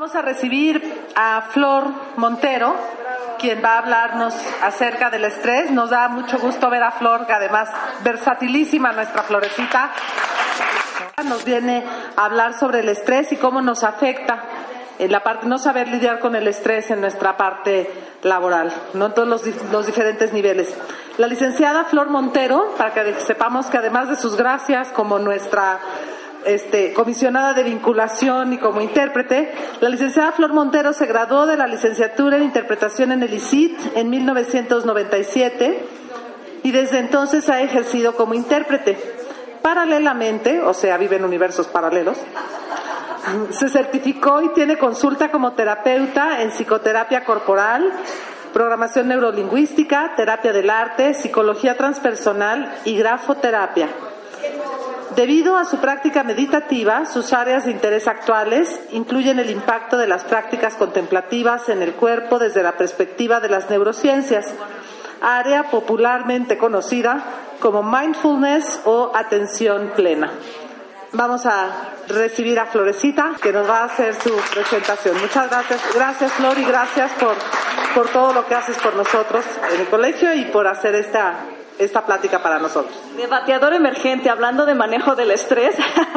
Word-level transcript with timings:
Vamos 0.00 0.16
a 0.16 0.22
recibir 0.22 0.82
a 1.14 1.42
Flor 1.50 1.84
Montero, 2.16 2.74
quien 3.38 3.62
va 3.62 3.74
a 3.74 3.78
hablarnos 3.80 4.34
acerca 4.62 5.10
del 5.10 5.26
estrés. 5.26 5.70
Nos 5.70 5.90
da 5.90 6.08
mucho 6.08 6.38
gusto 6.38 6.70
ver 6.70 6.82
a 6.82 6.92
Flor, 6.92 7.26
que 7.26 7.34
además 7.34 7.68
versatilísima 8.02 8.92
nuestra 8.92 9.24
florecita. 9.24 9.90
Nos 11.26 11.44
viene 11.44 11.84
a 12.16 12.24
hablar 12.24 12.54
sobre 12.54 12.80
el 12.80 12.88
estrés 12.88 13.30
y 13.32 13.36
cómo 13.36 13.60
nos 13.60 13.84
afecta 13.84 14.42
en 14.98 15.12
la 15.12 15.22
parte, 15.22 15.44
no 15.46 15.58
saber 15.58 15.88
lidiar 15.88 16.18
con 16.18 16.34
el 16.34 16.48
estrés 16.48 16.90
en 16.90 17.02
nuestra 17.02 17.36
parte 17.36 17.90
laboral, 18.22 18.72
no 18.94 19.04
en 19.04 19.12
todos 19.12 19.28
los, 19.28 19.42
los 19.70 19.84
diferentes 19.84 20.32
niveles. 20.32 20.74
La 21.18 21.26
licenciada 21.26 21.84
Flor 21.84 22.08
Montero, 22.08 22.74
para 22.78 22.94
que 22.94 23.20
sepamos 23.20 23.66
que 23.66 23.76
además 23.76 24.08
de 24.08 24.16
sus 24.16 24.34
gracias 24.34 24.92
como 24.92 25.18
nuestra 25.18 25.78
este, 26.44 26.92
comisionada 26.92 27.54
de 27.54 27.62
vinculación 27.62 28.52
y 28.52 28.58
como 28.58 28.80
intérprete, 28.80 29.52
la 29.80 29.88
licenciada 29.88 30.32
Flor 30.32 30.52
Montero 30.52 30.92
se 30.92 31.06
graduó 31.06 31.46
de 31.46 31.56
la 31.56 31.66
licenciatura 31.66 32.36
en 32.36 32.44
interpretación 32.44 33.12
en 33.12 33.22
el 33.22 33.34
ICIT 33.34 33.96
en 33.96 34.10
1997 34.10 35.84
y 36.62 36.70
desde 36.70 36.98
entonces 36.98 37.48
ha 37.48 37.62
ejercido 37.62 38.14
como 38.16 38.34
intérprete. 38.34 38.98
Paralelamente, 39.62 40.60
o 40.62 40.72
sea, 40.72 40.96
vive 40.96 41.16
en 41.16 41.24
universos 41.24 41.66
paralelos, 41.66 42.16
se 43.50 43.68
certificó 43.68 44.40
y 44.40 44.48
tiene 44.50 44.78
consulta 44.78 45.30
como 45.30 45.52
terapeuta 45.52 46.42
en 46.42 46.50
psicoterapia 46.50 47.24
corporal, 47.24 47.92
programación 48.52 49.08
neurolingüística, 49.08 50.14
terapia 50.16 50.52
del 50.52 50.70
arte, 50.70 51.14
psicología 51.14 51.76
transpersonal 51.76 52.74
y 52.84 52.96
grafoterapia. 52.96 53.88
Debido 55.16 55.56
a 55.56 55.64
su 55.64 55.78
práctica 55.78 56.22
meditativa, 56.22 57.04
sus 57.04 57.32
áreas 57.32 57.64
de 57.64 57.72
interés 57.72 58.06
actuales 58.06 58.80
incluyen 58.92 59.40
el 59.40 59.50
impacto 59.50 59.98
de 59.98 60.06
las 60.06 60.22
prácticas 60.22 60.76
contemplativas 60.76 61.68
en 61.68 61.82
el 61.82 61.94
cuerpo 61.94 62.38
desde 62.38 62.62
la 62.62 62.72
perspectiva 62.72 63.40
de 63.40 63.48
las 63.48 63.68
neurociencias, 63.68 64.54
área 65.20 65.64
popularmente 65.70 66.58
conocida 66.58 67.24
como 67.58 67.82
mindfulness 67.82 68.82
o 68.84 69.10
atención 69.14 69.92
plena. 69.96 70.30
Vamos 71.12 71.44
a 71.44 71.90
recibir 72.06 72.60
a 72.60 72.66
Florecita, 72.66 73.32
que 73.42 73.52
nos 73.52 73.68
va 73.68 73.78
a 73.78 73.84
hacer 73.86 74.14
su 74.14 74.32
presentación. 74.54 75.20
Muchas 75.20 75.50
gracias. 75.50 75.80
Gracias, 75.92 76.32
Flor, 76.34 76.56
y 76.56 76.64
gracias 76.64 77.10
por, 77.18 77.34
por 77.96 78.08
todo 78.10 78.32
lo 78.32 78.46
que 78.46 78.54
haces 78.54 78.78
por 78.78 78.94
nosotros 78.94 79.44
en 79.74 79.80
el 79.80 79.88
colegio 79.88 80.32
y 80.34 80.44
por 80.44 80.68
hacer 80.68 80.94
esta 80.94 81.34
esta 81.80 82.04
plática 82.04 82.42
para 82.42 82.58
nosotros. 82.58 82.94
Debateador 83.16 83.72
emergente, 83.72 84.30
hablando 84.30 84.66
de 84.66 84.74
manejo 84.74 85.16
del 85.16 85.30
estrés. 85.30 85.74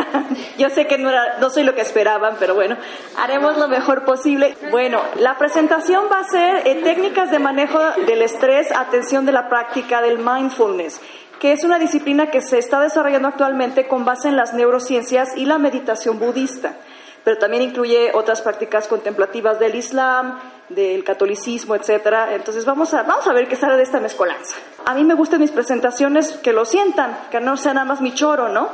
Yo 0.57 0.69
sé 0.69 0.87
que 0.87 0.97
no, 0.97 1.09
era, 1.09 1.37
no 1.39 1.49
soy 1.49 1.63
lo 1.63 1.73
que 1.73 1.81
esperaban, 1.81 2.35
pero 2.39 2.53
bueno, 2.53 2.77
haremos 3.17 3.57
lo 3.57 3.67
mejor 3.67 4.03
posible. 4.05 4.55
Bueno, 4.71 5.01
la 5.19 5.37
presentación 5.37 6.05
va 6.11 6.19
a 6.19 6.23
ser 6.25 6.67
eh, 6.67 6.81
técnicas 6.83 7.31
de 7.31 7.39
manejo 7.39 7.79
del 8.05 8.21
estrés, 8.21 8.71
atención 8.71 9.25
de 9.25 9.31
la 9.31 9.49
práctica 9.49 10.01
del 10.01 10.19
mindfulness 10.19 11.01
que 11.39 11.51
es 11.51 11.65
una 11.65 11.77
disciplina 11.77 12.27
que 12.27 12.39
se 12.39 12.57
está 12.57 12.79
desarrollando 12.79 13.27
actualmente 13.27 13.85
con 13.89 14.05
base 14.05 14.29
en 14.29 14.37
las 14.37 14.53
neurociencias 14.53 15.35
y 15.35 15.45
la 15.45 15.57
meditación 15.57 16.17
budista 16.17 16.77
pero 17.23 17.37
también 17.37 17.63
incluye 17.63 18.11
otras 18.13 18.41
prácticas 18.41 18.87
contemplativas 18.87 19.59
del 19.59 19.75
Islam, 19.75 20.39
del 20.69 21.03
catolicismo, 21.03 21.75
etcétera. 21.75 22.33
Entonces 22.35 22.65
vamos 22.65 22.93
a, 22.93 23.03
vamos 23.03 23.27
a 23.27 23.33
ver 23.33 23.47
qué 23.47 23.55
sale 23.55 23.77
de 23.77 23.83
esta 23.83 23.99
mezcolanza. 23.99 24.55
A 24.85 24.93
mí 24.93 25.03
me 25.03 25.13
gustan 25.13 25.39
mis 25.39 25.51
presentaciones 25.51 26.33
que 26.37 26.53
lo 26.53 26.65
sientan, 26.65 27.17
que 27.31 27.39
no 27.39 27.55
sea 27.57 27.73
nada 27.73 27.85
más 27.85 28.01
mi 28.01 28.13
choro, 28.13 28.49
¿no? 28.49 28.69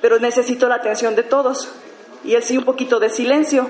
Pero 0.00 0.18
necesito 0.18 0.68
la 0.68 0.76
atención 0.76 1.14
de 1.14 1.24
todos 1.24 1.72
y 2.24 2.36
así 2.36 2.56
un 2.56 2.64
poquito 2.64 2.98
de 2.98 3.10
silencio. 3.10 3.68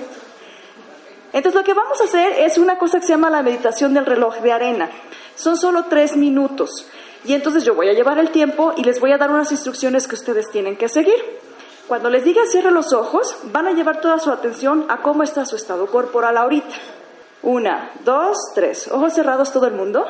Entonces 1.33 1.59
lo 1.59 1.63
que 1.65 1.73
vamos 1.73 1.99
a 2.01 2.05
hacer 2.05 2.33
es 2.39 2.57
una 2.57 2.77
cosa 2.77 2.99
que 2.99 3.05
se 3.05 3.13
llama 3.13 3.29
la 3.29 3.41
meditación 3.41 3.93
del 3.93 4.05
reloj 4.05 4.37
de 4.37 4.51
arena. 4.51 4.89
Son 5.35 5.57
solo 5.57 5.85
tres 5.89 6.15
minutos. 6.15 6.87
Y 7.23 7.33
entonces 7.33 7.63
yo 7.63 7.75
voy 7.75 7.87
a 7.87 7.93
llevar 7.93 8.17
el 8.17 8.31
tiempo 8.31 8.73
y 8.75 8.83
les 8.83 8.99
voy 8.99 9.11
a 9.11 9.17
dar 9.17 9.29
unas 9.29 9.51
instrucciones 9.51 10.07
que 10.07 10.15
ustedes 10.15 10.49
tienen 10.49 10.75
que 10.75 10.89
seguir. 10.89 11.15
Cuando 11.91 12.09
les 12.09 12.23
diga 12.23 12.45
cierre 12.45 12.71
los 12.71 12.93
ojos, 12.93 13.35
van 13.51 13.67
a 13.67 13.73
llevar 13.73 13.99
toda 13.99 14.17
su 14.17 14.31
atención 14.31 14.85
a 14.87 15.01
cómo 15.01 15.23
está 15.23 15.45
su 15.45 15.57
estado 15.57 15.87
corporal 15.87 16.37
ahorita. 16.37 16.73
Una, 17.43 17.91
dos, 18.05 18.37
tres. 18.55 18.89
Ojos 18.89 19.11
cerrados 19.11 19.51
todo 19.51 19.67
el 19.67 19.73
mundo. 19.73 20.05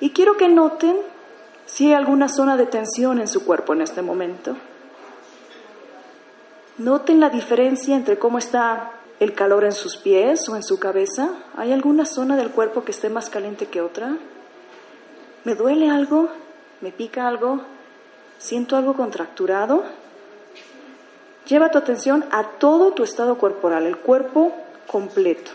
Y 0.00 0.08
quiero 0.08 0.38
que 0.38 0.48
noten 0.48 0.96
si 1.66 1.88
hay 1.88 1.92
alguna 1.92 2.30
zona 2.30 2.56
de 2.56 2.64
tensión 2.64 3.20
en 3.20 3.28
su 3.28 3.44
cuerpo 3.44 3.74
en 3.74 3.82
este 3.82 4.00
momento. 4.00 4.56
Noten 6.78 7.20
la 7.20 7.28
diferencia 7.28 7.94
entre 7.94 8.18
cómo 8.18 8.38
está 8.38 8.92
el 9.20 9.34
calor 9.34 9.64
en 9.64 9.72
sus 9.72 9.98
pies 9.98 10.48
o 10.48 10.56
en 10.56 10.62
su 10.62 10.78
cabeza. 10.78 11.28
¿Hay 11.58 11.74
alguna 11.74 12.06
zona 12.06 12.36
del 12.36 12.52
cuerpo 12.52 12.84
que 12.84 12.92
esté 12.92 13.10
más 13.10 13.28
caliente 13.28 13.66
que 13.66 13.82
otra? 13.82 14.16
¿Me 15.44 15.54
duele 15.54 15.90
algo? 15.90 16.30
¿Me 16.80 16.90
pica 16.90 17.28
algo? 17.28 17.60
¿Siento 18.38 18.76
algo 18.76 18.94
contracturado? 18.94 20.07
Lleva 21.48 21.70
tu 21.70 21.78
atención 21.78 22.26
a 22.30 22.44
todo 22.58 22.92
tu 22.92 23.02
estado 23.02 23.38
corporal, 23.38 23.86
el 23.86 23.96
cuerpo 23.96 24.52
completo. 24.86 25.50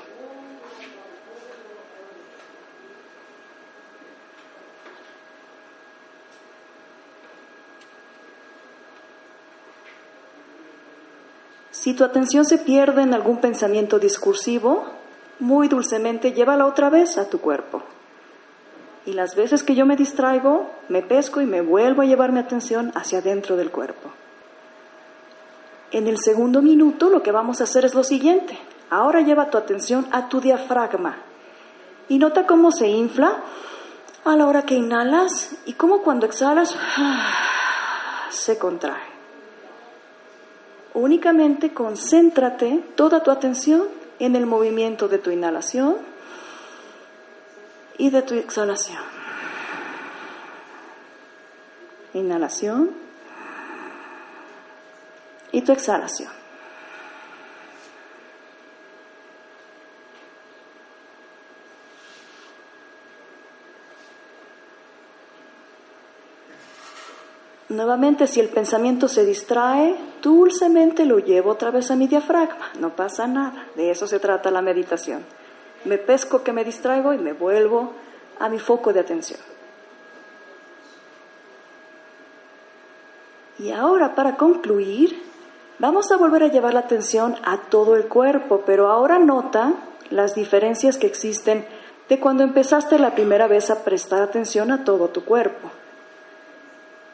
Si 11.69 11.93
tu 11.93 12.03
atención 12.03 12.45
se 12.45 12.57
pierde 12.57 13.03
en 13.03 13.13
algún 13.13 13.37
pensamiento 13.37 13.99
discursivo, 13.99 14.85
muy 15.39 15.67
dulcemente 15.67 16.31
llévala 16.31 16.65
otra 16.65 16.89
vez 16.89 17.17
a 17.17 17.29
tu 17.29 17.39
cuerpo. 17.39 17.83
Y 19.05 19.13
las 19.13 19.35
veces 19.35 19.63
que 19.63 19.75
yo 19.75 19.85
me 19.85 19.97
distraigo, 19.97 20.71
me 20.87 21.01
pesco 21.01 21.41
y 21.41 21.45
me 21.45 21.61
vuelvo 21.61 22.01
a 22.01 22.05
llevar 22.05 22.31
mi 22.31 22.39
atención 22.39 22.91
hacia 22.95 23.19
adentro 23.19 23.57
del 23.57 23.69
cuerpo. 23.69 24.22
En 25.93 26.07
el 26.07 26.17
segundo 26.17 26.63
minuto 26.63 27.07
lo 27.09 27.21
que 27.21 27.31
vamos 27.31 27.61
a 27.61 27.65
hacer 27.65 27.85
es 27.85 27.93
lo 27.93 28.03
siguiente. 28.03 28.57
Ahora 28.89 29.21
lleva 29.21 29.51
tu 29.51 29.59
atención 29.59 30.07
a 30.11 30.27
tu 30.27 30.41
diafragma 30.41 31.17
y 32.09 32.17
nota 32.17 32.47
cómo 32.47 32.71
se 32.71 32.87
infla 32.87 33.43
a 34.25 34.35
la 34.35 34.47
hora 34.47 34.63
que 34.63 34.73
inhalas 34.73 35.55
y 35.67 35.73
cómo 35.73 36.01
cuando 36.01 36.25
exhalas 36.25 36.75
se 38.31 38.57
contrae. 38.57 39.13
Únicamente 40.95 41.73
concéntrate 41.73 42.83
toda 42.95 43.21
tu 43.21 43.29
atención 43.29 43.83
en 44.17 44.35
el 44.35 44.47
movimiento 44.47 45.07
de 45.07 45.19
tu 45.19 45.29
inhalación 45.29 45.97
y 47.99 48.09
de 48.09 48.23
tu 48.23 48.33
exhalación. 48.33 49.01
Inhalación 52.15 53.02
y 55.53 55.61
tu 55.61 55.71
exhalación. 55.71 56.29
Nuevamente, 67.69 68.27
si 68.27 68.39
el 68.39 68.49
pensamiento 68.49 69.07
se 69.07 69.25
distrae, 69.25 69.95
dulcemente 70.21 71.05
lo 71.05 71.17
llevo 71.19 71.51
otra 71.51 71.71
vez 71.71 71.89
a 71.89 71.95
mi 71.95 72.07
diafragma. 72.07 72.71
No 72.79 72.95
pasa 72.95 73.25
nada. 73.25 73.67
De 73.75 73.89
eso 73.89 74.05
se 74.05 74.19
trata 74.19 74.51
la 74.51 74.61
meditación. 74.61 75.25
Me 75.85 75.97
pesco 75.97 76.43
que 76.43 76.53
me 76.53 76.63
distraigo 76.63 77.13
y 77.13 77.17
me 77.17 77.33
vuelvo 77.33 77.93
a 78.39 78.47
mi 78.49 78.59
foco 78.59 78.93
de 78.93 78.99
atención. 78.99 79.39
Y 83.57 83.71
ahora, 83.71 84.13
para 84.13 84.35
concluir, 84.35 85.32
Vamos 85.83 86.13
a 86.13 86.15
volver 86.15 86.43
a 86.43 86.47
llevar 86.47 86.73
la 86.75 86.79
atención 86.79 87.35
a 87.43 87.57
todo 87.57 87.97
el 87.97 88.05
cuerpo, 88.05 88.63
pero 88.65 88.87
ahora 88.87 89.19
nota 89.19 89.73
las 90.11 90.33
diferencias 90.33 90.97
que 90.97 91.07
existen 91.07 91.67
de 92.07 92.21
cuando 92.21 92.45
empezaste 92.45 92.97
la 92.97 93.13
primera 93.13 93.47
vez 93.47 93.69
a 93.69 93.83
prestar 93.83 94.21
atención 94.21 94.71
a 94.71 94.85
todo 94.85 95.09
tu 95.09 95.25
cuerpo. 95.25 95.69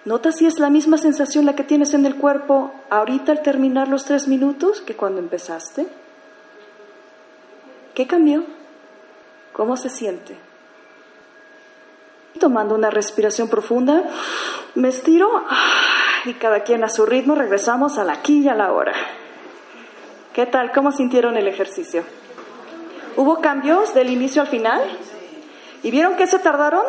Nota 0.06 0.32
si 0.32 0.46
es 0.46 0.60
la 0.60 0.70
misma 0.70 1.00
sensación 1.00 1.48
la 1.48 1.56
que 1.56 1.64
tienes 1.64 1.96
en 1.96 2.06
el 2.06 2.18
cuerpo 2.18 2.72
ahorita 2.92 3.32
al 3.32 3.42
terminar 3.42 3.88
los 3.88 4.06
tres 4.06 4.28
minutos 4.28 4.82
que 4.82 4.96
cuando 4.96 5.20
empezaste. 5.20 5.88
¿Qué 7.96 8.06
cambió? 8.06 8.44
¿Cómo 9.52 9.78
se 9.78 9.90
siente? 9.90 10.38
Tomando 12.40 12.76
una 12.76 12.92
respiración 12.92 13.50
profunda, 13.50 14.04
me 14.76 14.90
estiro 14.90 15.44
y 16.26 16.34
cada 16.34 16.62
quien 16.62 16.84
a 16.84 16.90
su 16.90 17.06
ritmo 17.06 17.36
regresamos 17.36 17.98
a 17.98 18.04
la 18.04 18.14
aquí 18.14 18.44
y 18.44 18.50
a 18.50 18.56
la 18.56 18.72
hora. 18.72 18.94
¿Qué 20.34 20.46
tal? 20.46 20.72
¿Cómo 20.72 20.92
sintieron 20.92 21.38
el 21.38 21.48
ejercicio? 21.48 22.04
¿Hubo 23.16 23.42
cambios 23.42 23.94
del 23.94 24.10
inicio 24.10 24.42
al 24.42 24.48
final? 24.48 24.82
¿Y 25.84 25.92
vieron 25.92 26.16
que 26.16 26.28
se 26.28 26.40
tardaron? 26.40 26.84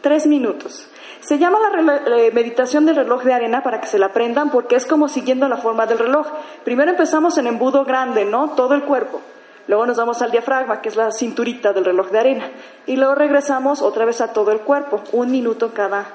Tres 0.00 0.26
minutos. 0.26 0.88
Se 1.20 1.38
llama 1.38 1.58
la 1.60 2.32
meditación 2.32 2.86
del 2.86 2.96
reloj 2.96 3.24
de 3.24 3.34
arena 3.34 3.62
para 3.62 3.80
que 3.80 3.88
se 3.88 3.98
la 3.98 4.06
aprendan 4.06 4.50
porque 4.50 4.76
es 4.76 4.86
como 4.86 5.08
siguiendo 5.08 5.48
la 5.48 5.56
forma 5.56 5.86
del 5.86 5.98
reloj. 5.98 6.26
Primero 6.64 6.92
empezamos 6.92 7.36
en 7.38 7.48
embudo 7.48 7.84
grande, 7.84 8.24
¿no? 8.24 8.50
Todo 8.50 8.74
el 8.74 8.84
cuerpo. 8.84 9.20
Luego 9.66 9.84
nos 9.84 9.98
vamos 9.98 10.22
al 10.22 10.30
diafragma, 10.30 10.80
que 10.80 10.88
es 10.88 10.96
la 10.96 11.10
cinturita 11.10 11.72
del 11.72 11.84
reloj 11.84 12.10
de 12.10 12.18
arena. 12.18 12.50
Y 12.86 12.96
luego 12.96 13.14
regresamos 13.16 13.82
otra 13.82 14.06
vez 14.06 14.20
a 14.20 14.32
todo 14.32 14.52
el 14.52 14.60
cuerpo, 14.60 15.02
un 15.12 15.30
minuto 15.30 15.74
cada 15.74 16.06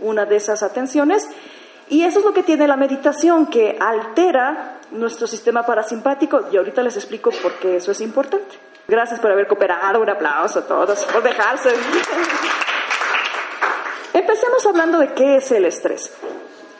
una 0.00 0.24
de 0.24 0.36
esas 0.36 0.62
atenciones. 0.62 1.28
Y 1.92 2.04
eso 2.04 2.20
es 2.20 2.24
lo 2.24 2.32
que 2.32 2.42
tiene 2.42 2.66
la 2.66 2.76
meditación, 2.76 3.48
que 3.48 3.76
altera 3.78 4.78
nuestro 4.92 5.26
sistema 5.26 5.62
parasimpático. 5.66 6.46
Y 6.50 6.56
ahorita 6.56 6.82
les 6.82 6.96
explico 6.96 7.30
por 7.42 7.52
qué 7.58 7.76
eso 7.76 7.92
es 7.92 8.00
importante. 8.00 8.58
Gracias 8.88 9.20
por 9.20 9.30
haber 9.30 9.46
cooperado. 9.46 10.00
Un 10.00 10.08
aplauso 10.08 10.60
a 10.60 10.66
todos 10.66 11.04
por 11.04 11.22
dejarse. 11.22 11.68
Empecemos 14.14 14.64
hablando 14.64 15.00
de 15.00 15.12
qué 15.12 15.36
es 15.36 15.52
el 15.52 15.66
estrés. 15.66 16.14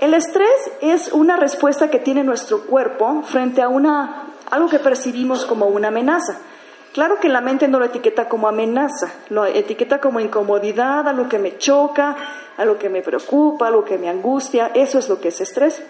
El 0.01 0.15
estrés 0.15 0.71
es 0.81 1.13
una 1.13 1.37
respuesta 1.37 1.91
que 1.91 1.99
tiene 1.99 2.25
nuestro 2.25 2.63
cuerpo 2.63 3.23
frente 3.23 3.61
a 3.61 3.69
una, 3.69 4.29
algo 4.51 4.71
que 4.71 4.79
percibimos 4.79 5.45
como 5.45 5.67
una 5.67 5.89
amenaza. 5.89 6.39
Claro 6.93 7.19
que 7.21 7.31
la 7.31 7.41
mente 7.41 7.69
no 7.69 7.79
lo 7.79 7.87
etiqueta 7.87 8.29
como 8.29 8.49
amenaza, 8.49 9.15
lo 9.31 9.47
etiqueta 9.47 9.99
como 9.99 10.21
incomodidad, 10.21 11.09
algo 11.09 11.27
que 11.27 11.39
me 11.39 11.57
choca, 11.57 12.17
algo 12.59 12.77
que 12.77 12.91
me 12.91 13.01
preocupa, 13.01 13.69
algo 13.69 13.83
que 13.83 13.97
me 13.97 14.11
angustia, 14.11 14.71
eso 14.75 14.99
es 14.99 15.09
lo 15.09 15.19
que 15.19 15.29
es 15.29 15.41
estrés. 15.41 15.83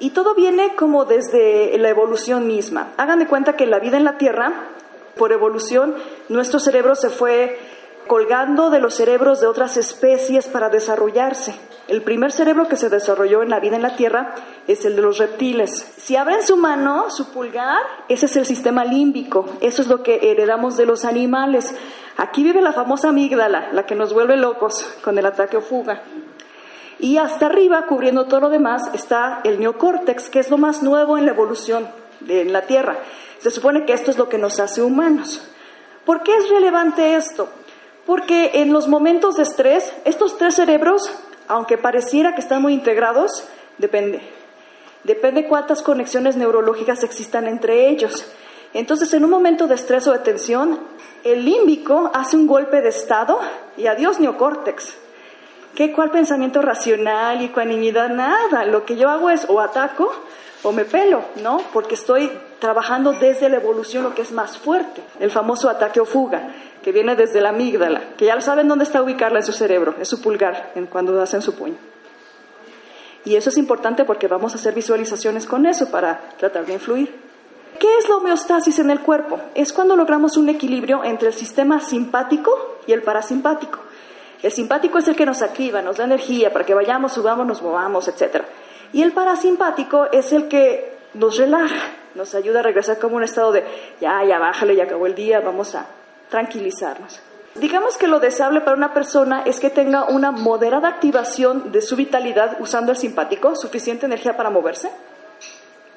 Y 0.00 0.10
todo 0.10 0.34
viene 0.34 0.74
como 0.74 1.04
desde 1.04 1.78
la 1.78 1.88
evolución 1.88 2.48
misma. 2.48 2.92
Hagan 2.96 3.20
de 3.20 3.28
cuenta 3.28 3.54
que 3.54 3.66
la 3.66 3.78
vida 3.78 3.98
en 3.98 4.04
la 4.04 4.18
Tierra, 4.18 4.52
por 5.16 5.30
evolución, 5.30 5.94
nuestro 6.28 6.58
cerebro 6.58 6.96
se 6.96 7.10
fue 7.10 7.56
colgando 8.08 8.70
de 8.70 8.80
los 8.80 8.94
cerebros 8.94 9.40
de 9.40 9.46
otras 9.46 9.76
especies 9.76 10.48
para 10.48 10.70
desarrollarse. 10.70 11.54
El 11.86 12.02
primer 12.02 12.32
cerebro 12.32 12.66
que 12.66 12.76
se 12.76 12.88
desarrolló 12.88 13.42
en 13.42 13.50
la 13.50 13.60
vida 13.60 13.76
en 13.76 13.82
la 13.82 13.94
Tierra 13.94 14.34
es 14.66 14.84
el 14.84 14.96
de 14.96 15.02
los 15.02 15.18
reptiles. 15.18 15.70
Si 15.98 16.16
abren 16.16 16.42
su 16.42 16.56
mano, 16.56 17.10
su 17.10 17.32
pulgar, 17.32 17.78
ese 18.08 18.26
es 18.26 18.36
el 18.36 18.46
sistema 18.46 18.84
límbico. 18.84 19.46
Eso 19.60 19.82
es 19.82 19.88
lo 19.88 20.02
que 20.02 20.30
heredamos 20.32 20.76
de 20.76 20.86
los 20.86 21.04
animales. 21.04 21.74
Aquí 22.16 22.42
vive 22.42 22.60
la 22.60 22.72
famosa 22.72 23.10
amígdala, 23.10 23.70
la 23.72 23.86
que 23.86 23.94
nos 23.94 24.12
vuelve 24.12 24.36
locos 24.36 24.82
con 25.04 25.16
el 25.18 25.26
ataque 25.26 25.56
o 25.56 25.60
fuga. 25.60 26.02
Y 26.98 27.18
hasta 27.18 27.46
arriba, 27.46 27.86
cubriendo 27.86 28.26
todo 28.26 28.40
lo 28.40 28.48
demás, 28.50 28.90
está 28.92 29.40
el 29.44 29.60
neocórtex, 29.60 30.28
que 30.30 30.40
es 30.40 30.50
lo 30.50 30.58
más 30.58 30.82
nuevo 30.82 31.16
en 31.16 31.26
la 31.26 31.30
evolución 31.30 31.88
de 32.20 32.44
la 32.44 32.62
Tierra. 32.62 32.98
Se 33.38 33.50
supone 33.50 33.84
que 33.84 33.92
esto 33.92 34.10
es 34.10 34.18
lo 34.18 34.28
que 34.28 34.38
nos 34.38 34.58
hace 34.58 34.82
humanos. 34.82 35.40
¿Por 36.04 36.22
qué 36.22 36.36
es 36.36 36.48
relevante 36.48 37.14
esto? 37.14 37.48
Porque 38.08 38.52
en 38.54 38.72
los 38.72 38.88
momentos 38.88 39.36
de 39.36 39.42
estrés, 39.42 39.92
estos 40.06 40.38
tres 40.38 40.54
cerebros, 40.54 41.10
aunque 41.46 41.76
pareciera 41.76 42.34
que 42.34 42.40
están 42.40 42.62
muy 42.62 42.72
integrados, 42.72 43.44
depende. 43.76 44.22
Depende 45.04 45.46
cuántas 45.46 45.82
conexiones 45.82 46.34
neurológicas 46.34 47.04
existan 47.04 47.46
entre 47.46 47.90
ellos. 47.90 48.24
Entonces, 48.72 49.12
en 49.12 49.24
un 49.24 49.30
momento 49.30 49.66
de 49.66 49.74
estrés 49.74 50.06
o 50.06 50.12
de 50.12 50.20
tensión, 50.20 50.80
el 51.22 51.44
límbico 51.44 52.10
hace 52.14 52.38
un 52.38 52.46
golpe 52.46 52.80
de 52.80 52.88
estado 52.88 53.40
y 53.76 53.88
adiós 53.88 54.18
neocórtex. 54.18 54.96
¿Qué 55.74 55.92
cuál 55.92 56.10
pensamiento 56.10 56.62
racional 56.62 57.42
y 57.42 57.46
ecuanimidad? 57.46 58.08
Nada. 58.08 58.64
Lo 58.64 58.86
que 58.86 58.96
yo 58.96 59.10
hago 59.10 59.28
es 59.28 59.44
o 59.50 59.60
ataco 59.60 60.10
o 60.62 60.72
me 60.72 60.86
pelo, 60.86 61.24
¿no? 61.42 61.58
Porque 61.74 61.94
estoy 61.94 62.32
trabajando 62.58 63.12
desde 63.12 63.50
la 63.50 63.56
evolución 63.56 64.02
lo 64.02 64.14
que 64.14 64.22
es 64.22 64.32
más 64.32 64.56
fuerte, 64.56 65.02
el 65.20 65.30
famoso 65.30 65.68
ataque 65.68 66.00
o 66.00 66.06
fuga 66.06 66.54
que 66.88 66.92
viene 66.92 67.16
desde 67.16 67.42
la 67.42 67.50
amígdala, 67.50 68.14
que 68.16 68.24
ya 68.24 68.40
saben 68.40 68.66
dónde 68.66 68.84
está 68.84 69.02
ubicarla 69.02 69.40
en 69.40 69.44
su 69.44 69.52
cerebro, 69.52 69.96
es 70.00 70.08
su 70.08 70.22
pulgar, 70.22 70.72
en 70.74 70.86
cuando 70.86 71.20
hacen 71.20 71.42
su 71.42 71.54
puño. 71.54 71.76
Y 73.26 73.36
eso 73.36 73.50
es 73.50 73.58
importante 73.58 74.06
porque 74.06 74.26
vamos 74.26 74.54
a 74.54 74.56
hacer 74.56 74.72
visualizaciones 74.72 75.44
con 75.44 75.66
eso 75.66 75.90
para 75.90 76.30
tratar 76.38 76.64
de 76.64 76.72
influir. 76.72 77.14
¿Qué 77.78 77.98
es 77.98 78.08
la 78.08 78.16
homeostasis 78.16 78.78
en 78.78 78.88
el 78.88 79.00
cuerpo? 79.00 79.38
Es 79.54 79.74
cuando 79.74 79.96
logramos 79.96 80.38
un 80.38 80.48
equilibrio 80.48 81.04
entre 81.04 81.28
el 81.28 81.34
sistema 81.34 81.78
simpático 81.78 82.78
y 82.86 82.94
el 82.94 83.02
parasimpático. 83.02 83.80
El 84.42 84.50
simpático 84.50 84.96
es 84.96 85.08
el 85.08 85.14
que 85.14 85.26
nos 85.26 85.42
activa, 85.42 85.82
nos 85.82 85.98
da 85.98 86.04
energía 86.04 86.50
para 86.54 86.64
que 86.64 86.72
vayamos, 86.72 87.12
subamos, 87.12 87.46
nos 87.46 87.60
movamos, 87.60 88.08
etc. 88.08 88.44
Y 88.94 89.02
el 89.02 89.12
parasimpático 89.12 90.06
es 90.10 90.32
el 90.32 90.48
que 90.48 90.96
nos 91.12 91.36
relaja, 91.36 91.90
nos 92.14 92.34
ayuda 92.34 92.60
a 92.60 92.62
regresar 92.62 92.98
como 92.98 93.16
un 93.16 93.24
estado 93.24 93.52
de 93.52 93.62
ya, 94.00 94.24
ya 94.24 94.38
bájale, 94.38 94.74
ya 94.74 94.84
acabó 94.84 95.06
el 95.06 95.14
día, 95.14 95.40
vamos 95.40 95.74
a 95.74 95.97
tranquilizarnos. 96.28 97.20
Digamos 97.54 97.96
que 97.96 98.06
lo 98.06 98.20
deseable 98.20 98.60
para 98.60 98.76
una 98.76 98.94
persona 98.94 99.42
es 99.44 99.58
que 99.58 99.70
tenga 99.70 100.04
una 100.04 100.30
moderada 100.30 100.88
activación 100.88 101.72
de 101.72 101.82
su 101.82 101.96
vitalidad 101.96 102.56
usando 102.60 102.92
el 102.92 102.98
simpático, 102.98 103.56
suficiente 103.56 104.06
energía 104.06 104.36
para 104.36 104.50
moverse, 104.50 104.90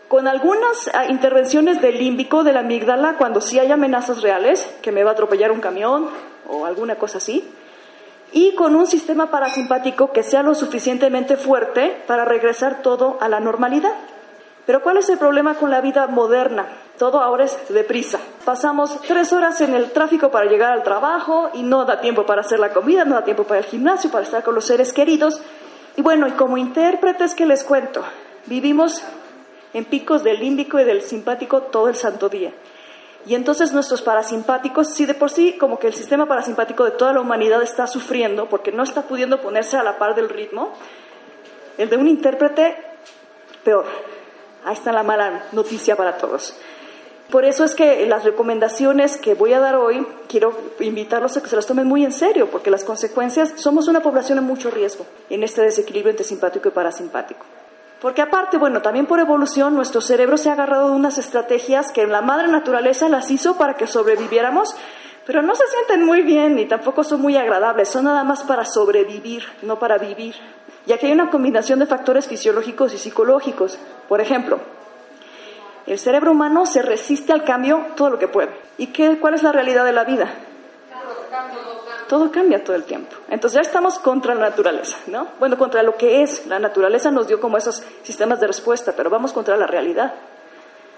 con 0.07 0.27
algunas 0.27 0.89
ah, 0.93 1.05
intervenciones 1.05 1.79
del 1.79 1.97
límbico, 1.97 2.43
de 2.43 2.51
la 2.51 2.61
amígdala, 2.61 3.15
cuando 3.17 3.39
sí 3.39 3.59
hay 3.59 3.71
amenazas 3.71 4.21
reales, 4.21 4.69
que 4.81 4.91
me 4.91 5.03
va 5.03 5.11
a 5.11 5.13
atropellar 5.13 5.51
un 5.51 5.61
camión 5.61 6.09
o 6.49 6.65
alguna 6.65 6.95
cosa 6.95 7.19
así, 7.19 7.49
y 8.33 8.55
con 8.55 8.75
un 8.75 8.87
sistema 8.87 9.31
parasimpático 9.31 10.11
que 10.11 10.23
sea 10.23 10.43
lo 10.43 10.55
suficientemente 10.55 11.37
fuerte 11.37 11.95
para 12.07 12.25
regresar 12.25 12.81
todo 12.81 13.17
a 13.21 13.29
la 13.29 13.39
normalidad. 13.39 13.93
Pero 14.65 14.81
¿cuál 14.81 14.97
es 14.97 15.09
el 15.09 15.17
problema 15.17 15.55
con 15.55 15.69
la 15.69 15.79
vida 15.79 16.07
moderna? 16.07 16.65
Todo 17.01 17.19
ahora 17.19 17.45
es 17.45 17.57
deprisa. 17.69 18.19
Pasamos 18.45 19.01
tres 19.01 19.33
horas 19.33 19.59
en 19.61 19.73
el 19.73 19.89
tráfico 19.89 20.29
para 20.29 20.45
llegar 20.45 20.71
al 20.71 20.83
trabajo 20.83 21.49
y 21.51 21.63
no 21.63 21.83
da 21.83 21.99
tiempo 21.99 22.27
para 22.27 22.41
hacer 22.41 22.59
la 22.59 22.71
comida, 22.73 23.05
no 23.05 23.15
da 23.15 23.23
tiempo 23.23 23.43
para 23.43 23.59
el 23.59 23.65
gimnasio, 23.65 24.11
para 24.11 24.23
estar 24.23 24.43
con 24.43 24.53
los 24.53 24.65
seres 24.65 24.93
queridos. 24.93 25.41
Y 25.97 26.03
bueno, 26.03 26.27
y 26.27 26.33
como 26.33 26.59
intérpretes 26.59 27.33
que 27.33 27.47
les 27.47 27.63
cuento, 27.63 28.03
vivimos 28.45 29.01
en 29.73 29.85
picos 29.85 30.23
del 30.23 30.41
límbico 30.41 30.79
y 30.79 30.83
del 30.83 31.01
simpático 31.01 31.63
todo 31.63 31.89
el 31.89 31.95
santo 31.95 32.29
día. 32.29 32.53
Y 33.25 33.33
entonces 33.33 33.73
nuestros 33.73 34.03
parasimpáticos, 34.03 34.93
si 34.93 35.07
de 35.07 35.15
por 35.15 35.31
sí 35.31 35.57
como 35.57 35.79
que 35.79 35.87
el 35.87 35.95
sistema 35.95 36.27
parasimpático 36.27 36.85
de 36.85 36.91
toda 36.91 37.13
la 37.13 37.21
humanidad 37.21 37.63
está 37.63 37.87
sufriendo 37.87 38.47
porque 38.47 38.71
no 38.71 38.83
está 38.83 39.01
pudiendo 39.01 39.41
ponerse 39.41 39.75
a 39.75 39.81
la 39.81 39.97
par 39.97 40.13
del 40.13 40.29
ritmo, 40.29 40.71
el 41.79 41.89
de 41.89 41.97
un 41.97 42.07
intérprete, 42.07 42.77
peor. 43.63 43.85
Ahí 44.63 44.73
está 44.73 44.91
la 44.91 45.01
mala 45.01 45.45
noticia 45.51 45.95
para 45.95 46.19
todos. 46.19 46.55
Por 47.31 47.45
eso 47.45 47.63
es 47.63 47.73
que 47.75 48.05
las 48.05 48.25
recomendaciones 48.25 49.17
que 49.17 49.33
voy 49.33 49.53
a 49.53 49.59
dar 49.59 49.75
hoy, 49.75 50.05
quiero 50.27 50.53
invitarlos 50.79 51.37
a 51.37 51.41
que 51.41 51.47
se 51.47 51.55
las 51.55 51.65
tomen 51.65 51.87
muy 51.87 52.03
en 52.03 52.11
serio, 52.11 52.49
porque 52.51 52.69
las 52.69 52.83
consecuencias, 52.83 53.53
somos 53.55 53.87
una 53.87 54.01
población 54.01 54.37
en 54.37 54.43
mucho 54.43 54.69
riesgo 54.69 55.05
en 55.29 55.43
este 55.43 55.61
desequilibrio 55.61 56.11
entre 56.11 56.25
simpático 56.25 56.67
y 56.67 56.71
parasimpático. 56.71 57.45
Porque 58.01 58.21
aparte, 58.21 58.57
bueno, 58.57 58.81
también 58.81 59.05
por 59.05 59.19
evolución, 59.19 59.75
nuestro 59.75 60.01
cerebro 60.01 60.37
se 60.37 60.49
ha 60.49 60.53
agarrado 60.53 60.89
de 60.89 60.95
unas 60.95 61.17
estrategias 61.17 61.91
que 61.91 62.05
la 62.05 62.21
madre 62.21 62.49
naturaleza 62.49 63.07
las 63.07 63.31
hizo 63.31 63.57
para 63.57 63.75
que 63.75 63.87
sobreviviéramos, 63.87 64.75
pero 65.25 65.41
no 65.41 65.55
se 65.55 65.67
sienten 65.67 66.05
muy 66.05 66.23
bien 66.23 66.59
y 66.59 66.65
tampoco 66.65 67.03
son 67.03 67.21
muy 67.21 67.37
agradables, 67.37 67.89
son 67.89 68.05
nada 68.05 68.23
más 68.23 68.43
para 68.43 68.65
sobrevivir, 68.65 69.43
no 69.61 69.79
para 69.79 69.97
vivir 69.97 70.35
ya 70.85 70.97
que 70.97 71.07
hay 71.07 71.13
una 71.13 71.29
combinación 71.29 71.79
de 71.79 71.85
factores 71.85 72.27
fisiológicos 72.27 72.93
y 72.93 72.97
psicológicos. 72.97 73.77
Por 74.07 74.21
ejemplo, 74.21 74.59
el 75.87 75.99
cerebro 75.99 76.31
humano 76.31 76.65
se 76.65 76.81
resiste 76.81 77.33
al 77.33 77.43
cambio 77.43 77.87
todo 77.95 78.11
lo 78.11 78.19
que 78.19 78.27
puede. 78.27 78.51
¿Y 78.77 78.87
qué, 78.87 79.17
cuál 79.19 79.33
es 79.33 79.43
la 79.43 79.51
realidad 79.51 79.85
de 79.85 79.91
la 79.91 80.03
vida? 80.03 80.31
Todo 82.07 82.31
cambia 82.31 82.63
todo 82.63 82.75
el 82.75 82.83
tiempo. 82.83 83.15
Entonces 83.29 83.55
ya 83.55 83.61
estamos 83.61 83.97
contra 83.99 84.35
la 84.35 84.41
naturaleza, 84.49 84.97
¿no? 85.07 85.27
Bueno, 85.39 85.57
contra 85.57 85.81
lo 85.81 85.95
que 85.95 86.21
es. 86.23 86.45
La 86.45 86.59
naturaleza 86.59 87.09
nos 87.09 87.27
dio 87.27 87.39
como 87.39 87.57
esos 87.57 87.83
sistemas 88.03 88.39
de 88.39 88.47
respuesta, 88.47 88.93
pero 88.95 89.09
vamos 89.09 89.31
contra 89.31 89.55
la 89.55 89.65
realidad. 89.65 90.13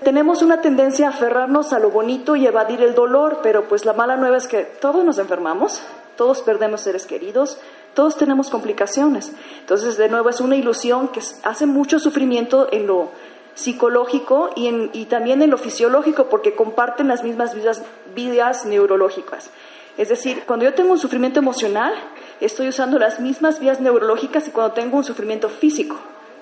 Tenemos 0.03 0.41
una 0.41 0.59
tendencia 0.59 1.07
a 1.07 1.09
aferrarnos 1.11 1.71
a 1.71 1.79
lo 1.79 1.91
bonito 1.91 2.35
y 2.35 2.45
evadir 2.45 2.81
el 2.81 2.93
dolor, 2.93 3.39
pero 3.41 3.67
pues 3.67 3.85
la 3.85 3.93
mala 3.93 4.17
nueva 4.17 4.37
es 4.37 4.47
que 4.47 4.63
todos 4.63 5.05
nos 5.05 5.17
enfermamos, 5.17 5.81
todos 6.17 6.41
perdemos 6.41 6.81
seres 6.81 7.05
queridos, 7.05 7.59
todos 7.93 8.17
tenemos 8.17 8.49
complicaciones. 8.49 9.31
Entonces, 9.59 9.97
de 9.97 10.09
nuevo, 10.09 10.29
es 10.29 10.41
una 10.41 10.55
ilusión 10.55 11.09
que 11.09 11.21
hace 11.43 11.65
mucho 11.65 11.99
sufrimiento 11.99 12.67
en 12.71 12.87
lo 12.87 13.11
psicológico 13.55 14.49
y, 14.55 14.67
en, 14.67 14.89
y 14.93 15.05
también 15.05 15.41
en 15.41 15.49
lo 15.49 15.57
fisiológico 15.57 16.29
porque 16.29 16.55
comparten 16.55 17.07
las 17.07 17.23
mismas 17.23 17.53
vidas, 17.55 17.83
vidas 18.15 18.65
neurológicas. 18.65 19.49
Es 19.97 20.09
decir, 20.09 20.43
cuando 20.45 20.65
yo 20.65 20.73
tengo 20.73 20.91
un 20.91 20.99
sufrimiento 20.99 21.39
emocional, 21.39 21.93
estoy 22.41 22.67
usando 22.67 22.97
las 22.97 23.19
mismas 23.19 23.59
vías 23.59 23.79
neurológicas 23.79 24.47
y 24.47 24.51
cuando 24.51 24.73
tengo 24.73 24.97
un 24.97 25.03
sufrimiento 25.03 25.49
físico. 25.49 25.97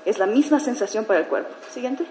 Es 0.05 0.17
la 0.17 0.25
misma 0.25 0.59
sensación 0.59 1.05
para 1.05 1.19
el 1.19 1.25
cuerpo. 1.27 1.53
Siguiente. 1.69 2.05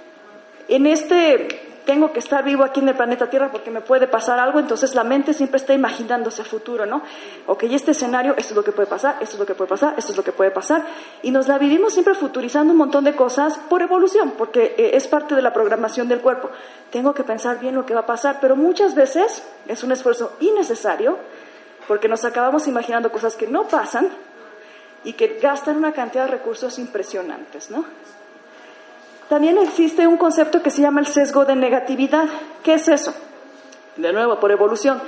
En 0.69 0.87
este 0.87 1.70
tengo 1.85 2.13
que 2.13 2.19
estar 2.19 2.45
vivo 2.45 2.65
aquí 2.65 2.81
en 2.81 2.89
el 2.89 2.95
planeta 2.95 3.29
Tierra 3.29 3.51
porque 3.51 3.71
me 3.71 3.81
puede 3.81 4.07
pasar 4.07 4.39
algo, 4.39 4.59
entonces 4.59 4.95
la 4.95 5.05
mente 5.05 5.33
siempre 5.35 5.59
está 5.59 5.75
imaginándose 5.75 6.43
el 6.43 6.49
futuro, 6.49 6.87
¿no? 6.87 7.03
Ok, 7.47 7.65
este 7.65 7.93
escenario, 7.93 8.35
esto 8.37 8.53
es 8.53 8.57
lo 8.57 8.65
que 8.65 8.73
puede 8.73 8.89
pasar, 8.89 9.17
esto 9.21 9.35
es 9.35 9.41
lo 9.41 9.47
que 9.47 9.55
puede 9.55 9.69
pasar, 9.69 9.95
esto 9.97 10.13
es 10.13 10.17
lo 10.17 10.25
que 10.25 10.33
puede 10.33 10.51
pasar, 10.51 10.85
y 11.23 11.31
nos 11.31 11.49
la 11.49 11.59
vivimos 11.59 11.93
siempre 11.93 12.15
futurizando 12.15 12.73
un 12.73 12.79
montón 12.79 13.05
de 13.05 13.15
cosas 13.15 13.59
por 13.69 13.83
evolución, 13.83 14.35
porque 14.37 14.75
eh, 14.77 14.91
es 14.95 15.07
parte 15.09 15.35
de 15.35 15.43
la 15.43 15.53
programación 15.53 16.09
del 16.09 16.21
cuerpo. 16.21 16.51
Tengo 16.91 17.15
que 17.15 17.25
pensar 17.25 17.59
bien 17.61 17.75
lo 17.75 17.87
que 17.87 17.95
va 17.95 18.01
a 18.01 18.07
pasar, 18.07 18.39
pero 18.41 18.57
muchas 18.57 18.95
veces 18.95 19.43
es 19.67 19.83
un 19.83 19.93
esfuerzo 19.93 20.37
innecesario 20.41 21.19
porque 21.89 22.09
nos 22.09 22.25
acabamos 22.25 22.69
imaginando 22.69 23.11
cosas 23.11 23.35
que 23.35 23.49
no 23.49 23.67
pasan 23.67 24.09
y 25.03 25.15
que 25.15 25.39
gastan 25.41 25.77
una 25.77 25.93
cantidad 25.93 26.27
de 26.27 26.31
recursos 26.31 26.79
impresionantes, 26.79 27.71
¿no? 27.71 27.85
También 29.31 29.59
existe 29.59 30.09
un 30.09 30.17
concepto 30.17 30.61
que 30.61 30.73
se 30.73 30.83
llama 30.83 30.99
el 30.99 31.07
sesgo 31.07 31.45
de 31.45 31.55
negatividad. 31.55 32.29
¿Qué 32.65 32.75
es 32.75 32.89
eso? 32.89 33.15
De 33.97 34.13
nuevo, 34.13 34.41
por 34.41 34.51
evolución. 34.51 35.01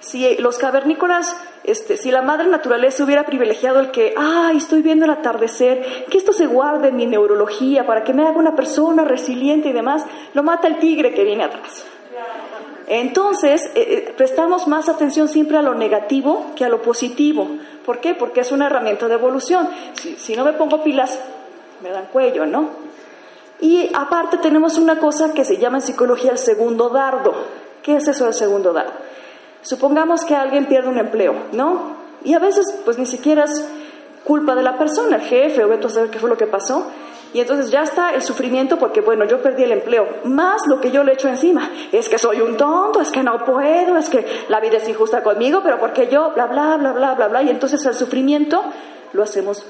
Si 0.00 0.36
los 0.38 0.58
cavernícolas, 0.58 1.36
este, 1.62 1.96
si 1.96 2.10
la 2.10 2.22
madre 2.22 2.48
naturaleza 2.48 3.04
hubiera 3.04 3.24
privilegiado 3.24 3.78
el 3.78 3.92
que, 3.92 4.14
ay, 4.16 4.56
estoy 4.56 4.82
viendo 4.82 5.04
el 5.04 5.12
atardecer, 5.12 6.06
que 6.10 6.18
esto 6.18 6.32
se 6.32 6.46
guarde 6.46 6.88
en 6.88 6.96
mi 6.96 7.06
neurología 7.06 7.86
para 7.86 8.02
que 8.02 8.12
me 8.12 8.26
haga 8.26 8.36
una 8.36 8.56
persona 8.56 9.04
resiliente 9.04 9.68
y 9.68 9.72
demás, 9.72 10.04
lo 10.34 10.42
mata 10.42 10.66
el 10.66 10.80
tigre 10.80 11.14
que 11.14 11.22
viene 11.22 11.44
atrás. 11.44 11.86
Entonces, 12.88 13.64
eh, 13.76 14.06
eh, 14.08 14.14
prestamos 14.16 14.66
más 14.66 14.88
atención 14.88 15.28
siempre 15.28 15.56
a 15.56 15.62
lo 15.62 15.74
negativo 15.74 16.46
que 16.56 16.64
a 16.64 16.68
lo 16.68 16.82
positivo. 16.82 17.46
¿Por 17.86 18.00
qué? 18.00 18.14
Porque 18.14 18.40
es 18.40 18.50
una 18.50 18.66
herramienta 18.66 19.06
de 19.06 19.14
evolución. 19.14 19.68
Si, 19.92 20.16
si 20.16 20.34
no 20.34 20.44
me 20.44 20.54
pongo 20.54 20.82
pilas, 20.82 21.20
me 21.80 21.90
dan 21.90 22.06
cuello, 22.06 22.44
¿no? 22.44 22.87
Y 23.60 23.90
aparte 23.94 24.38
tenemos 24.38 24.78
una 24.78 24.98
cosa 24.98 25.32
que 25.32 25.44
se 25.44 25.58
llama 25.58 25.78
en 25.78 25.82
psicología 25.82 26.30
el 26.30 26.38
segundo 26.38 26.88
dardo. 26.90 27.34
¿Qué 27.82 27.96
es 27.96 28.06
eso 28.08 28.24
del 28.24 28.34
segundo 28.34 28.72
dardo? 28.72 28.92
Supongamos 29.62 30.24
que 30.24 30.34
alguien 30.34 30.66
pierde 30.66 30.88
un 30.88 30.98
empleo, 30.98 31.34
¿no? 31.52 31.96
Y 32.24 32.34
a 32.34 32.38
veces 32.38 32.80
pues 32.84 32.98
ni 32.98 33.06
siquiera 33.06 33.44
es 33.44 33.68
culpa 34.24 34.54
de 34.54 34.62
la 34.62 34.76
persona, 34.76 35.16
el 35.16 35.22
jefe 35.22 35.64
o 35.64 35.72
a 35.72 35.90
saber 35.90 36.10
qué 36.10 36.18
fue 36.18 36.28
lo 36.28 36.36
que 36.36 36.46
pasó. 36.46 36.86
Y 37.32 37.40
entonces 37.40 37.70
ya 37.70 37.82
está 37.82 38.14
el 38.14 38.22
sufrimiento 38.22 38.78
porque, 38.78 39.00
bueno, 39.00 39.26
yo 39.26 39.42
perdí 39.42 39.64
el 39.64 39.72
empleo, 39.72 40.06
más 40.24 40.66
lo 40.66 40.80
que 40.80 40.90
yo 40.90 41.04
le 41.04 41.12
echo 41.12 41.28
encima. 41.28 41.70
Es 41.92 42.08
que 42.08 42.18
soy 42.18 42.40
un 42.40 42.56
tonto, 42.56 43.00
es 43.00 43.10
que 43.10 43.22
no 43.22 43.44
puedo, 43.44 43.96
es 43.96 44.08
que 44.08 44.24
la 44.48 44.60
vida 44.60 44.78
es 44.78 44.88
injusta 44.88 45.22
conmigo, 45.22 45.60
pero 45.62 45.78
porque 45.78 46.08
yo, 46.08 46.32
bla, 46.34 46.46
bla, 46.46 46.76
bla, 46.78 46.92
bla, 46.92 47.14
bla, 47.14 47.28
bla. 47.28 47.42
Y 47.42 47.50
entonces 47.50 47.84
el 47.84 47.94
sufrimiento 47.94 48.62
lo 49.12 49.22
hacemos 49.22 49.64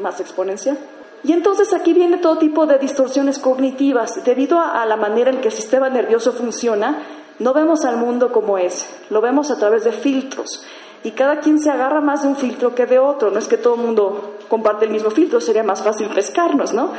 más 0.00 0.18
exponencial. 0.20 0.76
Y 1.24 1.32
entonces 1.32 1.72
aquí 1.72 1.94
viene 1.94 2.18
todo 2.18 2.36
tipo 2.36 2.66
de 2.66 2.78
distorsiones 2.78 3.38
cognitivas. 3.38 4.22
Debido 4.24 4.60
a, 4.60 4.84
la 4.84 4.96
manera 4.96 5.30
en 5.30 5.40
que 5.40 5.48
el 5.48 5.54
sistema 5.54 5.88
nervioso 5.88 6.32
funciona, 6.32 6.98
no 7.38 7.54
vemos 7.54 7.86
al 7.86 7.96
mundo 7.96 8.30
como 8.30 8.58
es, 8.58 8.86
lo 9.08 9.22
vemos 9.22 9.50
a 9.50 9.58
través 9.58 9.84
de 9.84 9.92
filtros. 9.92 10.64
Y 11.02 11.12
cada 11.12 11.40
quien 11.40 11.58
se 11.58 11.70
agarra 11.70 12.00
más 12.00 12.22
de 12.22 12.28
un 12.28 12.36
filtro 12.36 12.74
que 12.74 12.86
de 12.86 12.98
otro. 12.98 13.30
No 13.30 13.38
es 13.38 13.48
que 13.48 13.56
todo 13.56 13.74
el 13.74 13.80
mundo 13.80 14.36
comparte 14.48 14.84
el 14.84 14.90
mismo 14.90 15.10
filtro, 15.10 15.40
sería 15.40 15.62
más 15.62 15.82
fácil 15.82 16.08
pescarnos, 16.08 16.74
¿no? 16.74 16.92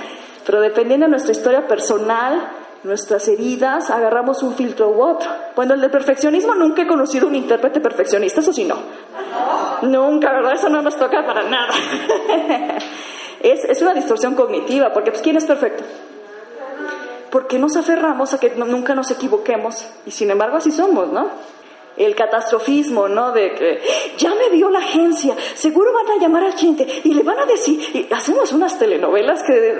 Pero 0.45 0.59
dependiendo 0.59 1.05
de 1.05 1.11
nuestra 1.11 1.31
historia 1.31 1.67
personal, 1.67 2.51
nuestras 2.83 3.27
heridas, 3.27 3.89
agarramos 3.89 4.41
un 4.43 4.53
filtro 4.53 4.89
u 4.89 5.01
otro. 5.01 5.29
Bueno, 5.55 5.75
el 5.75 5.81
del 5.81 5.91
perfeccionismo 5.91 6.55
nunca 6.55 6.83
he 6.83 6.87
conocido 6.87 7.27
un 7.27 7.35
intérprete 7.35 7.79
perfeccionista, 7.79 8.41
eso 8.41 8.53
sí 8.53 8.65
no. 8.65 8.77
Nunca, 9.83 10.31
¿verdad? 10.31 10.53
Eso 10.53 10.69
no 10.69 10.81
nos 10.81 10.95
toca 10.95 11.25
para 11.25 11.43
nada. 11.43 11.73
Es, 13.45 13.79
una 13.83 13.93
distorsión 13.93 14.33
cognitiva, 14.33 14.91
porque 14.91 15.11
pues, 15.11 15.21
¿quién 15.21 15.37
es 15.37 15.45
perfecto? 15.45 15.83
Porque 17.29 17.59
nos 17.59 17.75
aferramos 17.75 18.33
a 18.33 18.39
que 18.39 18.49
nunca 18.55 18.95
nos 18.95 19.11
equivoquemos 19.11 19.87
y 20.07 20.11
sin 20.11 20.31
embargo 20.31 20.57
así 20.57 20.71
somos, 20.71 21.11
¿no? 21.11 21.29
El 21.95 22.15
catastrofismo, 22.15 23.07
¿no? 23.07 23.33
De 23.33 23.53
que 23.53 23.81
ya 24.17 24.33
me 24.33 24.49
vio 24.49 24.71
la 24.71 24.79
agencia, 24.79 25.35
seguro 25.53 25.93
van 25.93 26.17
a 26.17 26.21
llamar 26.21 26.43
al 26.43 26.55
cliente 26.55 26.87
y 27.03 27.13
le 27.13 27.21
van 27.21 27.37
a 27.37 27.45
decir, 27.45 27.79
y 27.93 28.11
hacemos 28.11 28.51
unas 28.51 28.79
telenovelas 28.79 29.43
que, 29.43 29.77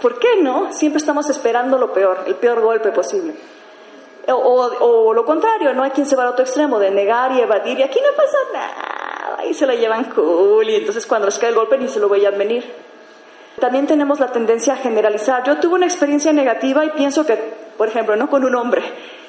¿por 0.00 0.18
qué 0.18 0.40
no? 0.40 0.72
Siempre 0.72 0.96
estamos 0.96 1.28
esperando 1.28 1.76
lo 1.76 1.92
peor, 1.92 2.24
el 2.26 2.36
peor 2.36 2.62
golpe 2.62 2.90
posible. 2.90 3.34
O, 4.28 4.32
o, 4.34 5.12
lo 5.12 5.26
contrario, 5.26 5.74
¿no? 5.74 5.82
Hay 5.82 5.90
quien 5.90 6.06
se 6.06 6.16
va 6.16 6.22
al 6.22 6.30
otro 6.30 6.44
extremo 6.44 6.78
de 6.78 6.90
negar 6.90 7.32
y 7.32 7.40
evadir 7.40 7.80
y 7.80 7.82
aquí 7.82 8.00
no 8.00 8.16
pasa 8.16 8.38
nada 8.54 9.11
y 9.48 9.54
se 9.54 9.66
la 9.66 9.74
llevan 9.74 10.04
cool 10.04 10.68
y 10.68 10.76
entonces 10.76 11.06
cuando 11.06 11.26
les 11.26 11.38
cae 11.38 11.50
el 11.50 11.54
golpe 11.54 11.78
ni 11.78 11.88
se 11.88 12.00
lo 12.00 12.08
veían 12.08 12.36
venir. 12.38 12.64
También 13.60 13.86
tenemos 13.86 14.18
la 14.18 14.28
tendencia 14.28 14.74
a 14.74 14.76
generalizar. 14.76 15.44
Yo 15.44 15.58
tuve 15.58 15.74
una 15.74 15.86
experiencia 15.86 16.32
negativa 16.32 16.84
y 16.84 16.90
pienso 16.90 17.24
que, 17.26 17.36
por 17.76 17.88
ejemplo, 17.88 18.16
¿no? 18.16 18.28
Con 18.28 18.44
un 18.44 18.54
hombre. 18.54 18.82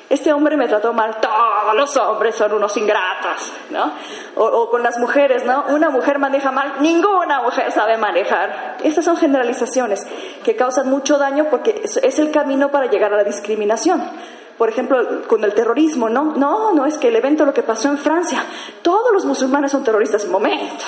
Este 0.09 0.31
hombre 0.31 0.57
me 0.57 0.67
trató 0.67 0.93
mal, 0.93 1.17
todos 1.19 1.75
los 1.75 1.97
hombres 1.97 2.35
son 2.35 2.53
unos 2.53 2.75
ingratos, 2.77 3.51
¿no? 3.71 3.93
O, 4.35 4.45
o, 4.45 4.69
con 4.69 4.83
las 4.83 4.97
mujeres, 4.99 5.43
¿no? 5.43 5.65
Una 5.69 5.89
mujer 5.89 6.19
maneja 6.19 6.51
mal, 6.51 6.73
ninguna 6.81 7.41
mujer 7.41 7.71
sabe 7.71 7.97
manejar. 7.97 8.77
Estas 8.83 9.05
son 9.05 9.17
generalizaciones 9.17 10.05
que 10.43 10.55
causan 10.55 10.89
mucho 10.89 11.17
daño 11.17 11.47
porque 11.49 11.81
es 11.83 12.19
el 12.19 12.31
camino 12.31 12.69
para 12.69 12.87
llegar 12.87 13.13
a 13.13 13.17
la 13.17 13.23
discriminación 13.23 14.03
por 14.57 14.69
ejemplo, 14.69 15.23
con 15.27 15.43
el 15.43 15.53
terrorismo, 15.53 16.09
¿no? 16.09 16.35
No, 16.35 16.73
no, 16.73 16.85
es 16.85 16.97
que 16.97 17.07
el 17.07 17.15
evento, 17.15 17.45
lo 17.45 17.53
que 17.53 17.63
pasó 17.63 17.89
en 17.89 17.97
Francia, 17.97 18.43
todos 18.81 19.11
los 19.11 19.25
musulmanes 19.25 19.71
son 19.71 19.83
terroristas. 19.83 20.27
Momento. 20.27 20.85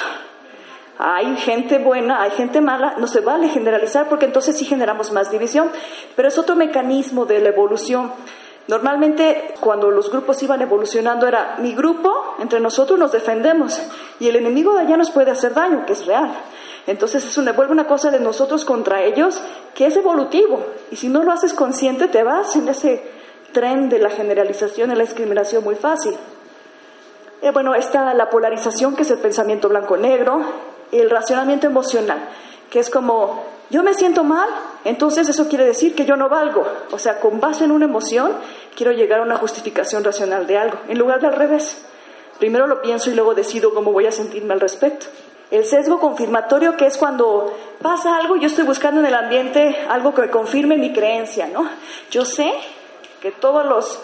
Hay 0.98 1.36
gente 1.38 1.78
buena, 1.78 2.22
hay 2.22 2.32
gente 2.32 2.62
mala, 2.62 2.96
no 2.98 3.08
se 3.08 3.20
vale 3.20 3.50
generalizar 3.50 4.08
porque 4.08 4.26
entonces 4.26 4.58
sí 4.58 4.64
generamos 4.64 5.12
más 5.12 5.30
división, 5.30 5.70
pero 6.16 6.30
es 6.30 6.38
otro 6.38 6.56
mecanismo 6.56 7.26
de 7.26 7.40
la 7.40 7.50
evolución. 7.50 8.14
Normalmente 8.68 9.54
cuando 9.60 9.92
los 9.92 10.10
grupos 10.10 10.42
iban 10.42 10.62
evolucionando 10.62 11.28
era 11.28 11.58
mi 11.60 11.76
grupo, 11.76 12.36
entre 12.40 12.60
nosotros 12.60 12.98
nos 12.98 13.12
defendemos 13.12 13.80
y 14.20 14.30
el 14.30 14.38
enemigo 14.38 14.74
de 14.74 14.82
allá 14.82 14.98
nos 14.98 15.12
puede 15.12 15.32
hacer 15.32 15.54
daño, 15.54 15.86
que 15.86 15.94
es 15.94 16.06
real. 16.06 16.32
Entonces 16.88 17.26
es 17.26 17.38
una, 17.38 17.52
vuelve 17.52 17.74
una 17.74 17.88
cosa 17.88 18.10
de 18.10 18.20
nosotros 18.20 18.64
contra 18.64 19.04
ellos 19.04 19.42
que 19.74 19.88
es 19.88 19.98
evolutivo 19.98 20.66
y 20.92 20.96
si 20.96 21.10
no 21.10 21.24
lo 21.24 21.32
haces 21.32 21.54
consciente 21.54 22.08
te 22.08 22.24
vas 22.24 22.56
en 22.56 22.70
ese 22.70 23.04
tren 23.56 23.88
de 23.88 24.00
la 24.00 24.10
generalización 24.10 24.92
y 24.92 24.96
la 24.96 25.04
discriminación 25.04 25.64
muy 25.64 25.76
fácil. 25.76 26.14
Eh, 27.42 27.52
bueno, 27.52 27.74
está 27.74 28.14
la 28.14 28.30
polarización, 28.30 28.96
que 28.98 29.04
es 29.04 29.12
el 29.12 29.20
pensamiento 29.20 29.70
blanco-negro, 29.70 30.42
el 30.92 31.10
racionamiento 31.10 31.66
emocional, 31.66 32.20
que 32.70 32.80
es 32.80 32.90
como, 32.90 33.46
yo 33.70 33.82
me 33.82 33.94
siento 33.94 34.26
mal, 34.26 34.50
entonces 34.84 35.30
eso 35.30 35.48
quiere 35.48 35.66
decir 35.66 35.96
que 35.96 36.06
yo 36.06 36.18
no 36.18 36.28
valgo. 36.28 36.68
O 36.92 37.00
sea, 37.00 37.22
con 37.22 37.40
base 37.40 37.64
en 37.64 37.72
una 37.72 37.86
emoción, 37.86 38.34
quiero 38.76 38.92
llegar 38.92 39.22
a 39.22 39.24
una 39.24 39.38
justificación 39.38 40.04
racional 40.04 40.46
de 40.48 40.58
algo, 40.58 40.80
en 40.90 40.98
lugar 40.98 41.22
de 41.22 41.28
al 41.28 41.36
revés. 41.36 41.86
Primero 42.38 42.68
lo 42.68 42.82
pienso 42.82 43.10
y 43.10 43.16
luego 43.16 43.34
decido 43.34 43.74
cómo 43.74 43.94
voy 43.94 44.06
a 44.08 44.12
sentirme 44.12 44.54
al 44.54 44.60
respecto. 44.60 45.06
El 45.50 45.64
sesgo 45.64 46.00
confirmatorio, 46.00 46.76
que 46.76 46.88
es 46.88 46.98
cuando 46.98 47.56
pasa 47.82 48.18
algo, 48.18 48.36
yo 48.36 48.48
estoy 48.48 48.66
buscando 48.66 49.00
en 49.00 49.06
el 49.06 49.14
ambiente 49.14 49.78
algo 49.88 50.14
que 50.14 50.30
confirme 50.30 50.76
mi 50.78 50.92
creencia, 50.92 51.48
¿no? 51.48 51.70
Yo 52.12 52.26
sé 52.26 52.52
que 53.26 53.32
todos 53.32 53.66
los 53.66 53.98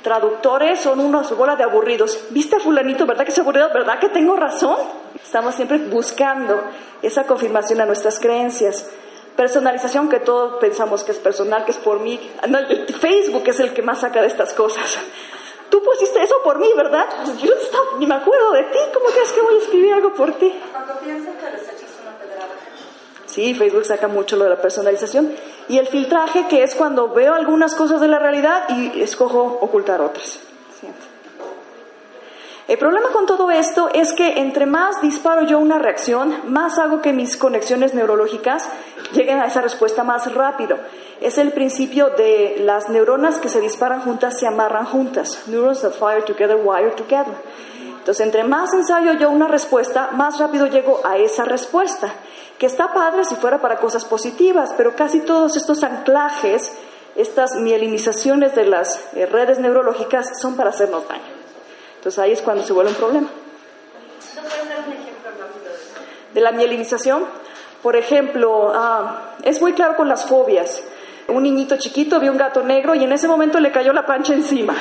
traductores 0.00 0.78
son 0.78 1.00
unos 1.00 1.36
bola 1.36 1.56
de 1.56 1.64
aburridos. 1.64 2.26
¿Viste 2.30 2.54
a 2.54 2.60
fulanito, 2.60 3.04
verdad 3.04 3.24
que 3.24 3.32
es 3.32 3.38
aburrido? 3.40 3.68
¿Verdad 3.74 3.98
que 3.98 4.10
tengo 4.10 4.36
razón? 4.36 4.76
Estamos 5.20 5.56
siempre 5.56 5.78
buscando 5.78 6.62
esa 7.02 7.24
confirmación 7.24 7.80
a 7.80 7.86
nuestras 7.86 8.20
creencias. 8.20 8.88
Personalización, 9.34 10.08
que 10.08 10.20
todos 10.20 10.60
pensamos 10.60 11.02
que 11.02 11.10
es 11.10 11.18
personal, 11.18 11.64
que 11.64 11.72
es 11.72 11.78
por 11.78 11.98
mí. 11.98 12.20
Facebook 13.00 13.42
es 13.46 13.58
el 13.58 13.74
que 13.74 13.82
más 13.82 14.02
saca 14.02 14.20
de 14.20 14.28
estas 14.28 14.54
cosas. 14.54 14.98
Tú 15.68 15.82
pusiste 15.82 16.22
eso 16.22 16.36
por 16.44 16.60
mí, 16.60 16.68
¿verdad? 16.76 17.06
Yo 17.42 17.52
ni 17.98 18.06
me 18.06 18.14
acuerdo 18.14 18.52
de 18.52 18.62
ti. 18.62 18.78
¿Cómo 18.94 19.06
crees 19.06 19.32
que 19.32 19.40
voy 19.40 19.54
a 19.56 19.58
escribir 19.58 19.94
algo 19.94 20.14
por 20.14 20.32
ti? 20.34 20.54
Cuando 20.70 20.96
piensan 21.00 21.34
que. 21.38 21.49
Sí, 23.30 23.54
Facebook 23.54 23.84
saca 23.84 24.08
mucho 24.08 24.36
lo 24.36 24.44
de 24.44 24.50
la 24.50 24.60
personalización. 24.60 25.32
Y 25.68 25.78
el 25.78 25.86
filtraje, 25.86 26.46
que 26.48 26.64
es 26.64 26.74
cuando 26.74 27.08
veo 27.10 27.32
algunas 27.32 27.76
cosas 27.76 28.00
de 28.00 28.08
la 28.08 28.18
realidad 28.18 28.64
y 28.70 29.00
escojo 29.00 29.58
ocultar 29.60 30.00
otras. 30.00 30.40
El 32.66 32.78
problema 32.78 33.08
con 33.08 33.26
todo 33.26 33.50
esto 33.50 33.88
es 33.92 34.12
que 34.12 34.38
entre 34.38 34.66
más 34.66 35.00
disparo 35.00 35.42
yo 35.42 35.58
una 35.58 35.78
reacción, 35.78 36.52
más 36.52 36.78
hago 36.78 37.00
que 37.00 37.12
mis 37.12 37.36
conexiones 37.36 37.94
neurológicas 37.94 38.68
lleguen 39.12 39.40
a 39.40 39.46
esa 39.46 39.60
respuesta 39.60 40.04
más 40.04 40.32
rápido. 40.32 40.78
Es 41.20 41.38
el 41.38 41.52
principio 41.52 42.10
de 42.10 42.58
las 42.60 42.88
neuronas 42.88 43.38
que 43.38 43.48
se 43.48 43.60
disparan 43.60 44.02
juntas 44.02 44.38
se 44.38 44.46
amarran 44.46 44.86
juntas. 44.86 45.48
Neurons 45.48 45.82
that 45.82 45.92
fire 45.92 46.24
together 46.24 46.56
wire 46.56 46.92
together. 46.92 47.34
Entonces, 47.98 48.24
entre 48.24 48.44
más 48.44 48.72
ensayo 48.72 49.14
yo 49.14 49.30
una 49.30 49.48
respuesta, 49.48 50.10
más 50.12 50.38
rápido 50.38 50.66
llego 50.66 51.00
a 51.04 51.16
esa 51.16 51.44
respuesta 51.44 52.12
que 52.60 52.66
está 52.66 52.92
padre 52.92 53.24
si 53.24 53.36
fuera 53.36 53.58
para 53.58 53.78
cosas 53.78 54.04
positivas, 54.04 54.74
pero 54.76 54.94
casi 54.94 55.20
todos 55.20 55.56
estos 55.56 55.82
anclajes, 55.82 56.70
estas 57.16 57.52
mielinizaciones 57.54 58.54
de 58.54 58.66
las 58.66 59.02
eh, 59.14 59.24
redes 59.24 59.58
neurológicas 59.58 60.38
son 60.38 60.56
para 60.56 60.68
hacernos 60.68 61.08
daño. 61.08 61.22
Entonces 61.96 62.18
ahí 62.18 62.32
es 62.32 62.42
cuando 62.42 62.62
se 62.62 62.74
vuelve 62.74 62.90
un 62.90 62.96
problema. 62.98 63.28
De 66.34 66.40
la 66.42 66.52
mielinización, 66.52 67.24
por 67.82 67.96
ejemplo, 67.96 68.72
ah, 68.74 69.36
es 69.42 69.62
muy 69.62 69.72
claro 69.72 69.96
con 69.96 70.10
las 70.10 70.26
fobias. 70.26 70.82
Un 71.28 71.44
niñito 71.44 71.78
chiquito 71.78 72.20
vio 72.20 72.30
un 72.30 72.36
gato 72.36 72.62
negro 72.62 72.94
y 72.94 73.04
en 73.04 73.12
ese 73.12 73.26
momento 73.26 73.58
le 73.58 73.72
cayó 73.72 73.94
la 73.94 74.04
plancha 74.04 74.34
encima. 74.34 74.74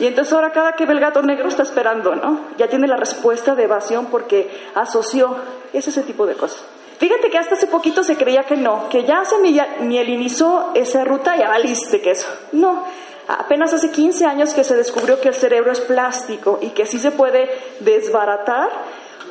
Y 0.00 0.06
entonces 0.06 0.32
ahora 0.32 0.50
cada 0.50 0.72
que 0.72 0.84
ve 0.84 0.94
el 0.94 1.00
gato 1.00 1.22
negro 1.22 1.46
está 1.46 1.62
esperando, 1.62 2.16
¿no? 2.16 2.46
Ya 2.58 2.66
tiene 2.66 2.88
la 2.88 2.96
respuesta 2.96 3.54
de 3.54 3.64
evasión 3.64 4.06
porque 4.06 4.50
asoció. 4.74 5.36
Es 5.72 5.86
ese 5.86 6.02
tipo 6.02 6.26
de 6.26 6.34
cosas. 6.34 6.64
Fíjate 7.00 7.30
que 7.30 7.38
hasta 7.38 7.54
hace 7.54 7.66
poquito 7.66 8.04
se 8.04 8.14
creía 8.14 8.42
que 8.42 8.58
no, 8.58 8.90
que 8.90 9.04
ya 9.04 9.24
se 9.24 9.38
mielinizó 9.38 10.72
esa 10.74 11.02
ruta 11.02 11.34
y 11.34 11.38
ya 11.38 11.48
valiste 11.48 12.02
que 12.02 12.10
eso. 12.10 12.28
No, 12.52 12.84
apenas 13.26 13.72
hace 13.72 13.90
15 13.90 14.26
años 14.26 14.52
que 14.52 14.64
se 14.64 14.76
descubrió 14.76 15.18
que 15.18 15.28
el 15.28 15.34
cerebro 15.34 15.72
es 15.72 15.80
plástico 15.80 16.58
y 16.60 16.68
que 16.68 16.84
sí 16.84 16.98
se 16.98 17.10
puede 17.10 17.48
desbaratar 17.80 18.68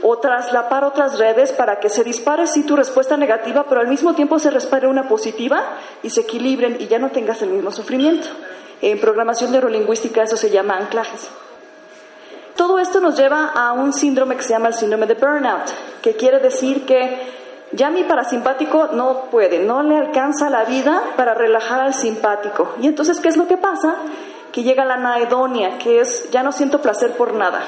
o 0.01 0.17
traslapar 0.17 0.83
otras 0.83 1.19
redes 1.19 1.51
para 1.51 1.79
que 1.79 1.89
se 1.89 2.03
dispare 2.03 2.47
sí 2.47 2.63
tu 2.63 2.75
respuesta 2.75 3.17
negativa, 3.17 3.63
pero 3.69 3.81
al 3.81 3.87
mismo 3.87 4.15
tiempo 4.15 4.39
se 4.39 4.49
respire 4.49 4.87
una 4.87 5.07
positiva 5.07 5.61
y 6.01 6.09
se 6.09 6.21
equilibren 6.21 6.77
y 6.79 6.87
ya 6.87 6.97
no 6.97 7.11
tengas 7.11 7.43
el 7.43 7.49
mismo 7.49 7.69
sufrimiento. 7.69 8.27
En 8.81 8.99
programación 8.99 9.51
neurolingüística 9.51 10.23
eso 10.23 10.37
se 10.37 10.49
llama 10.49 10.75
anclajes. 10.75 11.29
Todo 12.55 12.79
esto 12.79 12.99
nos 12.99 13.15
lleva 13.15 13.51
a 13.55 13.73
un 13.73 13.93
síndrome 13.93 14.35
que 14.35 14.43
se 14.43 14.53
llama 14.53 14.69
el 14.69 14.73
síndrome 14.73 15.05
de 15.05 15.13
burnout, 15.13 15.69
que 16.01 16.15
quiere 16.15 16.39
decir 16.39 16.87
que 16.87 17.38
ya 17.71 17.89
mi 17.89 18.03
parasimpático 18.03 18.89
no 18.93 19.25
puede, 19.31 19.59
no 19.59 19.83
le 19.83 19.97
alcanza 19.97 20.49
la 20.49 20.63
vida 20.65 21.01
para 21.15 21.33
relajar 21.33 21.81
al 21.81 21.93
simpático. 21.93 22.69
Y 22.81 22.87
entonces, 22.87 23.19
¿qué 23.19 23.29
es 23.29 23.37
lo 23.37 23.47
que 23.47 23.57
pasa? 23.57 23.95
Que 24.51 24.63
llega 24.63 24.85
la 24.85 24.97
naedonia, 24.97 25.77
que 25.77 25.99
es 25.99 26.29
ya 26.31 26.41
no 26.41 26.51
siento 26.51 26.81
placer 26.81 27.15
por 27.15 27.33
nada. 27.33 27.61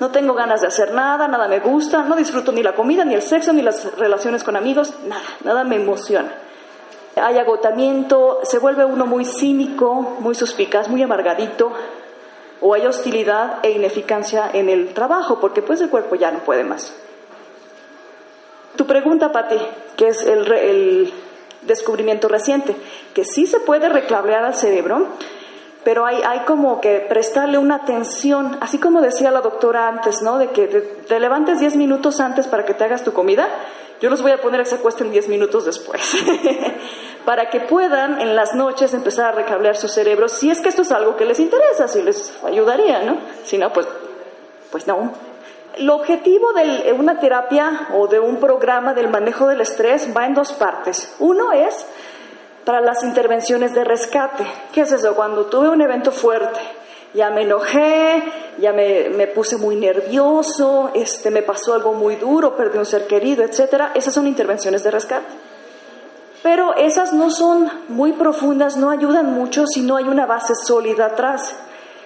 No 0.00 0.10
tengo 0.10 0.34
ganas 0.34 0.62
de 0.62 0.66
hacer 0.66 0.92
nada, 0.94 1.28
nada 1.28 1.46
me 1.46 1.60
gusta, 1.60 2.02
no 2.02 2.16
disfruto 2.16 2.52
ni 2.52 2.62
la 2.62 2.74
comida, 2.74 3.04
ni 3.04 3.14
el 3.14 3.22
sexo, 3.22 3.52
ni 3.52 3.62
las 3.62 3.96
relaciones 3.98 4.42
con 4.42 4.56
amigos, 4.56 4.94
nada, 5.06 5.22
nada 5.44 5.62
me 5.62 5.76
emociona. 5.76 6.32
Hay 7.16 7.38
agotamiento, 7.38 8.40
se 8.44 8.58
vuelve 8.58 8.84
uno 8.84 9.04
muy 9.04 9.24
cínico, 9.24 10.16
muy 10.20 10.34
suspicaz, 10.34 10.88
muy 10.88 11.02
amargadito, 11.02 11.70
o 12.62 12.74
hay 12.74 12.86
hostilidad 12.86 13.58
e 13.62 13.72
ineficacia 13.72 14.50
en 14.52 14.68
el 14.68 14.94
trabajo, 14.94 15.38
porque 15.38 15.60
pues 15.60 15.80
el 15.80 15.90
cuerpo 15.90 16.14
ya 16.14 16.30
no 16.30 16.40
puede 16.40 16.64
más. 16.64 16.94
Tu 18.76 18.86
pregunta, 18.86 19.32
Pati, 19.32 19.58
que 19.96 20.08
es 20.08 20.22
el, 20.26 20.50
el 20.52 21.12
descubrimiento 21.62 22.28
reciente, 22.28 22.76
que 23.14 23.24
sí 23.24 23.46
se 23.46 23.60
puede 23.60 23.88
recablear 23.88 24.44
al 24.44 24.54
cerebro, 24.54 25.08
pero 25.84 26.04
hay, 26.04 26.20
hay 26.26 26.40
como 26.40 26.80
que 26.80 27.06
prestarle 27.08 27.58
una 27.58 27.76
atención, 27.76 28.58
así 28.60 28.78
como 28.78 29.00
decía 29.00 29.30
la 29.30 29.40
doctora 29.40 29.88
antes, 29.88 30.22
¿no? 30.22 30.38
De 30.38 30.48
que 30.48 30.66
te, 30.66 31.20
levantes 31.20 31.60
10 31.60 31.76
minutos 31.76 32.20
antes 32.20 32.46
para 32.46 32.64
que 32.64 32.74
te 32.74 32.84
hagas 32.84 33.02
tu 33.02 33.12
comida, 33.12 33.48
yo 34.00 34.10
los 34.10 34.22
voy 34.22 34.32
a 34.32 34.40
poner 34.40 34.60
a 34.60 34.64
que 34.64 34.70
se 34.70 34.76
acuesten 34.76 35.10
10 35.10 35.28
minutos 35.28 35.64
después, 35.64 36.16
para 37.24 37.50
que 37.50 37.60
puedan 37.60 38.20
en 38.20 38.36
las 38.36 38.54
noches 38.54 38.94
empezar 38.94 39.26
a 39.26 39.32
recablear 39.32 39.76
su 39.76 39.88
cerebro, 39.88 40.28
si 40.28 40.50
es 40.50 40.60
que 40.60 40.68
esto 40.68 40.82
es 40.82 40.92
algo 40.92 41.16
que 41.16 41.24
les 41.24 41.40
interesa, 41.40 41.88
si 41.88 42.02
les 42.02 42.32
ayudaría, 42.44 43.02
¿no? 43.02 43.18
Si 43.44 43.58
no, 43.58 43.72
pues, 43.72 43.86
pues 44.70 44.86
no. 44.86 45.12
El 45.76 45.88
objetivo 45.90 46.52
de 46.52 46.92
una 46.92 47.20
terapia 47.20 47.88
o 47.94 48.06
de 48.08 48.18
un 48.18 48.36
programa 48.36 48.92
del 48.92 49.08
manejo 49.08 49.46
del 49.46 49.60
estrés 49.60 50.08
va 50.16 50.26
en 50.26 50.34
dos 50.34 50.52
partes. 50.52 51.14
Uno 51.18 51.52
es 51.52 51.86
para 52.64 52.80
las 52.80 53.02
intervenciones 53.02 53.74
de 53.74 53.84
rescate. 53.84 54.44
¿Qué 54.72 54.82
es 54.82 54.92
eso? 54.92 55.14
Cuando 55.14 55.46
tuve 55.46 55.68
un 55.68 55.80
evento 55.80 56.12
fuerte, 56.12 56.60
ya 57.14 57.30
me 57.30 57.42
enojé, 57.42 58.22
ya 58.58 58.72
me, 58.72 59.26
puse 59.28 59.56
muy 59.56 59.76
nervioso, 59.76 60.90
este, 60.94 61.30
me 61.30 61.42
pasó 61.42 61.74
algo 61.74 61.92
muy 61.92 62.16
duro, 62.16 62.56
perdí 62.56 62.78
un 62.78 62.86
ser 62.86 63.06
querido, 63.06 63.42
etcétera. 63.42 63.92
Esas 63.94 64.14
son 64.14 64.26
intervenciones 64.26 64.84
de 64.84 64.90
rescate. 64.90 65.26
Pero 66.42 66.74
esas 66.74 67.12
no 67.12 67.30
son 67.30 67.70
muy 67.88 68.12
profundas, 68.12 68.76
no 68.76 68.90
ayudan 68.90 69.34
mucho 69.34 69.66
si 69.66 69.82
no 69.82 69.96
hay 69.96 70.04
una 70.04 70.26
base 70.26 70.54
sólida 70.54 71.06
atrás, 71.06 71.54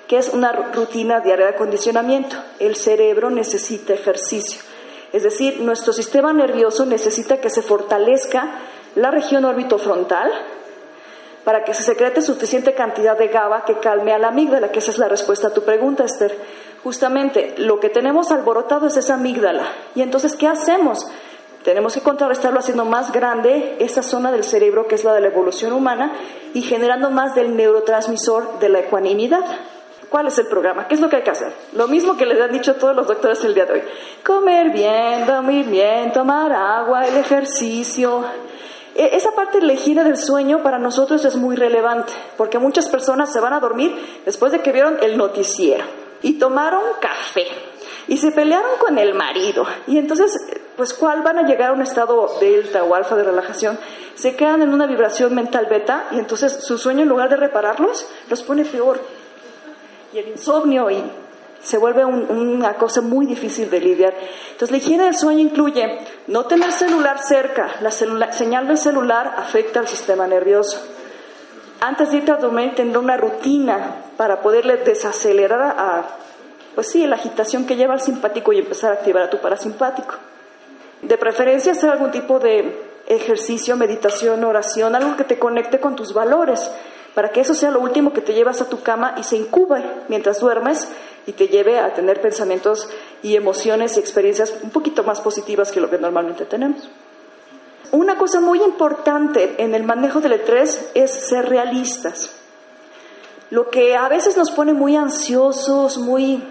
que 0.08 0.18
es 0.18 0.28
una 0.30 0.52
rutina 0.52 1.20
diaria 1.20 1.46
de 1.46 1.52
acondicionamiento. 1.52 2.36
El 2.58 2.76
cerebro 2.76 3.30
necesita 3.30 3.94
ejercicio. 3.94 4.60
Es 5.12 5.22
decir, 5.22 5.60
nuestro 5.60 5.92
sistema 5.92 6.32
nervioso 6.32 6.86
necesita 6.86 7.38
que 7.40 7.50
se 7.50 7.62
fortalezca 7.62 8.58
la 8.96 9.10
región 9.10 9.44
orbitofrontal 9.44 10.30
para 11.44 11.62
que 11.62 11.74
se 11.74 11.82
secrete 11.82 12.22
suficiente 12.22 12.74
cantidad 12.74 13.16
de 13.16 13.28
GABA 13.28 13.64
que 13.64 13.78
calme 13.78 14.12
a 14.12 14.18
la 14.18 14.28
amígdala, 14.28 14.72
que 14.72 14.78
esa 14.78 14.90
es 14.90 14.98
la 14.98 15.08
respuesta 15.08 15.48
a 15.48 15.54
tu 15.54 15.62
pregunta, 15.62 16.04
Esther. 16.04 16.36
Justamente 16.82 17.54
lo 17.58 17.80
que 17.80 17.90
tenemos 17.90 18.30
alborotado 18.30 18.86
es 18.86 18.96
esa 18.96 19.14
amígdala. 19.14 19.64
Y 19.94 20.02
entonces, 20.02 20.34
¿qué 20.34 20.48
hacemos? 20.48 21.06
Tenemos 21.62 21.94
que 21.94 22.02
contrarrestarlo 22.02 22.60
haciendo 22.60 22.84
más 22.84 23.12
grande 23.12 23.76
esa 23.78 24.02
zona 24.02 24.30
del 24.32 24.44
cerebro 24.44 24.86
que 24.86 24.96
es 24.96 25.04
la 25.04 25.14
de 25.14 25.22
la 25.22 25.28
evolución 25.28 25.72
humana 25.72 26.12
y 26.52 26.62
generando 26.62 27.10
más 27.10 27.34
del 27.34 27.56
neurotransmisor 27.56 28.58
de 28.58 28.68
la 28.68 28.80
ecuanimidad. 28.80 29.44
¿Cuál 30.14 30.28
es 30.28 30.38
el 30.38 30.46
programa? 30.46 30.86
¿Qué 30.86 30.94
es 30.94 31.00
lo 31.00 31.08
que 31.08 31.16
hay 31.16 31.22
que 31.24 31.32
hacer? 31.32 31.52
Lo 31.72 31.88
mismo 31.88 32.16
que 32.16 32.24
les 32.24 32.40
han 32.40 32.52
dicho 32.52 32.76
todos 32.76 32.94
los 32.94 33.08
doctores 33.08 33.42
el 33.42 33.52
día 33.52 33.66
de 33.66 33.72
hoy. 33.72 33.82
Comer 34.24 34.70
bien, 34.70 35.26
dormir 35.26 35.66
bien, 35.66 36.12
tomar 36.12 36.52
agua, 36.52 37.04
el 37.04 37.16
ejercicio, 37.16 38.22
e, 38.94 39.16
esa 39.16 39.32
parte 39.32 39.58
higiene 39.58 40.04
del 40.04 40.16
sueño 40.16 40.62
para 40.62 40.78
nosotros 40.78 41.24
es 41.24 41.34
muy 41.34 41.56
relevante, 41.56 42.12
porque 42.36 42.60
muchas 42.60 42.88
personas 42.88 43.32
se 43.32 43.40
van 43.40 43.54
a 43.54 43.58
dormir 43.58 43.92
después 44.24 44.52
de 44.52 44.60
que 44.60 44.70
vieron 44.70 44.98
el 45.02 45.18
noticiero 45.18 45.84
y 46.22 46.34
tomaron 46.34 46.82
café 47.00 47.48
y 48.06 48.16
se 48.16 48.30
pelearon 48.30 48.78
con 48.78 48.96
el 48.98 49.14
marido. 49.14 49.66
Y 49.88 49.98
entonces, 49.98 50.30
pues, 50.76 50.94
¿cuál 50.94 51.22
van 51.22 51.40
a 51.40 51.42
llegar 51.42 51.70
a 51.70 51.72
un 51.72 51.82
estado 51.82 52.36
delta 52.40 52.84
o 52.84 52.94
alfa 52.94 53.16
de 53.16 53.24
relajación? 53.24 53.80
Se 54.14 54.36
quedan 54.36 54.62
en 54.62 54.72
una 54.72 54.86
vibración 54.86 55.34
mental 55.34 55.66
beta 55.68 56.06
y 56.12 56.20
entonces 56.20 56.64
su 56.64 56.78
sueño, 56.78 57.02
en 57.02 57.08
lugar 57.08 57.30
de 57.30 57.36
repararlos, 57.36 58.06
los 58.30 58.44
pone 58.44 58.64
peor. 58.64 59.23
Y 60.14 60.18
el 60.18 60.28
insomnio 60.28 60.88
y 60.92 61.02
se 61.60 61.76
vuelve 61.76 62.04
una 62.04 62.74
cosa 62.74 63.00
muy 63.00 63.26
difícil 63.26 63.68
de 63.68 63.80
lidiar. 63.80 64.14
Entonces, 64.52 64.70
la 64.70 64.76
higiene 64.76 65.04
del 65.06 65.16
sueño 65.16 65.40
incluye 65.40 65.98
no 66.28 66.44
tener 66.44 66.70
celular 66.70 67.18
cerca. 67.18 67.74
La 67.80 67.90
señal 67.90 68.68
del 68.68 68.78
celular 68.78 69.34
afecta 69.36 69.80
al 69.80 69.88
sistema 69.88 70.28
nervioso. 70.28 70.80
Antes 71.80 72.12
de 72.12 72.18
irte 72.18 72.30
a 72.30 72.36
dormir, 72.36 72.76
tener 72.76 72.96
una 72.96 73.16
rutina 73.16 74.04
para 74.16 74.40
poderle 74.40 74.76
desacelerar 74.76 75.74
a, 75.76 76.04
pues 76.76 76.86
sí, 76.86 77.04
la 77.08 77.16
agitación 77.16 77.66
que 77.66 77.74
lleva 77.74 77.94
al 77.94 78.00
simpático 78.00 78.52
y 78.52 78.58
empezar 78.58 78.92
a 78.92 78.94
activar 78.94 79.24
a 79.24 79.30
tu 79.30 79.38
parasimpático. 79.38 80.14
De 81.02 81.18
preferencia, 81.18 81.72
hacer 81.72 81.90
algún 81.90 82.12
tipo 82.12 82.38
de 82.38 82.80
ejercicio, 83.08 83.76
meditación, 83.76 84.44
oración, 84.44 84.94
algo 84.94 85.16
que 85.16 85.24
te 85.24 85.40
conecte 85.40 85.80
con 85.80 85.96
tus 85.96 86.14
valores 86.14 86.70
para 87.14 87.30
que 87.30 87.40
eso 87.40 87.54
sea 87.54 87.70
lo 87.70 87.80
último 87.80 88.12
que 88.12 88.20
te 88.20 88.34
llevas 88.34 88.60
a 88.60 88.68
tu 88.68 88.82
cama 88.82 89.14
y 89.16 89.22
se 89.22 89.36
incube 89.36 89.82
mientras 90.08 90.40
duermes 90.40 90.88
y 91.26 91.32
te 91.32 91.48
lleve 91.48 91.78
a 91.78 91.94
tener 91.94 92.20
pensamientos 92.20 92.88
y 93.22 93.36
emociones 93.36 93.96
y 93.96 94.00
experiencias 94.00 94.54
un 94.62 94.70
poquito 94.70 95.04
más 95.04 95.20
positivas 95.20 95.70
que 95.70 95.80
lo 95.80 95.88
que 95.88 95.98
normalmente 95.98 96.44
tenemos. 96.44 96.88
Una 97.92 98.18
cosa 98.18 98.40
muy 98.40 98.60
importante 98.60 99.54
en 99.58 99.74
el 99.74 99.84
manejo 99.84 100.20
del 100.20 100.32
estrés 100.32 100.90
es 100.94 101.12
ser 101.12 101.48
realistas. 101.48 102.34
Lo 103.50 103.70
que 103.70 103.94
a 103.94 104.08
veces 104.08 104.36
nos 104.36 104.50
pone 104.50 104.72
muy 104.72 104.96
ansiosos, 104.96 105.98
muy 105.98 106.42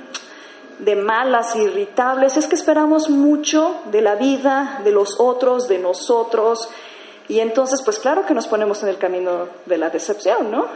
de 0.80 0.96
malas, 0.96 1.56
irritables, 1.56 2.38
es 2.38 2.48
que 2.48 2.56
esperamos 2.56 3.10
mucho 3.10 3.82
de 3.92 4.02
la 4.02 4.16
vida, 4.16 4.80
de 4.84 4.92
los 4.92 5.20
otros, 5.20 5.68
de 5.68 5.80
nosotros, 5.80 6.70
y 7.28 7.40
entonces, 7.40 7.82
pues 7.84 8.00
claro 8.00 8.26
que 8.26 8.34
nos 8.34 8.48
ponemos 8.48 8.84
en 8.84 8.90
el 8.90 8.98
camino 8.98 9.48
de 9.66 9.78
la 9.78 9.90
decepción, 9.90 10.52
¿no? 10.52 10.68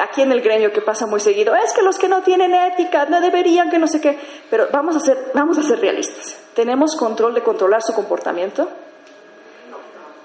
Aquí 0.00 0.22
en 0.22 0.32
el 0.32 0.42
gremio 0.42 0.72
que 0.72 0.82
pasa 0.82 1.06
muy 1.06 1.20
seguido, 1.20 1.54
es 1.54 1.72
que 1.72 1.82
los 1.82 1.98
que 1.98 2.08
no 2.08 2.22
tienen 2.22 2.54
ética 2.54 3.06
no 3.06 3.20
deberían, 3.20 3.70
que 3.70 3.78
no 3.78 3.86
sé 3.86 4.00
qué, 4.00 4.18
pero 4.50 4.68
vamos 4.72 4.96
a 4.96 5.00
ser, 5.00 5.30
vamos 5.34 5.58
a 5.58 5.62
ser 5.62 5.80
realistas. 5.80 6.36
¿Tenemos 6.54 6.96
control 6.96 7.34
de 7.34 7.42
controlar 7.42 7.82
su 7.82 7.94
comportamiento? 7.94 8.68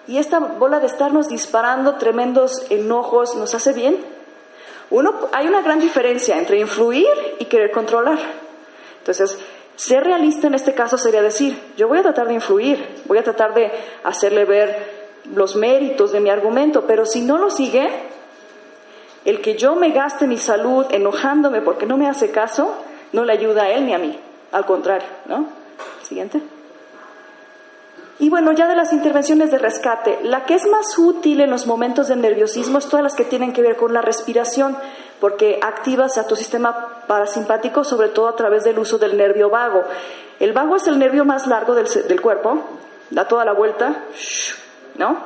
Y 0.07 0.17
esta 0.17 0.39
bola 0.39 0.79
de 0.79 0.87
estarnos 0.87 1.27
disparando 1.27 1.95
tremendos 1.95 2.65
enojos 2.69 3.35
nos 3.35 3.53
hace 3.53 3.73
bien. 3.73 4.03
Uno, 4.89 5.13
hay 5.33 5.47
una 5.47 5.61
gran 5.61 5.79
diferencia 5.79 6.37
entre 6.37 6.59
influir 6.59 7.07
y 7.39 7.45
querer 7.45 7.71
controlar. 7.71 8.17
Entonces, 8.99 9.37
ser 9.77 10.03
realista 10.03 10.47
en 10.47 10.55
este 10.55 10.73
caso 10.73 10.97
sería 10.97 11.21
decir, 11.21 11.57
yo 11.77 11.87
voy 11.87 11.99
a 11.99 12.03
tratar 12.03 12.27
de 12.27 12.33
influir, 12.33 13.03
voy 13.05 13.19
a 13.19 13.23
tratar 13.23 13.53
de 13.53 13.71
hacerle 14.03 14.43
ver 14.43 14.97
los 15.33 15.55
méritos 15.55 16.11
de 16.11 16.19
mi 16.19 16.29
argumento, 16.29 16.85
pero 16.87 17.05
si 17.05 17.21
no 17.21 17.37
lo 17.37 17.49
sigue, 17.49 17.87
el 19.23 19.39
que 19.39 19.55
yo 19.55 19.75
me 19.75 19.91
gaste 19.91 20.25
mi 20.25 20.37
salud 20.37 20.85
enojándome 20.89 21.61
porque 21.61 21.85
no 21.85 21.95
me 21.95 22.09
hace 22.09 22.31
caso, 22.31 22.73
no 23.13 23.23
le 23.23 23.33
ayuda 23.33 23.63
a 23.63 23.69
él 23.69 23.85
ni 23.85 23.93
a 23.93 23.99
mí, 23.99 24.19
al 24.51 24.65
contrario, 24.65 25.07
¿no? 25.27 25.47
Siguiente. 26.01 26.41
Y 28.19 28.29
bueno, 28.29 28.51
ya 28.53 28.67
de 28.67 28.75
las 28.75 28.93
intervenciones 28.93 29.51
de 29.51 29.59
rescate, 29.59 30.19
la 30.23 30.45
que 30.45 30.55
es 30.55 30.65
más 30.65 30.97
útil 30.97 31.39
en 31.39 31.51
los 31.51 31.67
momentos 31.67 32.07
de 32.07 32.15
nerviosismo 32.15 32.79
es 32.79 32.87
todas 32.89 33.03
las 33.03 33.13
que 33.13 33.25
tienen 33.25 33.53
que 33.53 33.61
ver 33.61 33.75
con 33.75 33.93
la 33.93 34.01
respiración, 34.01 34.75
porque 35.19 35.59
activas 35.61 36.17
a 36.17 36.27
tu 36.27 36.35
sistema 36.35 37.03
parasimpático, 37.07 37.83
sobre 37.83 38.09
todo 38.09 38.27
a 38.27 38.35
través 38.35 38.63
del 38.63 38.79
uso 38.79 38.97
del 38.97 39.17
nervio 39.17 39.49
vago. 39.49 39.83
El 40.39 40.53
vago 40.53 40.75
es 40.75 40.87
el 40.87 40.99
nervio 40.99 41.25
más 41.25 41.47
largo 41.47 41.73
del, 41.73 41.87
del 42.07 42.21
cuerpo, 42.21 42.61
da 43.09 43.27
toda 43.27 43.45
la 43.45 43.53
vuelta, 43.53 44.03
¿no? 44.97 45.17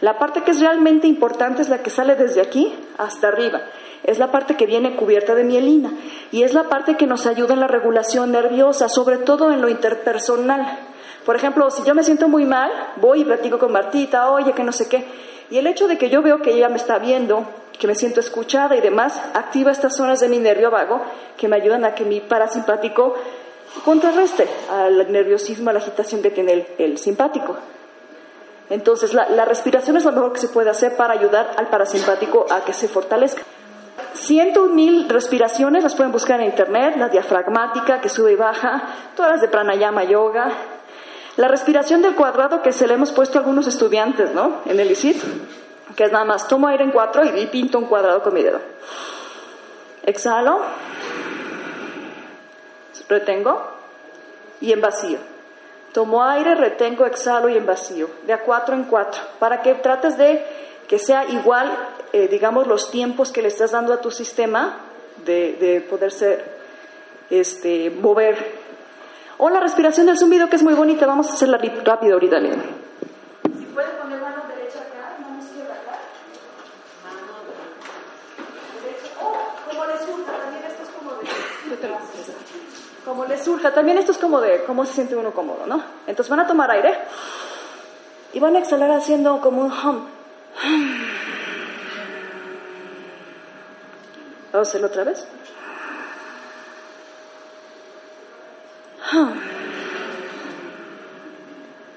La 0.00 0.18
parte 0.18 0.42
que 0.42 0.50
es 0.50 0.60
realmente 0.60 1.06
importante 1.06 1.62
es 1.62 1.68
la 1.68 1.82
que 1.82 1.90
sale 1.90 2.16
desde 2.16 2.40
aquí 2.40 2.74
hasta 2.98 3.28
arriba. 3.28 3.62
Es 4.02 4.18
la 4.18 4.30
parte 4.30 4.56
que 4.56 4.66
viene 4.66 4.94
cubierta 4.94 5.34
de 5.34 5.42
mielina 5.42 5.90
y 6.30 6.42
es 6.42 6.52
la 6.52 6.64
parte 6.64 6.96
que 6.96 7.06
nos 7.06 7.26
ayuda 7.26 7.54
en 7.54 7.60
la 7.60 7.66
regulación 7.66 8.30
nerviosa, 8.30 8.88
sobre 8.88 9.18
todo 9.18 9.50
en 9.50 9.62
lo 9.62 9.68
interpersonal. 9.68 10.78
Por 11.24 11.34
ejemplo, 11.34 11.70
si 11.70 11.82
yo 11.82 11.94
me 11.94 12.04
siento 12.04 12.28
muy 12.28 12.44
mal, 12.44 12.70
voy 12.96 13.22
y 13.22 13.24
platico 13.24 13.58
con 13.58 13.72
Martita, 13.72 14.30
oye, 14.30 14.52
que 14.52 14.62
no 14.62 14.70
sé 14.70 14.88
qué. 14.88 15.04
Y 15.50 15.58
el 15.58 15.66
hecho 15.66 15.86
de 15.86 15.98
que 15.98 16.10
yo 16.10 16.22
veo 16.22 16.42
que 16.42 16.52
ella 16.52 16.68
me 16.68 16.76
está 16.76 16.98
viendo, 16.98 17.44
que 17.78 17.86
me 17.86 17.94
siento 17.94 18.20
escuchada 18.20 18.76
y 18.76 18.80
demás, 18.80 19.20
activa 19.34 19.70
estas 19.70 19.96
zonas 19.96 20.20
de 20.20 20.28
mi 20.28 20.38
nervio 20.38 20.70
vago 20.70 21.00
que 21.36 21.48
me 21.48 21.56
ayudan 21.56 21.84
a 21.84 21.94
que 21.94 22.04
mi 22.04 22.20
parasimpático 22.20 23.14
contrarreste 23.84 24.48
al 24.70 25.10
nerviosismo, 25.10 25.70
a 25.70 25.72
la 25.72 25.78
agitación 25.78 26.22
que 26.22 26.30
tiene 26.30 26.66
el, 26.78 26.98
simpático. 26.98 27.56
Entonces, 28.70 29.14
la, 29.14 29.44
respiración 29.44 29.96
es 29.96 30.04
lo 30.04 30.12
mejor 30.12 30.32
que 30.32 30.40
se 30.40 30.48
puede 30.48 30.70
hacer 30.70 30.96
para 30.96 31.12
ayudar 31.12 31.52
al 31.56 31.68
parasimpático 31.68 32.46
a 32.50 32.64
que 32.64 32.72
se 32.72 32.88
fortalezca. 32.88 33.42
Ciento 34.14 34.66
mil 34.66 35.08
respiraciones 35.08 35.84
las 35.84 35.94
pueden 35.94 36.10
buscar 36.10 36.40
en 36.40 36.46
internet, 36.46 36.96
la 36.96 37.08
diafragmática 37.08 38.00
que 38.00 38.08
sube 38.08 38.32
y 38.32 38.36
baja, 38.36 38.82
todas 39.14 39.32
las 39.32 39.40
de 39.40 39.48
pranayama 39.48 40.04
yoga, 40.04 40.50
la 41.36 41.48
respiración 41.48 42.02
del 42.02 42.14
cuadrado 42.14 42.62
que 42.62 42.72
se 42.72 42.86
le 42.86 42.94
hemos 42.94 43.12
puesto 43.12 43.38
a 43.38 43.40
algunos 43.40 43.66
estudiantes, 43.66 44.32
¿no? 44.32 44.62
En 44.64 44.80
el 44.80 44.90
ICIT, 44.90 45.22
que 45.94 46.04
es 46.04 46.12
nada 46.12 46.24
más 46.24 46.48
tomo 46.48 46.66
aire 46.68 46.84
en 46.84 46.90
cuatro 46.90 47.24
y 47.24 47.46
pinto 47.46 47.78
un 47.78 47.86
cuadrado 47.86 48.22
con 48.22 48.32
mi 48.32 48.42
dedo. 48.42 48.60
Exhalo, 50.02 50.60
retengo 53.08 53.70
y 54.60 54.72
en 54.72 54.80
vacío. 54.80 55.18
Tomo 55.92 56.22
aire, 56.24 56.54
retengo, 56.54 57.06
exhalo 57.06 57.48
y 57.48 57.56
en 57.56 57.66
vacío, 57.66 58.08
de 58.26 58.32
a 58.32 58.42
cuatro 58.42 58.74
en 58.74 58.84
cuatro, 58.84 59.20
para 59.38 59.62
que 59.62 59.74
trates 59.74 60.16
de 60.18 60.44
que 60.88 60.98
sea 60.98 61.24
igual, 61.26 61.70
eh, 62.12 62.28
digamos, 62.28 62.66
los 62.66 62.90
tiempos 62.90 63.32
que 63.32 63.42
le 63.42 63.48
estás 63.48 63.72
dando 63.72 63.92
a 63.92 64.00
tu 64.00 64.10
sistema 64.10 64.78
de, 65.24 65.54
de 65.54 65.80
poderse 65.80 66.44
este, 67.30 67.90
mover 67.90 68.55
o 69.38 69.50
la 69.50 69.60
respiración 69.60 70.06
del 70.06 70.18
zumbido, 70.18 70.48
que 70.48 70.56
es 70.56 70.62
muy 70.62 70.74
bonita. 70.74 71.06
Vamos 71.06 71.30
a 71.30 71.34
hacerla 71.34 71.58
rápido 71.84 72.14
ahorita, 72.14 72.40
miren. 72.40 72.62
Si 73.42 73.64
poner 73.66 74.20
mano 74.20 74.42
derecha 74.48 74.78
acá, 74.80 75.16
mano 75.20 75.42
izquierda 75.42 75.74
acá. 75.74 75.98
Mano 77.04 77.20
derecha. 78.82 79.08
Oh, 79.22 79.36
como 79.68 79.84
les 79.86 80.00
surja, 80.00 80.32
también 80.32 80.64
esto 80.64 80.82
es 80.82 80.88
como 80.90 81.10
de... 81.12 81.26
Como 83.04 83.24
surja, 83.38 83.72
también 83.72 83.98
esto 83.98 84.12
es 84.12 84.18
como 84.18 84.40
de 84.40 84.64
cómo 84.64 84.84
se 84.84 84.94
siente 84.94 85.14
uno 85.14 85.32
cómodo, 85.32 85.66
¿no? 85.66 85.82
Entonces 86.06 86.28
van 86.28 86.40
a 86.40 86.46
tomar 86.46 86.70
aire 86.70 86.98
y 88.32 88.40
van 88.40 88.56
a 88.56 88.58
exhalar 88.58 88.90
haciendo 88.90 89.40
como 89.40 89.60
un 89.62 89.70
hum. 89.72 90.06
Vamos 94.52 94.68
a 94.68 94.70
hacerlo 94.70 94.88
otra 94.88 95.04
vez. 95.04 95.26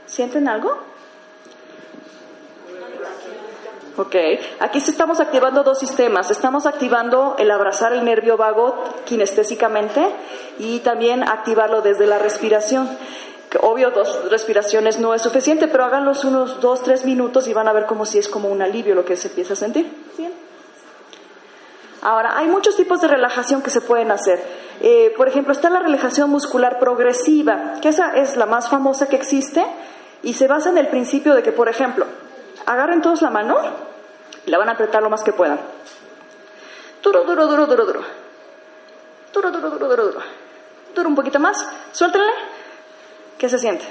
¿Sienten 0.06 0.48
algo? 0.48 0.90
Ok, 3.98 4.16
aquí 4.62 4.80
sí 4.80 4.92
estamos 4.92 5.20
activando 5.20 5.64
dos 5.64 5.78
sistemas. 5.78 6.32
Estamos 6.32 6.66
activando 6.66 7.36
el 7.38 7.52
abrazar 7.52 7.92
el 7.92 8.06
nervio 8.06 8.38
vago 8.38 8.82
kinestésicamente 9.06 10.02
y 10.58 10.80
también 10.80 11.22
activarlo 11.22 11.82
desde 11.82 12.08
la 12.08 12.18
respiración. 12.18 12.90
Obvio, 13.62 13.92
dos 13.92 14.30
respiraciones 14.30 15.00
no 15.00 15.14
es 15.14 15.22
suficiente, 15.22 15.68
pero 15.68 15.84
háganlos 15.84 16.24
unos 16.24 16.62
dos, 16.62 16.84
tres 16.84 17.04
minutos 17.04 17.48
y 17.48 17.54
van 17.54 17.68
a 17.68 17.74
ver 17.74 17.88
como 17.88 18.06
si 18.06 18.20
es 18.20 18.30
como 18.30 18.48
un 18.48 18.62
alivio 18.62 18.96
lo 18.96 19.04
que 19.04 19.18
se 19.18 19.28
empieza 19.28 19.54
a 19.54 19.58
sentir. 19.58 19.92
Ahora, 22.02 22.38
hay 22.38 22.48
muchos 22.48 22.76
tipos 22.76 23.02
de 23.02 23.08
relajación 23.08 23.62
que 23.62 23.70
se 23.70 23.82
pueden 23.82 24.12
hacer. 24.12 24.42
Eh, 24.82 25.14
por 25.18 25.28
ejemplo, 25.28 25.52
está 25.52 25.70
la 25.70 25.80
relajación 25.80 26.30
muscular 26.30 26.80
progresiva, 26.80 27.74
que 27.82 27.90
esa 27.90 28.16
es 28.16 28.38
la 28.38 28.46
más 28.46 28.70
famosa 28.70 29.08
que 29.08 29.18
existe 29.18 29.66
y 30.24 30.34
se 30.34 30.48
basa 30.48 30.70
en 30.70 30.78
el 30.78 30.88
principio 30.88 31.36
de 31.36 31.44
que, 31.44 31.52
por 31.52 31.68
ejemplo, 31.68 32.06
agarren 32.66 33.02
todos 33.02 33.22
la 33.22 33.30
mano 33.30 33.58
y 34.46 34.50
la 34.50 34.58
van 34.58 34.70
a 34.70 34.74
apretar 34.74 35.04
lo 35.04 35.10
más 35.10 35.24
que 35.24 35.34
puedan. 35.34 35.60
Duro, 37.04 37.24
duro, 37.24 37.48
duro, 37.48 37.66
duro, 37.66 37.86
duro. 37.86 38.02
Duro, 39.34 39.52
duro, 39.52 39.70
duro, 39.70 39.88
duro, 39.88 40.06
duro. 40.06 40.20
Duro 40.96 41.10
un 41.10 41.16
poquito 41.16 41.40
más. 41.40 41.68
Suéltenle. 41.92 42.32
¿Qué 43.38 43.48
se 43.48 43.60
siente? 43.60 43.86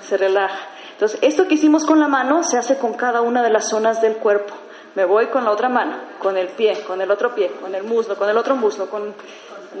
Se 0.00 0.16
relaja. 0.16 0.58
Entonces, 0.92 1.18
esto 1.22 1.46
que 1.46 1.54
hicimos 1.54 1.84
con 1.84 2.00
la 2.00 2.08
mano 2.08 2.42
se 2.42 2.58
hace 2.58 2.78
con 2.78 2.94
cada 2.94 3.20
una 3.20 3.42
de 3.42 3.50
las 3.50 3.68
zonas 3.68 4.00
del 4.00 4.16
cuerpo. 4.16 4.54
Me 4.94 5.04
voy 5.04 5.26
con 5.26 5.44
la 5.44 5.50
otra 5.50 5.68
mano, 5.68 5.96
con 6.18 6.36
el 6.36 6.48
pie, 6.48 6.82
con 6.86 7.00
el 7.00 7.10
otro 7.10 7.34
pie, 7.34 7.50
con 7.60 7.74
el 7.74 7.82
muslo, 7.82 8.16
con 8.16 8.28
el 8.28 8.36
otro 8.36 8.56
muslo, 8.56 8.90
con 8.90 9.14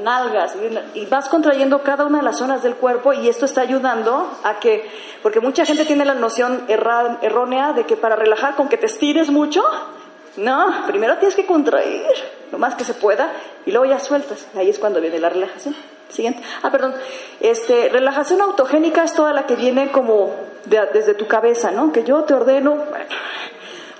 nalgas, 0.02 0.56
y 0.94 1.06
vas 1.06 1.28
contrayendo 1.28 1.82
cada 1.82 2.06
una 2.06 2.18
de 2.18 2.24
las 2.24 2.38
zonas 2.38 2.62
del 2.62 2.76
cuerpo 2.76 3.12
y 3.12 3.28
esto 3.28 3.44
está 3.44 3.60
ayudando 3.60 4.30
a 4.42 4.58
que, 4.58 4.88
porque 5.22 5.40
mucha 5.40 5.66
gente 5.66 5.84
tiene 5.84 6.04
la 6.04 6.14
noción 6.14 6.64
errónea 6.68 7.72
de 7.74 7.84
que 7.84 7.96
para 7.96 8.16
relajar 8.16 8.54
con 8.54 8.68
que 8.68 8.78
te 8.78 8.86
estires 8.86 9.30
mucho, 9.30 9.62
no, 10.36 10.86
primero 10.86 11.18
tienes 11.18 11.36
que 11.36 11.44
contraer 11.44 12.06
lo 12.50 12.58
más 12.58 12.74
que 12.74 12.84
se 12.84 12.94
pueda 12.94 13.32
y 13.66 13.70
luego 13.70 13.86
ya 13.86 13.98
sueltas. 13.98 14.46
Ahí 14.56 14.70
es 14.70 14.78
cuando 14.78 15.00
viene 15.00 15.18
la 15.18 15.28
relajación. 15.28 15.74
Siguiente. 16.08 16.42
Ah, 16.62 16.70
perdón. 16.70 16.94
Este, 17.40 17.88
relajación 17.88 18.42
autogénica 18.42 19.02
es 19.02 19.14
toda 19.14 19.32
la 19.32 19.46
que 19.46 19.56
viene 19.56 19.90
como 19.90 20.34
desde 20.66 21.14
tu 21.14 21.26
cabeza, 21.26 21.70
¿no? 21.70 21.90
Que 21.90 22.04
yo 22.04 22.22
te 22.24 22.34
ordeno, 22.34 22.84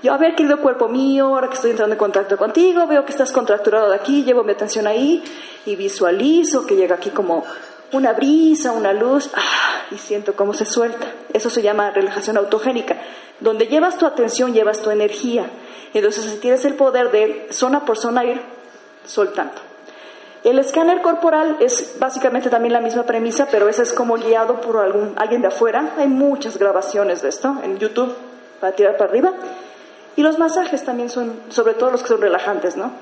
yo, 0.02 0.12
a 0.12 0.16
ver, 0.16 0.34
querido 0.34 0.58
cuerpo 0.60 0.88
mío, 0.88 1.26
ahora 1.26 1.48
que 1.48 1.54
estoy 1.54 1.70
entrando 1.70 1.94
en 1.94 1.98
contacto 1.98 2.36
contigo, 2.36 2.86
veo 2.86 3.04
que 3.04 3.12
estás 3.12 3.30
contracturado 3.30 3.88
de 3.88 3.94
aquí, 3.94 4.24
llevo 4.24 4.42
mi 4.42 4.52
atención 4.52 4.86
ahí 4.86 5.22
y 5.64 5.76
visualizo 5.76 6.66
que 6.66 6.74
llega 6.74 6.96
aquí 6.96 7.10
como 7.10 7.44
una 7.92 8.12
brisa, 8.12 8.72
una 8.72 8.92
luz, 8.92 9.30
ah, 9.34 9.82
y 9.90 9.98
siento 9.98 10.34
cómo 10.34 10.54
se 10.54 10.64
suelta. 10.64 11.06
Eso 11.32 11.50
se 11.50 11.62
llama 11.62 11.90
relajación 11.90 12.36
autogénica, 12.36 12.96
donde 13.38 13.66
llevas 13.66 13.98
tu 13.98 14.06
atención, 14.06 14.52
llevas 14.52 14.80
tu 14.80 14.90
energía. 14.90 15.48
Entonces, 15.94 16.40
tienes 16.40 16.64
el 16.64 16.74
poder 16.74 17.10
de 17.10 17.48
zona 17.50 17.84
por 17.84 17.98
zona 17.98 18.24
ir 18.24 18.40
soltando. 19.04 19.54
El 20.42 20.58
escáner 20.58 21.02
corporal 21.02 21.58
es 21.60 21.94
básicamente 22.00 22.50
también 22.50 22.72
la 22.72 22.80
misma 22.80 23.04
premisa, 23.04 23.46
pero 23.50 23.68
ese 23.68 23.82
es 23.82 23.92
como 23.92 24.14
guiado 24.14 24.60
por 24.60 24.78
algún, 24.78 25.14
alguien 25.16 25.42
de 25.42 25.48
afuera. 25.48 25.92
Hay 25.98 26.08
muchas 26.08 26.56
grabaciones 26.56 27.22
de 27.22 27.28
esto 27.28 27.56
en 27.62 27.78
YouTube 27.78 28.12
para 28.58 28.74
tirar 28.74 28.96
para 28.96 29.10
arriba. 29.10 29.32
Y 30.16 30.22
los 30.22 30.38
masajes 30.38 30.84
también 30.84 31.08
son, 31.08 31.40
sobre 31.48 31.74
todo 31.74 31.90
los 31.90 32.02
que 32.02 32.08
son 32.08 32.20
relajantes, 32.20 32.76
¿no? 32.76 32.92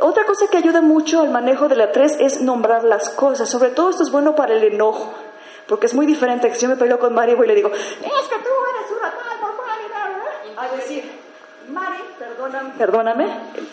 Otra 0.00 0.24
cosa 0.24 0.46
que 0.48 0.56
ayuda 0.56 0.80
mucho 0.80 1.20
al 1.20 1.30
manejo 1.30 1.68
de 1.68 1.76
la 1.76 1.92
tres 1.92 2.16
es 2.18 2.40
nombrar 2.40 2.82
las 2.82 3.10
cosas. 3.10 3.48
Sobre 3.48 3.70
todo 3.70 3.90
esto 3.90 4.02
es 4.02 4.10
bueno 4.10 4.34
para 4.34 4.54
el 4.54 4.64
enojo, 4.64 5.12
porque 5.68 5.86
es 5.86 5.94
muy 5.94 6.06
diferente 6.06 6.48
que 6.48 6.54
si 6.54 6.62
yo 6.62 6.68
me 6.68 6.76
peleo 6.76 6.98
con 6.98 7.14
Mari 7.14 7.32
y 7.32 7.46
le 7.46 7.54
digo, 7.54 7.70
es 7.70 7.78
que 7.80 8.00
tú 8.00 8.50
eres 8.74 8.90
una 8.90 9.10
tal 9.10 9.38
por 9.40 10.64
A 10.64 10.76
decir, 10.76 11.04
Mari, 11.70 11.98
perdóname, 12.18 12.70
perdóname, 12.76 13.26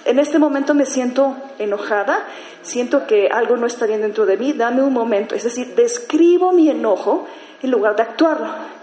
en 0.05 0.19
este 0.19 0.39
momento 0.39 0.75
me 0.75 0.85
siento 0.85 1.35
enojada, 1.57 2.25
siento 2.61 3.07
que 3.07 3.29
algo 3.29 3.57
no 3.57 3.65
está 3.65 3.87
bien 3.87 4.01
dentro 4.01 4.25
de 4.25 4.37
mí, 4.37 4.53
dame 4.53 4.83
un 4.83 4.93
momento. 4.93 5.33
Es 5.33 5.45
decir, 5.45 5.73
describo 5.73 6.51
mi 6.51 6.69
enojo 6.69 7.27
en 7.63 7.71
lugar 7.71 7.95
de 7.95 8.03
actuarlo. 8.03 8.78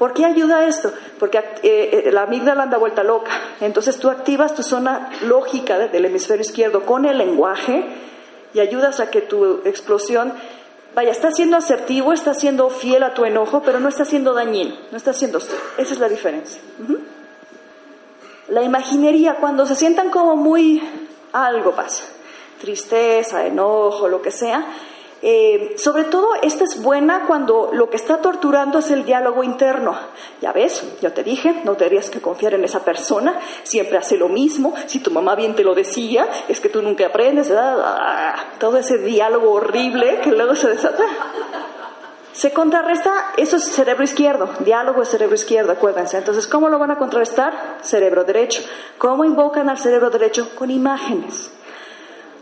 ¿Por 0.00 0.14
qué 0.14 0.24
ayuda 0.24 0.64
esto? 0.64 0.94
Porque 1.18 1.36
eh, 1.36 2.04
eh, 2.06 2.10
la 2.10 2.22
amígdala 2.22 2.62
anda 2.62 2.78
vuelta 2.78 3.02
loca. 3.02 3.32
Entonces 3.60 3.98
tú 3.98 4.08
activas 4.08 4.54
tu 4.54 4.62
zona 4.62 5.10
lógica 5.26 5.76
del 5.76 6.06
hemisferio 6.06 6.40
izquierdo 6.40 6.86
con 6.86 7.04
el 7.04 7.18
lenguaje 7.18 7.84
y 8.54 8.60
ayudas 8.60 8.98
a 9.00 9.10
que 9.10 9.20
tu 9.20 9.60
explosión, 9.66 10.32
vaya, 10.94 11.10
está 11.10 11.32
siendo 11.32 11.58
asertivo, 11.58 12.14
está 12.14 12.32
siendo 12.32 12.70
fiel 12.70 13.02
a 13.02 13.12
tu 13.12 13.26
enojo, 13.26 13.60
pero 13.60 13.78
no 13.78 13.90
está 13.90 14.06
siendo 14.06 14.32
dañino, 14.32 14.74
no 14.90 14.96
está 14.96 15.12
siendo... 15.12 15.36
Esa 15.36 15.58
es 15.76 15.98
la 15.98 16.08
diferencia. 16.08 16.62
La 18.48 18.62
imaginería, 18.62 19.34
cuando 19.34 19.66
se 19.66 19.74
sientan 19.74 20.08
como 20.08 20.34
muy... 20.34 20.82
algo 21.34 21.72
pasa, 21.72 22.04
tristeza, 22.58 23.44
enojo, 23.44 24.08
lo 24.08 24.22
que 24.22 24.30
sea, 24.30 24.64
eh, 25.22 25.74
sobre 25.76 26.04
todo, 26.04 26.28
esta 26.42 26.64
es 26.64 26.82
buena 26.82 27.26
cuando 27.26 27.70
lo 27.72 27.90
que 27.90 27.96
está 27.96 28.18
torturando 28.22 28.78
es 28.78 28.90
el 28.90 29.04
diálogo 29.04 29.44
interno. 29.44 29.94
Ya 30.40 30.52
ves, 30.52 30.82
yo 31.02 31.12
te 31.12 31.22
dije, 31.22 31.60
no 31.64 31.74
deberías 31.74 32.08
que 32.08 32.22
confiar 32.22 32.54
en 32.54 32.64
esa 32.64 32.84
persona, 32.84 33.38
siempre 33.62 33.98
hace 33.98 34.16
lo 34.16 34.28
mismo, 34.28 34.72
si 34.86 35.00
tu 35.00 35.10
mamá 35.10 35.34
bien 35.34 35.54
te 35.54 35.62
lo 35.62 35.74
decía, 35.74 36.26
es 36.48 36.60
que 36.60 36.70
tú 36.70 36.80
nunca 36.80 37.06
aprendes, 37.06 37.52
todo 38.58 38.78
ese 38.78 38.98
diálogo 38.98 39.50
horrible 39.50 40.20
que 40.20 40.30
luego 40.30 40.54
se 40.54 40.68
desata. 40.68 41.04
Se 42.32 42.52
contrarresta, 42.52 43.32
eso 43.36 43.56
es 43.56 43.64
cerebro 43.64 44.04
izquierdo, 44.04 44.48
diálogo 44.60 45.02
es 45.02 45.08
cerebro 45.08 45.34
izquierdo, 45.34 45.72
acuérdense. 45.72 46.16
Entonces, 46.16 46.46
¿cómo 46.46 46.70
lo 46.70 46.78
van 46.78 46.92
a 46.92 46.96
contrarrestar? 46.96 47.78
Cerebro 47.82 48.24
derecho. 48.24 48.62
¿Cómo 48.96 49.24
invocan 49.24 49.68
al 49.68 49.76
cerebro 49.76 50.08
derecho? 50.08 50.48
Con 50.54 50.70
imágenes 50.70 51.50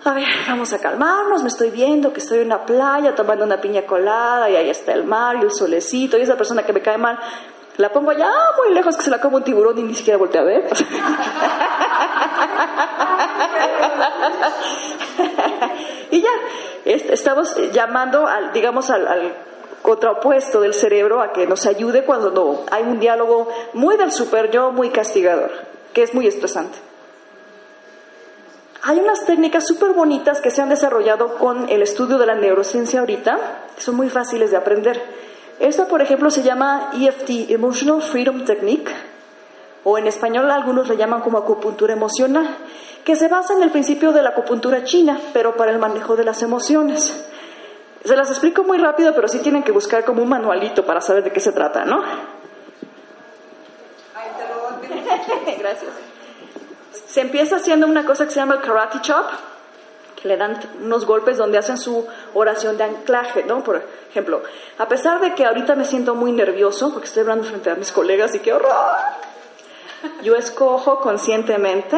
a 0.05 0.15
ver, 0.15 0.29
vamos 0.47 0.73
a 0.73 0.79
calmarnos, 0.79 1.43
me 1.43 1.49
estoy 1.49 1.71
viendo 1.71 2.13
que 2.13 2.21
estoy 2.21 2.39
en 2.39 2.47
una 2.47 2.65
playa 2.65 3.15
tomando 3.15 3.45
una 3.45 3.61
piña 3.61 3.83
colada 3.83 4.49
y 4.49 4.57
ahí 4.57 4.71
está 4.71 4.93
el 4.93 5.05
mar 5.05 5.37
y 5.37 5.43
el 5.43 5.51
solecito 5.51 6.17
y 6.17 6.23
esa 6.23 6.37
persona 6.37 6.63
que 6.63 6.73
me 6.73 6.81
cae 6.81 6.99
mal, 6.99 7.19
la 7.77 7.93
pongo 7.93 8.11
allá 8.11 8.31
muy 8.57 8.75
lejos 8.75 8.97
que 8.97 9.03
se 9.03 9.11
la 9.11 9.21
como 9.21 9.39
un 9.39 9.45
tiburón 9.45 9.79
y 9.79 9.83
ni 9.83 9.95
siquiera 9.95 10.19
volteé 10.19 10.41
a 10.41 10.45
ver. 10.45 10.65
y 16.11 16.21
ya, 16.21 16.31
estamos 16.85 17.57
llamando 17.73 18.27
al, 18.27 18.53
digamos, 18.53 18.91
al, 18.91 19.07
al 19.07 19.35
contraopuesto 19.83 20.61
del 20.61 20.75
cerebro 20.75 21.23
a 21.23 21.33
que 21.33 21.47
nos 21.47 21.67
ayude 21.67 22.05
cuando 22.05 22.31
no, 22.31 22.65
hay 22.71 22.83
un 22.83 22.99
diálogo 22.99 23.49
muy 23.75 23.97
del 23.97 24.13
super 24.13 24.51
yo, 24.51 24.73
muy 24.73 24.91
castigador, 24.91 25.51
que 25.93 26.03
es 26.03 26.15
muy 26.15 26.27
estresante. 26.27 26.79
Hay 28.83 29.01
unas 29.01 29.27
técnicas 29.27 29.67
súper 29.67 29.93
bonitas 29.93 30.41
que 30.41 30.51
se 30.51 30.63
han 30.63 30.69
desarrollado 30.69 31.37
con 31.37 31.69
el 31.69 31.83
estudio 31.83 32.17
de 32.17 32.27
la 32.27 32.35
neurociencia 32.35 33.01
ahorita, 33.01 33.39
que 33.75 33.83
son 33.83 33.97
muy 33.97 34.09
fáciles 34.09 34.51
de 34.51 34.57
aprender. 34.57 35.03
Esta, 35.59 35.87
por 35.87 36.01
ejemplo, 36.01 36.31
se 36.31 36.43
llama 36.43 36.91
EFT, 36.95 37.51
Emotional 37.51 38.01
Freedom 38.01 38.45
Technique, 38.45 38.93
o 39.83 39.99
en 39.99 40.07
español 40.07 40.51
algunos 40.51 40.89
le 40.89 40.97
llaman 40.97 41.23
como 41.23 41.39
acupuntura 41.39 41.93
emocional, 41.93 42.57
que 43.05 43.17
se 43.17 43.27
basa 43.27 43.55
en 43.55 43.63
el 43.63 43.71
principio 43.71 44.13
de 44.13 44.23
la 44.23 44.31
acupuntura 44.31 44.85
china, 44.85 45.19
pero 45.33 45.57
para 45.57 45.73
el 45.73 45.79
manejo 45.79 46.15
de 46.15 46.25
las 46.25 46.43
emociones. 46.43 47.29
Se 48.05 48.17
las 48.17 48.31
explico 48.31 48.63
muy 48.63 48.79
rápido, 48.79 49.13
pero 49.15 49.27
sí 49.27 49.41
tienen 49.41 49.65
que 49.65 49.73
buscar 49.73 50.05
como 50.05 50.23
un 50.23 50.29
manualito 50.29 50.87
para 50.87 51.01
saber 51.01 51.25
de 51.25 51.33
qué 51.33 51.41
se 51.41 51.53
trata, 51.53 51.85
¿no? 51.85 52.03
Gracias. 55.59 56.08
Se 57.09 57.21
empieza 57.21 57.57
haciendo 57.57 57.87
una 57.87 58.05
cosa 58.05 58.25
que 58.25 58.31
se 58.31 58.41
llama 58.41 58.55
el 58.55 58.61
karate 58.61 59.01
chop, 59.01 59.27
que 60.21 60.29
le 60.29 60.37
dan 60.37 60.59
unos 60.83 61.07
golpes 61.07 61.37
donde 61.37 61.59
hacen 61.59 61.79
su 61.79 62.07
oración 62.35 62.77
de 62.77 62.85
anclaje, 62.85 63.45
¿no? 63.45 63.63
Por 63.63 63.83
ejemplo, 64.11 64.43
a 64.79 64.89
pesar 64.89 65.21
de 65.21 65.35
que 65.35 65.47
ahorita 65.47 65.75
me 65.75 65.85
siento 65.85 66.15
muy 66.15 66.33
nervioso, 66.33 66.93
porque 66.93 67.07
estoy 67.07 67.23
hablando 67.23 67.45
frente 67.45 67.71
a 67.71 67.77
mis 67.77 67.93
colegas 67.93 68.35
y 68.35 68.41
qué 68.41 68.53
horror, 68.53 68.73
yo 70.23 70.37
escojo 70.37 71.01
conscientemente 71.01 71.97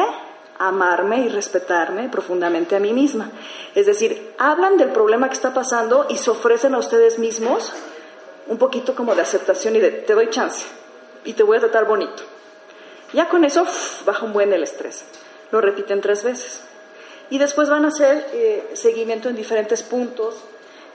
amarme 0.59 1.21
y 1.21 1.29
respetarme 1.29 2.07
profundamente 2.09 2.75
a 2.75 2.79
mí 2.79 2.93
misma. 2.93 3.31
Es 3.73 3.87
decir, 3.87 4.33
hablan 4.37 4.77
del 4.77 4.89
problema 4.89 5.27
que 5.27 5.33
está 5.33 5.53
pasando 5.53 6.05
y 6.09 6.17
se 6.17 6.29
ofrecen 6.29 6.75
a 6.75 6.77
ustedes 6.77 7.17
mismos 7.17 7.73
un 8.47 8.57
poquito 8.57 8.95
como 8.95 9.15
de 9.15 9.23
aceptación 9.23 9.75
y 9.75 9.79
de 9.79 9.91
te 9.91 10.13
doy 10.13 10.29
chance 10.29 10.65
y 11.25 11.33
te 11.33 11.43
voy 11.43 11.57
a 11.57 11.61
tratar 11.61 11.85
bonito. 11.85 12.23
Ya 13.13 13.27
con 13.27 13.43
eso 13.43 13.65
baja 14.05 14.25
un 14.25 14.33
buen 14.33 14.53
el 14.53 14.63
estrés. 14.63 15.03
Lo 15.51 15.61
repiten 15.61 16.01
tres 16.01 16.23
veces. 16.23 16.61
Y 17.29 17.37
después 17.37 17.69
van 17.69 17.85
a 17.85 17.89
hacer 17.89 18.27
eh, 18.33 18.71
seguimiento 18.73 19.29
en 19.29 19.35
diferentes 19.35 19.83
puntos, 19.83 20.35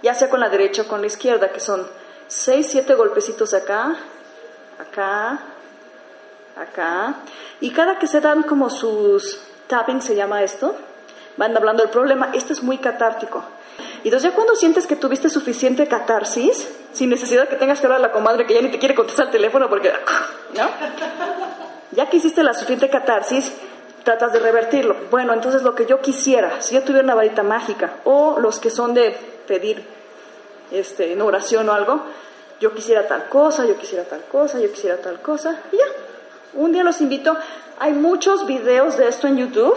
ya 0.02 0.14
sea 0.14 0.29
con 0.29 0.40
la 0.40 0.48
derecha 0.48 0.83
o 0.83 0.87
con 0.87 1.00
la 1.00 1.07
izquierda, 1.07 1.50
que 1.50 1.61
son 1.61 1.87
seis, 2.29 2.68
siete 2.70 2.94
golpecitos 2.94 3.55
acá, 3.55 3.96
acá, 4.79 5.40
acá. 6.57 7.14
Y 7.61 7.70
cada 7.70 7.98
que 7.98 8.07
se 8.07 8.20
dan 8.20 8.42
como 8.42 8.68
sus 8.68 9.40
tapping, 9.66 10.02
se 10.02 10.14
llama 10.14 10.42
esto, 10.42 10.76
van 11.37 11.57
hablando 11.57 11.83
del 11.83 11.90
problema, 11.90 12.31
esto 12.35 12.52
es 12.52 12.62
muy 12.62 12.79
catártico. 12.79 13.42
Y 14.02 14.09
entonces 14.09 14.31
ya 14.31 14.35
cuando 14.35 14.55
sientes 14.55 14.87
que 14.87 14.96
tuviste 14.96 15.29
suficiente 15.29 15.87
catarsis, 15.88 16.68
sin 16.92 17.11
necesidad 17.11 17.48
que 17.48 17.57
tengas 17.57 17.81
que 17.81 17.87
hablar 17.87 18.00
a 18.00 18.02
la 18.02 18.12
comadre 18.12 18.46
que 18.46 18.55
ya 18.55 18.62
ni 18.62 18.70
te 18.70 18.79
quiere 18.79 18.94
contestar 18.94 19.26
el 19.26 19.33
teléfono 19.33 19.68
porque, 19.68 19.92
¿no? 20.55 21.76
Ya 21.92 22.09
que 22.09 22.16
hiciste 22.16 22.42
la 22.42 22.53
suficiente 22.53 22.90
catarsis, 22.90 23.53
tratas 24.07 24.33
de 24.33 24.38
revertirlo. 24.38 24.96
Bueno, 25.11 25.33
entonces 25.33 25.62
lo 25.62 25.75
que 25.75 25.85
yo 25.85 26.01
quisiera, 26.01 26.61
si 26.61 26.75
yo 26.75 26.83
tuviera 26.83 27.05
una 27.05 27.16
varita 27.16 27.42
mágica, 27.42 27.99
o 28.05 28.38
los 28.38 28.61
que 28.61 28.70
son 28.70 28.94
de 28.94 29.16
pedir 29.46 29.85
este, 30.70 31.12
en 31.12 31.20
oración 31.22 31.68
o 31.68 31.72
algo, 31.72 32.03
yo 32.61 32.72
quisiera 32.72 33.07
tal 33.07 33.29
cosa, 33.29 33.66
yo 33.66 33.77
quisiera 33.77 34.05
tal 34.05 34.22
cosa, 34.31 34.61
yo 34.61 34.70
quisiera 34.70 34.96
tal 34.99 35.20
cosa, 35.20 35.61
y 35.72 35.77
ya. 35.77 35.85
Un 36.55 36.72
día 36.72 36.85
los 36.85 37.01
invito, 37.01 37.37
hay 37.79 37.92
muchos 37.92 38.46
videos 38.46 38.96
de 38.96 39.09
esto 39.09 39.27
en 39.27 39.37
YouTube, 39.37 39.75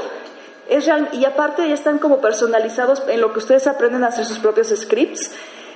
es 0.70 0.86
real, 0.86 1.10
y 1.12 1.26
aparte 1.26 1.68
ya 1.68 1.74
están 1.74 1.98
como 1.98 2.22
personalizados 2.22 3.04
en 3.08 3.22
lo 3.22 3.34
que 3.34 3.40
ustedes 3.40 3.68
aprenden 3.68 4.04
a 4.04 4.08
hacer 4.08 4.26
sus 4.26 4.40
propios 4.40 4.68
scripts, 4.70 5.32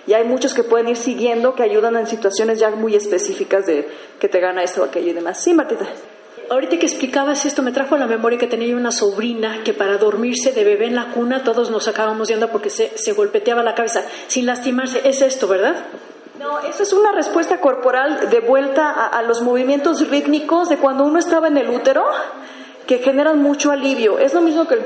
y 0.05 0.13
hay 0.13 0.25
muchos 0.25 0.53
que 0.53 0.63
pueden 0.63 0.89
ir 0.89 0.97
siguiendo 0.97 1.55
que 1.55 1.63
ayudan 1.63 1.97
en 1.97 2.05
situaciones 2.05 2.59
ya 2.59 2.69
muy 2.69 2.95
específicas 2.95 3.65
de 3.65 3.89
que 4.19 4.29
te 4.29 4.39
gana 4.39 4.63
esto 4.63 4.81
o 4.81 4.85
aquello 4.85 5.09
y 5.09 5.13
demás. 5.13 5.41
Sí, 5.41 5.53
Martita. 5.53 5.87
Ahorita 6.49 6.77
que 6.77 6.85
explicabas 6.85 7.45
esto, 7.45 7.61
me 7.61 7.71
trajo 7.71 7.95
a 7.95 7.97
la 7.97 8.07
memoria 8.07 8.37
que 8.37 8.47
tenía 8.47 8.75
una 8.75 8.91
sobrina 8.91 9.63
que 9.63 9.73
para 9.73 9.97
dormirse 9.97 10.51
de 10.51 10.63
bebé 10.63 10.87
en 10.87 10.95
la 10.95 11.11
cuna 11.11 11.43
todos 11.43 11.71
nos 11.71 11.87
acabamos 11.87 12.27
yendo 12.27 12.49
porque 12.49 12.69
se, 12.69 12.97
se 12.97 13.13
golpeteaba 13.13 13.63
la 13.63 13.75
cabeza 13.75 14.03
sin 14.27 14.45
lastimarse. 14.45 15.01
Es 15.07 15.21
esto, 15.21 15.47
¿verdad? 15.47 15.75
No, 16.39 16.59
eso 16.59 16.83
es 16.83 16.91
una 16.91 17.11
respuesta 17.11 17.61
corporal 17.61 18.29
de 18.29 18.39
vuelta 18.41 18.89
a, 18.89 19.21
los 19.21 19.41
movimientos 19.41 20.09
rítmicos 20.09 20.67
de 20.67 20.77
cuando 20.77 21.05
uno 21.05 21.17
estaba 21.17 21.47
en 21.47 21.57
el 21.57 21.69
útero 21.69 22.03
que 22.85 22.97
generan 22.97 23.41
mucho 23.41 23.71
alivio. 23.71 24.19
Es 24.19 24.33
lo 24.33 24.41
mismo 24.41 24.67
que 24.67 24.79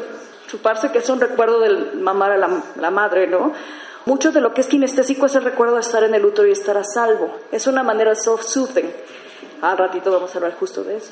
chuparse, 0.48 0.92
que 0.92 1.00
es 1.00 1.10
un 1.10 1.20
recuerdo 1.20 1.60
del 1.60 1.96
mamar 1.96 2.34
a 2.34 2.38
la, 2.38 2.92
madre, 2.92 3.26
¿no? 3.26 3.54
Mucho 4.06 4.32
de 4.32 4.40
lo 4.40 4.54
que 4.54 4.62
es 4.62 4.68
kinestésico 4.68 5.26
es 5.26 5.36
el 5.36 5.44
recuerdo 5.46 5.76
de 5.76 5.82
estar 5.82 6.04
en 6.04 6.14
el 6.14 6.26
útero 6.26 6.48
y 6.48 6.52
estar 6.52 6.78
a 6.78 6.84
salvo. 6.84 7.34
Es 7.52 7.66
una 7.66 7.82
manera 7.82 8.14
self-soothing. 8.14 8.92
Al 9.62 9.78
ratito 9.78 10.12
vamos 10.12 10.36
a 10.36 10.38
hablar 10.38 10.54
justo 10.60 10.84
de 10.84 10.98
eso. 10.98 11.12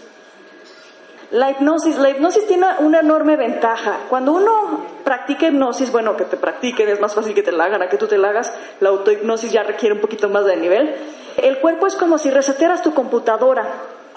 La 1.31 1.49
hipnosis, 1.49 1.97
la 1.97 2.09
hipnosis 2.09 2.45
tiene 2.45 2.67
una 2.79 2.99
enorme 2.99 3.35
ventaja. 3.35 4.01
Cuando 4.09 4.33
uno 4.33 4.85
practica 5.03 5.47
hipnosis, 5.47 5.91
bueno, 5.91 6.15
que 6.15 6.25
te 6.25 6.37
practiquen, 6.37 6.87
es 6.89 6.99
más 6.99 7.15
fácil 7.15 7.33
que 7.33 7.41
te 7.41 7.51
la 7.51 7.65
hagan 7.65 7.81
a 7.81 7.89
que 7.89 7.97
tú 7.97 8.07
te 8.07 8.17
la 8.17 8.29
hagas. 8.29 8.53
La 8.79 8.89
autohipnosis 8.89 9.51
ya 9.51 9.63
requiere 9.63 9.95
un 9.95 10.01
poquito 10.01 10.29
más 10.29 10.45
de 10.45 10.55
nivel. 10.55 10.95
El 11.37 11.59
cuerpo 11.59 11.87
es 11.87 11.95
como 11.95 12.17
si 12.17 12.29
resetearas 12.29 12.83
tu 12.83 12.93
computadora. 12.93 13.67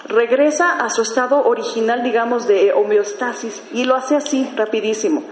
Regresa 0.05 0.77
a 0.77 0.89
su 0.89 1.01
estado 1.01 1.45
original, 1.45 2.03
digamos, 2.03 2.47
de 2.47 2.73
homeostasis 2.73 3.61
y 3.73 3.83
lo 3.83 3.95
hace 3.95 4.15
así, 4.15 4.49
rapidísimo. 4.55 5.23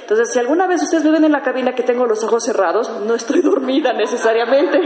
Entonces, 0.00 0.32
si 0.32 0.38
alguna 0.38 0.66
vez 0.66 0.82
ustedes 0.82 1.04
me 1.04 1.10
ven 1.10 1.24
en 1.24 1.32
la 1.32 1.42
cabina 1.42 1.74
que 1.74 1.82
tengo 1.82 2.06
los 2.06 2.22
ojos 2.24 2.44
cerrados, 2.44 2.90
no 3.06 3.14
estoy 3.14 3.40
dormida 3.42 3.92
necesariamente. 3.92 4.80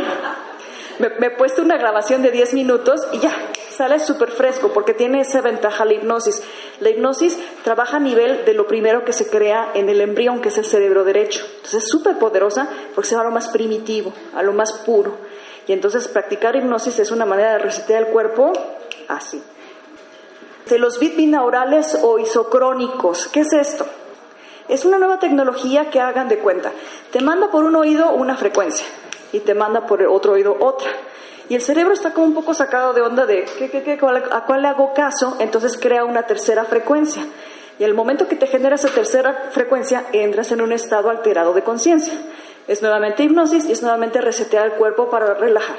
Me, 0.98 1.10
me 1.20 1.26
he 1.26 1.30
puesto 1.30 1.62
una 1.62 1.76
grabación 1.76 2.22
de 2.22 2.30
10 2.30 2.54
minutos 2.54 3.06
y 3.12 3.18
ya, 3.20 3.30
sale 3.78 4.00
súper 4.00 4.32
fresco 4.32 4.72
porque 4.74 4.92
tiene 4.92 5.20
esa 5.20 5.40
ventaja 5.40 5.84
la 5.84 5.92
hipnosis. 5.92 6.42
La 6.80 6.90
hipnosis 6.90 7.38
trabaja 7.62 7.98
a 7.98 8.00
nivel 8.00 8.44
de 8.44 8.52
lo 8.52 8.66
primero 8.66 9.04
que 9.04 9.12
se 9.12 9.30
crea 9.30 9.70
en 9.72 9.88
el 9.88 10.00
embrión, 10.00 10.40
que 10.40 10.48
es 10.48 10.58
el 10.58 10.64
cerebro 10.64 11.04
derecho. 11.04 11.46
Entonces 11.58 11.84
es 11.84 11.88
súper 11.88 12.18
poderosa 12.18 12.68
porque 12.92 13.08
se 13.08 13.14
va 13.14 13.20
a 13.20 13.24
lo 13.24 13.30
más 13.30 13.48
primitivo, 13.50 14.12
a 14.34 14.42
lo 14.42 14.52
más 14.52 14.72
puro. 14.72 15.16
Y 15.68 15.72
entonces 15.72 16.08
practicar 16.08 16.56
hipnosis 16.56 16.98
es 16.98 17.12
una 17.12 17.24
manera 17.24 17.52
de 17.52 17.58
resetear 17.60 18.02
el 18.02 18.08
cuerpo 18.08 18.52
así. 19.06 19.40
De 20.68 20.78
los 20.80 20.98
bits 20.98 21.16
binaurales 21.16 22.00
o 22.02 22.18
isocrónicos, 22.18 23.28
¿qué 23.28 23.40
es 23.40 23.52
esto? 23.52 23.86
Es 24.68 24.84
una 24.84 24.98
nueva 24.98 25.20
tecnología 25.20 25.88
que 25.88 26.00
hagan 26.00 26.28
de 26.28 26.40
cuenta. 26.40 26.72
Te 27.12 27.20
manda 27.20 27.48
por 27.52 27.62
un 27.62 27.76
oído 27.76 28.10
una 28.10 28.36
frecuencia 28.36 28.88
y 29.32 29.38
te 29.38 29.54
manda 29.54 29.86
por 29.86 30.02
el 30.02 30.08
otro 30.08 30.32
oído 30.32 30.56
otra. 30.58 30.90
Y 31.48 31.54
el 31.54 31.62
cerebro 31.62 31.94
está 31.94 32.12
como 32.12 32.26
un 32.26 32.34
poco 32.34 32.52
sacado 32.52 32.92
de 32.92 33.00
onda 33.00 33.24
de 33.24 33.44
¿qué, 33.58 33.70
qué, 33.70 33.82
qué, 33.82 33.98
a 34.30 34.44
cuál 34.44 34.62
le 34.62 34.68
hago 34.68 34.92
caso, 34.92 35.36
entonces 35.38 35.78
crea 35.78 36.04
una 36.04 36.24
tercera 36.24 36.64
frecuencia. 36.64 37.22
Y 37.78 37.84
al 37.84 37.94
momento 37.94 38.28
que 38.28 38.36
te 38.36 38.46
genera 38.46 38.74
esa 38.74 38.88
tercera 38.88 39.50
frecuencia, 39.52 40.04
entras 40.12 40.52
en 40.52 40.60
un 40.60 40.72
estado 40.72 41.10
alterado 41.10 41.54
de 41.54 41.62
conciencia. 41.62 42.14
Es 42.66 42.82
nuevamente 42.82 43.22
hipnosis 43.22 43.64
y 43.66 43.72
es 43.72 43.82
nuevamente 43.82 44.20
resetear 44.20 44.66
el 44.66 44.72
cuerpo 44.72 45.08
para 45.08 45.34
relajar. 45.34 45.76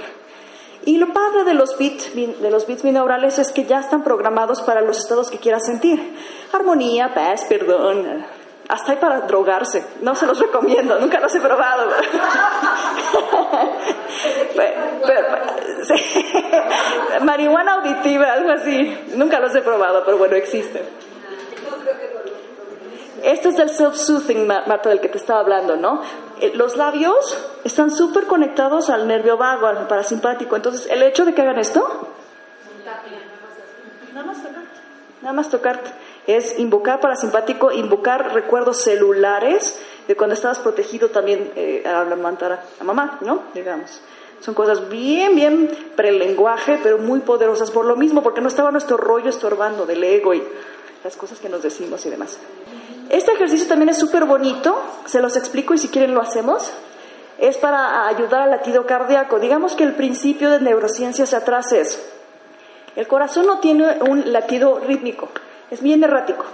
Y 0.86 0.98
lo 0.98 1.14
padre 1.14 1.44
de 1.44 1.54
los 1.54 1.78
bits, 1.78 2.16
de 2.16 2.50
los 2.50 2.66
bits 2.66 2.84
binaurales 2.84 3.38
es 3.38 3.52
que 3.52 3.66
ya 3.66 3.80
están 3.80 4.04
programados 4.04 4.62
para 4.62 4.82
los 4.82 4.98
estados 4.98 5.30
que 5.30 5.38
quieras 5.38 5.66
sentir. 5.66 6.16
Armonía, 6.54 7.14
paz, 7.14 7.46
perdón, 7.48 8.26
hasta 8.70 8.92
hay 8.92 9.00
para 9.00 9.22
drogarse. 9.22 9.84
No 10.02 10.16
se 10.16 10.28
los 10.28 10.40
recomiendo, 10.40 10.98
nunca 11.00 11.20
los 11.20 11.34
he 11.34 11.42
probado. 11.42 11.90
pero, 14.56 14.82
pero, 15.06 15.28
sí. 15.84 15.96
Marihuana 17.24 17.74
auditiva, 17.74 18.32
algo 18.32 18.52
así. 18.52 18.96
Nunca 19.16 19.40
los 19.40 19.56
he 19.56 19.62
probado, 19.64 20.06
pero 20.06 20.20
bueno, 20.20 20.36
existen. 20.36 20.84
Esto 23.24 23.50
es 23.50 23.58
del 23.58 23.70
self-soothing, 23.70 24.46
Marta, 24.46 24.90
del 24.90 25.02
que 25.02 25.10
te 25.10 25.18
estaba 25.18 25.40
hablando, 25.40 25.76
¿no? 25.76 26.04
Los 26.54 26.78
labios 26.78 27.38
están 27.64 27.90
súper 27.90 28.28
conectados 28.28 28.92
al 28.92 29.08
nervio 29.08 29.36
vago, 29.36 29.66
al 29.66 29.88
parasimpático. 29.88 30.56
Entonces, 30.56 30.88
el 30.92 31.02
hecho 31.02 31.26
de 31.26 31.34
que 31.34 31.42
hagan 31.42 31.58
esto... 31.58 32.08
Nada 34.14 34.26
más 34.26 34.38
tocarte. 34.38 34.80
Nada 35.22 35.34
más 35.34 35.50
tocarte 35.50 35.92
es 36.30 36.60
invocar 36.60 37.00
parasimpático, 37.00 37.72
invocar 37.72 38.34
recuerdos 38.34 38.84
celulares 38.84 39.80
de 40.08 40.16
cuando 40.16 40.36
estabas 40.36 40.60
protegido 40.60 41.10
también 41.10 41.52
eh, 41.56 41.84
a 41.86 42.02
amamantar 42.02 42.64
a 42.80 42.84
mamá, 42.84 43.18
¿no? 43.22 43.44
Digamos. 43.54 44.02
Son 44.40 44.54
cosas 44.54 44.90
bien, 44.90 45.36
bien 45.36 45.70
prelenguaje, 45.96 46.80
pero 46.84 47.00
muy 47.00 47.20
poderosas 47.22 47.72
por 47.72 47.86
lo 47.86 47.96
mismo, 47.96 48.22
porque 48.22 48.42
no 48.42 48.48
estaba 48.48 48.72
nuestro 48.72 48.96
rollo 48.96 49.30
estorbando 49.30 49.86
del 49.86 50.04
ego 50.04 50.34
y 50.34 50.44
las 51.04 51.18
cosas 51.18 51.40
que 51.40 51.50
nos 51.50 51.64
decimos 51.64 52.06
y 52.06 52.10
demás. 52.10 52.38
Este 53.10 53.32
ejercicio 53.32 53.68
también 53.68 53.90
es 53.90 53.98
súper 53.98 54.26
bonito, 54.26 54.80
se 55.06 55.20
los 55.20 55.36
explico 55.36 55.74
y 55.74 55.80
si 55.80 55.90
quieren 55.90 56.14
lo 56.14 56.22
hacemos. 56.22 56.72
Es 57.40 57.58
para 57.58 58.08
ayudar 58.08 58.42
al 58.42 58.52
latido 58.52 58.86
cardíaco. 58.86 59.40
Digamos 59.40 59.74
que 59.74 59.84
el 59.84 59.96
principio 59.96 60.52
de 60.52 60.60
neurociencias 60.60 61.34
atrás 61.34 61.72
es, 61.72 62.06
el 62.96 63.08
corazón 63.08 63.48
no 63.48 63.60
tiene 63.60 63.98
un 64.02 64.32
latido 64.32 64.80
rítmico, 64.80 65.30
es 65.72 65.82
bien 65.82 66.04
errático. 66.04 66.46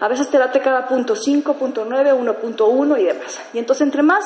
A 0.00 0.08
veces 0.08 0.28
te 0.28 0.38
late 0.38 0.60
cada 0.60 0.86
punto 0.86 1.14
5.9, 1.14 1.86
1.1 1.86 3.00
y 3.00 3.04
demás. 3.04 3.40
Y 3.52 3.58
entonces 3.58 3.82
entre 3.86 4.02
más 4.02 4.24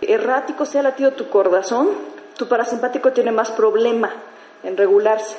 errático 0.00 0.64
sea 0.64 0.82
latido 0.82 1.12
tu 1.12 1.28
corazón, 1.28 1.90
tu 2.36 2.46
parasimpático 2.46 3.12
tiene 3.12 3.32
más 3.32 3.50
problema 3.50 4.12
en 4.62 4.76
regularse. 4.76 5.36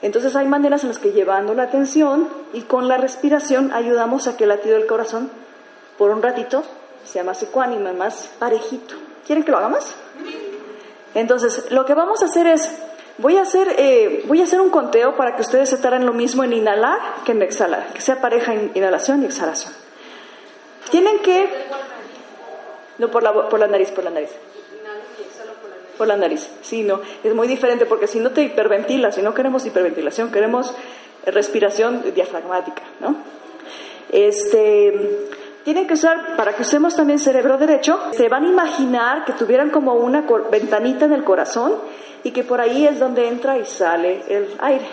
Entonces 0.00 0.36
hay 0.36 0.46
maneras 0.46 0.82
en 0.82 0.88
las 0.88 0.98
que 0.98 1.12
llevando 1.12 1.54
la 1.54 1.64
atención 1.64 2.28
y 2.52 2.62
con 2.62 2.88
la 2.88 2.96
respiración 2.96 3.72
ayudamos 3.72 4.28
a 4.28 4.36
que 4.36 4.44
el 4.44 4.50
latido 4.50 4.76
del 4.76 4.86
corazón 4.86 5.30
por 5.98 6.10
un 6.10 6.22
ratito, 6.22 6.62
sea 7.04 7.24
más 7.24 7.42
ecuánime, 7.42 7.92
más 7.92 8.30
parejito. 8.38 8.94
¿Quieren 9.26 9.44
que 9.44 9.50
lo 9.50 9.58
hagamos? 9.58 9.84
Entonces, 11.14 11.70
lo 11.72 11.84
que 11.84 11.94
vamos 11.94 12.22
a 12.22 12.26
hacer 12.26 12.46
es, 12.46 12.70
voy 13.18 13.36
a 13.36 13.42
hacer, 13.42 13.74
eh, 13.78 14.24
voy 14.26 14.40
a 14.40 14.44
hacer 14.44 14.60
un 14.60 14.70
conteo 14.70 15.16
para 15.16 15.36
que 15.36 15.42
ustedes 15.42 15.68
se 15.68 15.78
tarden 15.78 16.06
lo 16.06 16.12
mismo 16.12 16.44
en 16.44 16.52
inhalar 16.52 16.98
que 17.24 17.32
en 17.32 17.42
exhalar, 17.42 17.92
que 17.92 18.00
sea 18.00 18.20
pareja 18.20 18.54
en 18.54 18.70
inhalación 18.74 19.22
y 19.22 19.26
exhalación. 19.26 19.72
Tienen 20.90 21.18
que... 21.18 21.48
No, 22.98 23.10
por 23.10 23.22
la, 23.22 23.48
por 23.48 23.60
la 23.60 23.66
nariz, 23.66 23.90
por 23.90 24.04
la 24.04 24.10
nariz. 24.10 24.30
Por 25.96 26.06
la 26.06 26.16
nariz, 26.16 26.48
sí, 26.62 26.84
no, 26.84 27.00
es 27.24 27.34
muy 27.34 27.48
diferente 27.48 27.84
porque 27.84 28.06
si 28.06 28.20
no 28.20 28.30
te 28.30 28.42
hiperventilas, 28.42 29.16
si 29.16 29.22
no 29.22 29.34
queremos 29.34 29.66
hiperventilación, 29.66 30.30
queremos 30.30 30.72
respiración 31.26 32.14
diafragmática, 32.14 32.82
¿no? 33.00 33.16
Este, 34.10 35.28
tienen 35.64 35.86
que 35.88 35.94
usar, 35.94 36.36
para 36.36 36.54
que 36.54 36.62
usemos 36.62 36.94
también 36.94 37.18
cerebro 37.18 37.58
derecho, 37.58 38.00
se 38.12 38.28
van 38.28 38.44
a 38.44 38.48
imaginar 38.48 39.24
que 39.24 39.32
tuvieran 39.32 39.70
como 39.70 39.94
una 39.94 40.24
ventanita 40.50 41.04
en 41.06 41.12
el 41.12 41.24
corazón 41.24 41.74
y 42.24 42.30
que 42.30 42.44
por 42.44 42.60
ahí 42.60 42.86
es 42.86 42.98
donde 42.98 43.28
entra 43.28 43.58
y 43.58 43.64
sale 43.64 44.22
el 44.28 44.48
aire. 44.60 44.86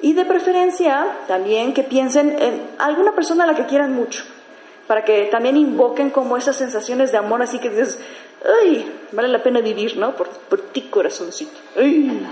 Y 0.00 0.14
de 0.14 0.24
preferencia 0.24 1.06
también 1.28 1.72
que 1.72 1.84
piensen 1.84 2.36
en 2.40 2.60
alguna 2.78 3.12
persona 3.12 3.44
a 3.44 3.46
la 3.46 3.54
que 3.54 3.66
quieran 3.66 3.94
mucho, 3.94 4.24
para 4.92 5.06
que 5.06 5.24
también 5.30 5.56
invoquen 5.56 6.10
como 6.10 6.36
esas 6.36 6.54
sensaciones 6.54 7.12
de 7.12 7.16
amor, 7.16 7.40
así 7.40 7.58
que 7.58 7.70
dices, 7.70 7.98
¡ay! 8.62 8.92
Vale 9.12 9.28
la 9.28 9.42
pena 9.42 9.62
vivir, 9.62 9.96
¿no? 9.96 10.14
Por, 10.14 10.28
por 10.28 10.60
ti, 10.60 10.82
corazoncito. 10.82 11.58
¡Ay! 11.78 12.28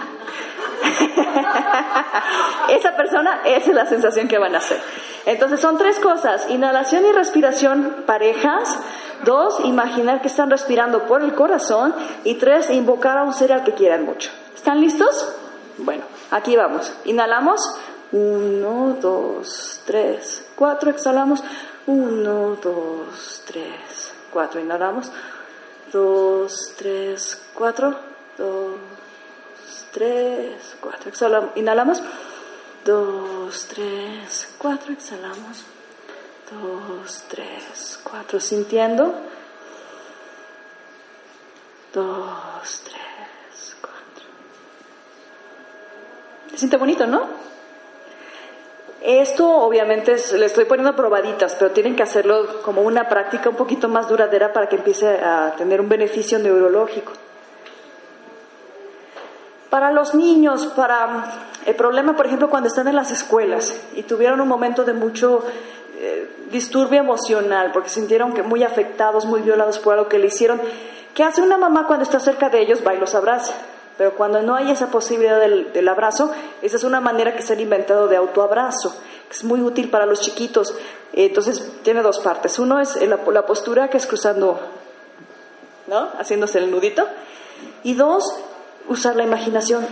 Esa 2.69 2.95
persona, 2.99 3.41
esa 3.47 3.71
es 3.71 3.75
la 3.75 3.87
sensación 3.87 4.29
que 4.29 4.37
van 4.37 4.55
a 4.55 4.59
hacer. 4.59 4.79
Entonces 5.25 5.59
son 5.59 5.79
tres 5.79 5.99
cosas, 6.01 6.51
inhalación 6.51 7.07
y 7.07 7.13
respiración 7.13 8.05
parejas, 8.05 8.79
dos, 9.25 9.61
imaginar 9.65 10.21
que 10.21 10.29
están 10.29 10.51
respirando 10.51 11.07
por 11.07 11.23
el 11.23 11.35
corazón 11.35 11.95
y 12.25 12.35
tres, 12.35 12.69
invocar 12.69 13.17
a 13.17 13.23
un 13.23 13.33
ser 13.33 13.55
al 13.55 13.65
que 13.65 13.73
quieran 13.73 14.05
mucho. 14.05 14.31
¿Están 14.55 14.83
listos? 14.83 15.35
Bueno, 15.79 16.03
aquí 16.31 16.57
vamos. 16.57 16.93
Inhalamos, 17.07 17.63
uno, 18.13 18.99
dos, 19.01 19.81
tres, 19.87 20.47
cuatro, 20.57 20.91
exhalamos, 20.91 21.43
uno, 21.87 22.57
dos, 22.57 23.43
tres, 23.47 24.15
cuatro, 24.31 24.61
inhalamos, 24.61 25.11
dos, 25.93 26.75
tres, 26.77 27.43
cuatro, 27.55 27.97
dos, 28.37 28.79
tres, 29.93 30.77
cuatro, 30.81 31.09
exhalamos, 31.09 31.51
inhalamos, 31.57 32.03
dos, 32.85 33.67
tres, 33.69 34.55
cuatro, 34.59 34.93
exhalamos, 34.93 35.65
dos, 36.51 37.25
tres, 37.29 38.01
cuatro, 38.03 38.41
sintiendo, 38.41 39.15
dos, 41.93 42.83
tres, 42.85 43.77
cuatro. 43.81 44.27
Se 46.51 46.59
siente 46.59 46.77
bonito, 46.77 47.07
¿no? 47.07 47.50
Esto 49.03 49.49
obviamente 49.49 50.15
le 50.37 50.47
estoy 50.47 50.67
poniendo 50.67 50.95
probaditas, 50.95 51.55
pero 51.59 51.71
tienen 51.71 51.97
que 51.97 52.03
hacerlo 52.03 52.61
como 52.63 52.83
una 52.83 53.09
práctica 53.09 53.49
un 53.49 53.57
poquito 53.57 53.89
más 53.89 54.09
duradera 54.09 54.53
para 54.53 54.69
que 54.69 54.77
empiece 54.77 55.09
a 55.09 55.55
tener 55.57 55.81
un 55.81 55.89
beneficio 55.89 56.39
neurológico. 56.39 57.13
Para 59.71 59.91
los 59.91 60.15
niños, 60.15 60.67
para 60.67 61.33
el 61.65 61.75
problema, 61.77 62.15
por 62.15 62.27
ejemplo, 62.27 62.51
cuando 62.51 62.69
están 62.69 62.89
en 62.89 62.97
las 62.97 63.11
escuelas 63.11 63.75
y 63.95 64.03
tuvieron 64.03 64.41
un 64.41 64.49
momento 64.49 64.85
de 64.85 64.93
mucho 64.93 65.45
eh, 65.99 66.29
disturbio 66.51 67.01
emocional, 67.01 67.71
porque 67.73 67.89
sintieron 67.89 68.35
que 68.35 68.43
muy 68.43 68.65
afectados, 68.65 69.25
muy 69.25 69.41
violados 69.41 69.79
por 69.79 69.95
algo 69.95 70.09
que 70.09 70.19
le 70.19 70.27
hicieron, 70.27 70.61
¿qué 71.15 71.25
hace 71.25 71.41
una 71.41 71.57
mamá 71.57 71.87
cuando 71.87 72.03
está 72.03 72.21
cerca 72.21 72.51
de 72.51 72.61
ellos? 72.61 72.81
Va 72.87 72.95
y 72.95 72.99
los 72.99 73.15
abraza. 73.15 73.55
Pero 74.01 74.15
cuando 74.15 74.41
no 74.41 74.55
hay 74.57 74.71
esa 74.71 74.87
posibilidad 74.87 75.39
del, 75.39 75.87
abrazo, 75.87 76.33
esa 76.63 76.77
es 76.79 76.85
una 76.85 77.03
manera 77.03 77.37
que 77.37 77.43
se 77.43 77.53
ha 77.53 77.61
inventado 77.61 78.09
de 78.09 78.17
autoabrazo, 78.17 78.97
que 79.29 79.37
es 79.37 79.45
muy 79.45 79.61
útil 79.61 79.91
para 79.91 80.07
los 80.07 80.23
chiquitos. 80.23 80.75
Entonces, 81.13 81.71
tiene 81.83 82.01
dos 82.01 82.19
partes. 82.21 82.59
Uno 82.59 82.81
es 82.81 82.97
la, 83.07 83.19
la 83.31 83.45
postura, 83.45 83.91
que 83.91 83.99
es 83.99 84.07
cruzando, 84.07 84.59
¿no? 85.87 86.09
Haciéndose 86.19 86.61
el 86.61 86.71
nudito. 86.71 87.07
Y 87.83 87.93
dos, 87.93 88.25
usar 88.89 89.17
la 89.17 89.25
imaginación. 89.25 89.87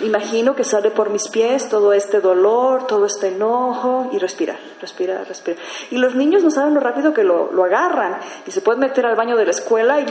Imagino 0.00 0.56
que 0.56 0.64
sale 0.64 0.90
por 0.90 1.10
mis 1.10 1.28
pies 1.28 1.68
todo 1.68 1.92
este 1.92 2.20
dolor, 2.20 2.88
todo 2.88 3.06
este 3.06 3.28
enojo 3.28 4.10
y 4.10 4.18
respirar, 4.18 4.58
respirar, 4.80 5.24
respirar. 5.28 5.62
Y 5.92 5.98
los 5.98 6.16
niños 6.16 6.42
no 6.42 6.50
saben 6.50 6.74
lo 6.74 6.80
rápido 6.80 7.14
que 7.14 7.22
lo, 7.22 7.52
lo 7.52 7.62
agarran 7.62 8.18
y 8.44 8.50
se 8.50 8.60
pueden 8.60 8.80
meter 8.80 9.06
al 9.06 9.14
baño 9.14 9.36
de 9.36 9.44
la 9.44 9.52
escuela 9.52 10.00
y 10.00 10.06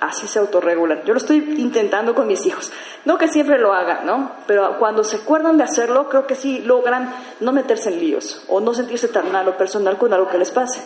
así 0.00 0.26
se 0.26 0.38
autorregulan. 0.38 1.02
Yo 1.04 1.12
lo 1.12 1.18
estoy 1.18 1.38
intentando 1.58 2.14
con 2.14 2.26
mis 2.26 2.44
hijos. 2.46 2.72
No 3.04 3.18
que 3.18 3.28
siempre 3.28 3.58
lo 3.58 3.72
hagan, 3.72 4.06
¿no? 4.06 4.32
Pero 4.46 4.78
cuando 4.78 5.04
se 5.04 5.16
acuerdan 5.16 5.56
de 5.56 5.64
hacerlo, 5.64 6.08
creo 6.08 6.26
que 6.26 6.34
sí 6.34 6.60
logran 6.60 7.12
no 7.40 7.52
meterse 7.52 7.90
en 7.90 8.00
líos 8.00 8.44
o 8.48 8.60
no 8.60 8.74
sentirse 8.74 9.08
tan 9.08 9.30
mal 9.32 9.48
o 9.48 9.56
personal 9.56 9.98
con 9.98 10.12
algo 10.12 10.28
que 10.28 10.38
les 10.38 10.50
pase. 10.50 10.80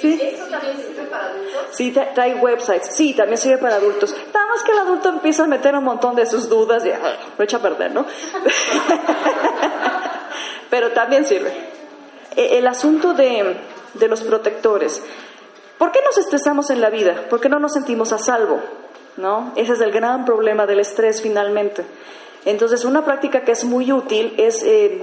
¿Sí? 0.00 0.18
¿Eso 0.20 0.46
también 0.46 0.76
sirve 0.78 1.04
para 1.10 1.26
adultos? 1.26 1.66
Sí, 1.72 1.92
trae 1.92 2.34
websites. 2.36 2.94
Sí, 2.94 3.14
también 3.14 3.36
sirve 3.36 3.58
para 3.58 3.76
adultos. 3.76 4.14
Nada 4.32 4.46
más 4.46 4.62
que 4.62 4.72
el 4.72 4.78
adulto 4.78 5.10
empieza 5.10 5.44
a 5.44 5.46
meter 5.46 5.74
un 5.74 5.84
montón 5.84 6.16
de 6.16 6.24
sus 6.26 6.48
dudas 6.48 6.84
y 6.86 6.90
lo 7.36 7.44
echa 7.44 7.58
a 7.58 7.60
perder, 7.60 7.92
¿no? 7.92 8.06
Pero 10.70 10.92
también 10.92 11.26
sirve. 11.26 11.52
E, 12.34 12.58
el 12.58 12.66
asunto 12.66 13.12
de, 13.12 13.56
de 13.94 14.08
los 14.08 14.22
protectores. 14.22 15.02
¿Por 15.80 15.92
qué 15.92 16.00
nos 16.04 16.18
estresamos 16.18 16.68
en 16.68 16.82
la 16.82 16.90
vida? 16.90 17.24
¿Por 17.30 17.40
qué 17.40 17.48
no 17.48 17.58
nos 17.58 17.72
sentimos 17.72 18.12
a 18.12 18.18
salvo? 18.18 18.60
¿No? 19.16 19.54
Ese 19.56 19.72
es 19.72 19.80
el 19.80 19.90
gran 19.92 20.26
problema 20.26 20.66
del 20.66 20.80
estrés 20.80 21.22
finalmente. 21.22 21.86
Entonces, 22.44 22.84
una 22.84 23.02
práctica 23.02 23.44
que 23.44 23.52
es 23.52 23.64
muy 23.64 23.90
útil 23.90 24.34
es 24.36 24.62
eh, 24.62 25.02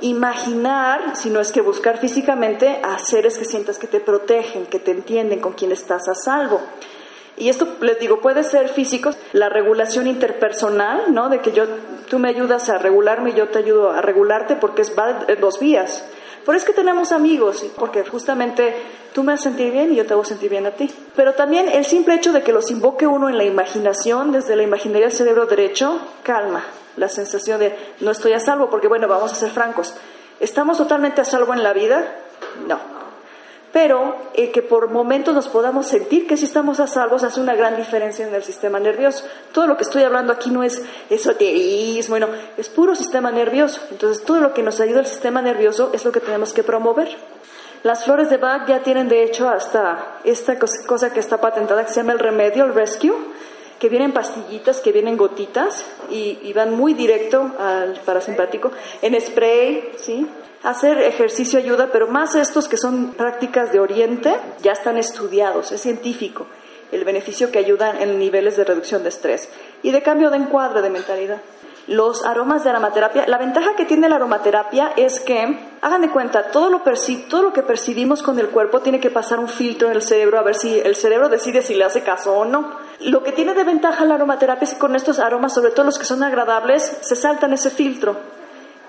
imaginar, 0.00 1.16
si 1.16 1.28
no 1.28 1.40
es 1.40 1.50
que 1.50 1.60
buscar 1.60 1.98
físicamente, 1.98 2.80
a 2.84 3.00
seres 3.00 3.36
que 3.36 3.44
sientas 3.44 3.80
que 3.80 3.88
te 3.88 3.98
protegen, 3.98 4.66
que 4.66 4.78
te 4.78 4.92
entienden, 4.92 5.40
con 5.40 5.54
quien 5.54 5.72
estás 5.72 6.06
a 6.08 6.14
salvo. 6.14 6.60
Y 7.36 7.48
esto, 7.48 7.66
les 7.80 7.98
digo, 7.98 8.20
puede 8.20 8.44
ser 8.44 8.68
físico, 8.68 9.10
la 9.32 9.48
regulación 9.48 10.06
interpersonal, 10.06 11.12
¿no? 11.12 11.30
De 11.30 11.40
que 11.40 11.50
yo, 11.50 11.64
tú 12.08 12.20
me 12.20 12.28
ayudas 12.28 12.68
a 12.68 12.78
regularme 12.78 13.30
y 13.30 13.34
yo 13.34 13.48
te 13.48 13.58
ayudo 13.58 13.90
a 13.90 14.00
regularte 14.00 14.54
porque 14.54 14.82
es, 14.82 14.96
va 14.96 15.24
en 15.26 15.40
dos 15.40 15.58
vías. 15.58 16.04
Por 16.44 16.56
eso 16.56 16.64
es 16.64 16.70
que 16.70 16.76
tenemos 16.76 17.12
amigos, 17.12 17.64
porque 17.78 18.04
justamente 18.04 18.74
tú 19.12 19.22
me 19.22 19.32
vas 19.32 19.40
a 19.40 19.44
sentir 19.44 19.72
bien 19.72 19.92
y 19.92 19.96
yo 19.96 20.06
te 20.06 20.14
a 20.14 20.24
sentir 20.24 20.50
bien 20.50 20.66
a 20.66 20.72
ti. 20.72 20.90
Pero 21.14 21.34
también 21.34 21.68
el 21.68 21.84
simple 21.84 22.14
hecho 22.14 22.32
de 22.32 22.42
que 22.42 22.52
los 22.52 22.70
invoque 22.70 23.06
uno 23.06 23.28
en 23.28 23.38
la 23.38 23.44
imaginación, 23.44 24.32
desde 24.32 24.56
la 24.56 24.62
imaginería 24.62 25.08
del 25.08 25.16
cerebro 25.16 25.46
derecho, 25.46 26.00
calma, 26.22 26.64
la 26.96 27.08
sensación 27.08 27.60
de 27.60 27.76
no 28.00 28.10
estoy 28.10 28.32
a 28.32 28.40
salvo, 28.40 28.70
porque 28.70 28.88
bueno, 28.88 29.08
vamos 29.08 29.32
a 29.32 29.36
ser 29.36 29.50
francos, 29.50 29.94
¿estamos 30.40 30.78
totalmente 30.78 31.20
a 31.20 31.24
salvo 31.24 31.54
en 31.54 31.62
la 31.62 31.72
vida? 31.72 32.16
No. 32.66 33.01
Pero 33.72 34.16
el 34.34 34.52
que 34.52 34.60
por 34.60 34.90
momentos 34.90 35.34
nos 35.34 35.48
podamos 35.48 35.86
sentir 35.86 36.26
que 36.26 36.36
sí 36.36 36.44
estamos 36.44 36.78
a 36.78 36.86
salvo 36.86 37.16
hace 37.16 37.40
una 37.40 37.54
gran 37.54 37.76
diferencia 37.76 38.26
en 38.26 38.34
el 38.34 38.42
sistema 38.42 38.78
nervioso. 38.78 39.24
Todo 39.52 39.66
lo 39.66 39.76
que 39.76 39.84
estoy 39.84 40.02
hablando 40.02 40.32
aquí 40.32 40.50
no 40.50 40.62
es 40.62 40.82
esoterismo, 41.08 42.18
no, 42.18 42.28
es 42.58 42.68
puro 42.68 42.94
sistema 42.94 43.30
nervioso. 43.30 43.80
Entonces 43.90 44.24
todo 44.24 44.40
lo 44.40 44.52
que 44.52 44.62
nos 44.62 44.78
ayuda 44.80 45.00
al 45.00 45.06
sistema 45.06 45.40
nervioso 45.40 45.90
es 45.94 46.04
lo 46.04 46.12
que 46.12 46.20
tenemos 46.20 46.52
que 46.52 46.62
promover. 46.62 47.16
Las 47.82 48.04
flores 48.04 48.30
de 48.30 48.36
Bach 48.36 48.68
ya 48.68 48.82
tienen 48.82 49.08
de 49.08 49.24
hecho 49.24 49.48
hasta 49.48 50.18
esta 50.22 50.56
cosa 50.86 51.12
que 51.12 51.18
está 51.18 51.40
patentada 51.40 51.84
que 51.84 51.90
se 51.90 52.00
llama 52.00 52.12
el 52.12 52.20
remedio, 52.20 52.64
el 52.64 52.74
rescue, 52.74 53.12
que 53.80 53.88
vienen 53.88 54.12
pastillitas, 54.12 54.80
que 54.80 54.92
vienen 54.92 55.16
gotitas 55.16 55.84
y, 56.08 56.52
van 56.52 56.76
muy 56.76 56.94
directo 56.94 57.50
al 57.58 57.94
parasimpático, 58.04 58.70
en 59.02 59.20
spray, 59.20 59.94
¿sí? 59.96 60.24
Hacer 60.62 60.98
ejercicio 60.98 61.58
ayuda, 61.58 61.88
pero 61.92 62.06
más 62.06 62.34
estos 62.34 62.68
que 62.68 62.76
son 62.76 63.14
prácticas 63.14 63.72
de 63.72 63.80
Oriente 63.80 64.34
ya 64.62 64.72
están 64.72 64.96
estudiados, 64.96 65.72
es 65.72 65.80
científico 65.80 66.46
el 66.92 67.04
beneficio 67.04 67.50
que 67.50 67.58
ayudan 67.58 68.02
en 68.02 68.18
niveles 68.18 68.58
de 68.58 68.64
reducción 68.64 69.02
de 69.02 69.08
estrés 69.08 69.48
y 69.82 69.92
de 69.92 70.02
cambio 70.02 70.30
de 70.30 70.36
encuadre 70.36 70.82
de 70.82 70.90
mentalidad 70.90 71.38
los 71.86 72.24
aromas 72.24 72.64
de 72.64 72.70
aromaterapia, 72.70 73.26
la 73.26 73.38
ventaja 73.38 73.74
que 73.76 73.84
tiene 73.84 74.08
la 74.08 74.16
aromaterapia 74.16 74.92
es 74.96 75.20
que, 75.20 75.58
hagan 75.80 76.02
de 76.02 76.10
cuenta, 76.10 76.50
todo 76.50 76.70
lo, 76.70 76.82
todo 77.28 77.42
lo 77.42 77.52
que 77.52 77.62
percibimos 77.62 78.22
con 78.22 78.38
el 78.38 78.48
cuerpo 78.48 78.80
tiene 78.80 79.00
que 79.00 79.10
pasar 79.10 79.40
un 79.40 79.48
filtro 79.48 79.88
en 79.88 79.94
el 79.94 80.02
cerebro 80.02 80.38
a 80.38 80.42
ver 80.42 80.54
si 80.54 80.78
el 80.78 80.94
cerebro 80.94 81.28
decide 81.28 81.62
si 81.62 81.74
le 81.74 81.84
hace 81.84 82.02
caso 82.02 82.34
o 82.34 82.44
no. 82.44 82.76
Lo 83.00 83.22
que 83.22 83.32
tiene 83.32 83.54
de 83.54 83.64
ventaja 83.64 84.04
la 84.04 84.14
aromaterapia 84.14 84.64
es 84.64 84.74
que 84.74 84.78
con 84.78 84.94
estos 84.94 85.18
aromas, 85.18 85.54
sobre 85.54 85.72
todo 85.72 85.84
los 85.84 85.98
que 85.98 86.04
son 86.04 86.22
agradables, 86.22 86.98
se 87.00 87.16
saltan 87.16 87.52
ese 87.52 87.70
filtro 87.70 88.16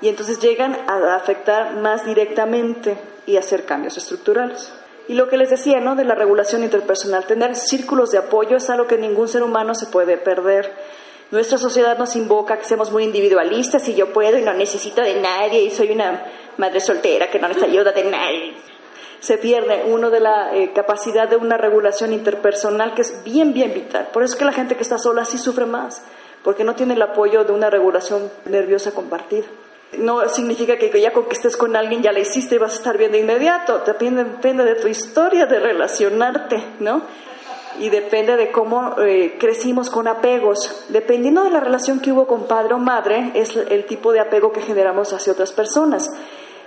y 0.03 0.09
entonces 0.09 0.39
llegan 0.39 0.77
a 0.87 1.15
afectar 1.15 1.77
más 1.77 2.05
directamente 2.05 2.95
y 3.25 3.37
hacer 3.37 3.65
cambios 3.65 3.97
estructurales. 3.97 4.71
Y 5.07 5.15
lo 5.15 5.27
que 5.27 5.37
les 5.37 5.49
decía, 5.49 5.79
¿no? 5.79 5.95
De 5.95 6.05
la 6.05 6.13
regulación 6.13 6.63
interpersonal, 6.63 7.25
tener 7.25 7.55
círculos 7.55 8.11
de 8.11 8.19
apoyo 8.19 8.57
es 8.57 8.69
algo 8.69 8.85
que 8.85 8.99
ningún 8.99 9.27
ser 9.27 9.41
humano 9.41 9.73
se 9.73 9.87
puede 9.87 10.17
perder 10.17 10.71
nuestra 11.33 11.57
sociedad 11.57 11.97
nos 11.97 12.15
invoca 12.15 12.59
que 12.59 12.65
seamos 12.65 12.91
muy 12.91 13.05
individualistas 13.05 13.89
y 13.89 13.95
yo 13.95 14.13
puedo 14.13 14.37
y 14.37 14.43
no 14.43 14.53
necesito 14.53 15.01
de 15.01 15.19
nadie 15.19 15.63
y 15.63 15.71
soy 15.71 15.89
una 15.89 16.25
madre 16.57 16.79
soltera 16.79 17.31
que 17.31 17.39
no 17.39 17.47
necesita 17.47 17.71
ayuda 17.71 17.91
de 17.91 18.03
nadie. 18.03 18.53
se 19.19 19.39
pierde 19.39 19.83
uno 19.87 20.11
de 20.11 20.19
la 20.19 20.55
eh, 20.55 20.73
capacidad 20.75 21.27
de 21.27 21.37
una 21.37 21.57
regulación 21.57 22.13
interpersonal 22.13 22.93
que 22.93 23.01
es 23.01 23.23
bien, 23.23 23.51
bien 23.51 23.73
vital. 23.73 24.09
Por 24.13 24.21
eso 24.21 24.33
es 24.33 24.39
que 24.39 24.45
la 24.45 24.51
gente 24.51 24.75
que 24.75 24.83
está 24.83 24.99
sola 24.99 25.25
sí 25.25 25.39
sufre 25.39 25.65
más, 25.65 26.03
porque 26.43 26.63
no 26.63 26.75
tiene 26.75 26.93
el 26.93 27.01
apoyo 27.01 27.43
de 27.43 27.51
una 27.51 27.71
regulación 27.71 28.29
nerviosa 28.45 28.91
compartida. 28.91 29.47
No 29.97 30.27
significa 30.29 30.77
que 30.77 31.01
ya 31.01 31.13
con 31.13 31.25
que 31.25 31.33
estés 31.33 31.57
con 31.57 31.75
alguien 31.75 32.01
ya 32.01 32.11
la 32.11 32.19
hiciste 32.19 32.55
y 32.55 32.57
vas 32.57 32.73
a 32.73 32.75
estar 32.75 32.97
bien 32.97 33.11
de 33.11 33.19
inmediato. 33.19 33.79
Depende, 33.85 34.23
depende 34.23 34.65
de 34.65 34.75
tu 34.75 34.87
historia 34.87 35.45
de 35.45 35.59
relacionarte, 35.59 36.63
¿no? 36.79 37.01
Y 37.79 37.89
depende 37.89 38.35
de 38.35 38.51
cómo 38.51 38.95
eh, 38.99 39.35
crecimos 39.39 39.89
con 39.89 40.07
apegos. 40.07 40.85
Dependiendo 40.89 41.43
de 41.43 41.49
la 41.49 41.59
relación 41.59 41.99
que 41.99 42.11
hubo 42.11 42.27
con 42.27 42.47
padre 42.47 42.75
o 42.75 42.77
madre, 42.77 43.31
es 43.33 43.55
el 43.55 43.85
tipo 43.85 44.11
de 44.11 44.19
apego 44.19 44.51
que 44.51 44.61
generamos 44.61 45.11
hacia 45.13 45.33
otras 45.33 45.51
personas. 45.51 46.09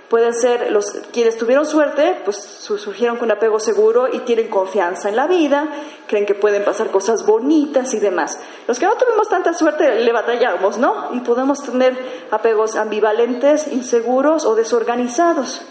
Pueden 0.09 0.33
ser 0.33 0.71
los 0.71 0.85
quienes 1.11 1.37
tuvieron 1.37 1.65
suerte, 1.65 2.21
pues 2.23 2.37
surgieron 2.37 3.17
con 3.17 3.29
apego 3.29 3.59
seguro 3.59 4.07
y 4.07 4.19
tienen 4.19 4.47
confianza 4.47 5.09
en 5.09 5.17
la 5.17 5.27
vida, 5.27 5.67
creen 6.07 6.25
que 6.25 6.33
pueden 6.33 6.63
pasar 6.63 6.91
cosas 6.91 7.25
bonitas 7.25 7.93
y 7.93 7.99
demás. 7.99 8.39
Los 8.67 8.79
que 8.79 8.85
no 8.85 8.95
tuvimos 8.95 9.27
tanta 9.27 9.53
suerte 9.53 9.95
le 9.95 10.13
batallamos, 10.13 10.77
¿no? 10.77 11.09
Y 11.13 11.19
podemos 11.19 11.61
tener 11.61 11.97
apegos 12.31 12.77
ambivalentes, 12.77 13.67
inseguros 13.67 14.45
o 14.45 14.55
desorganizados. 14.55 15.61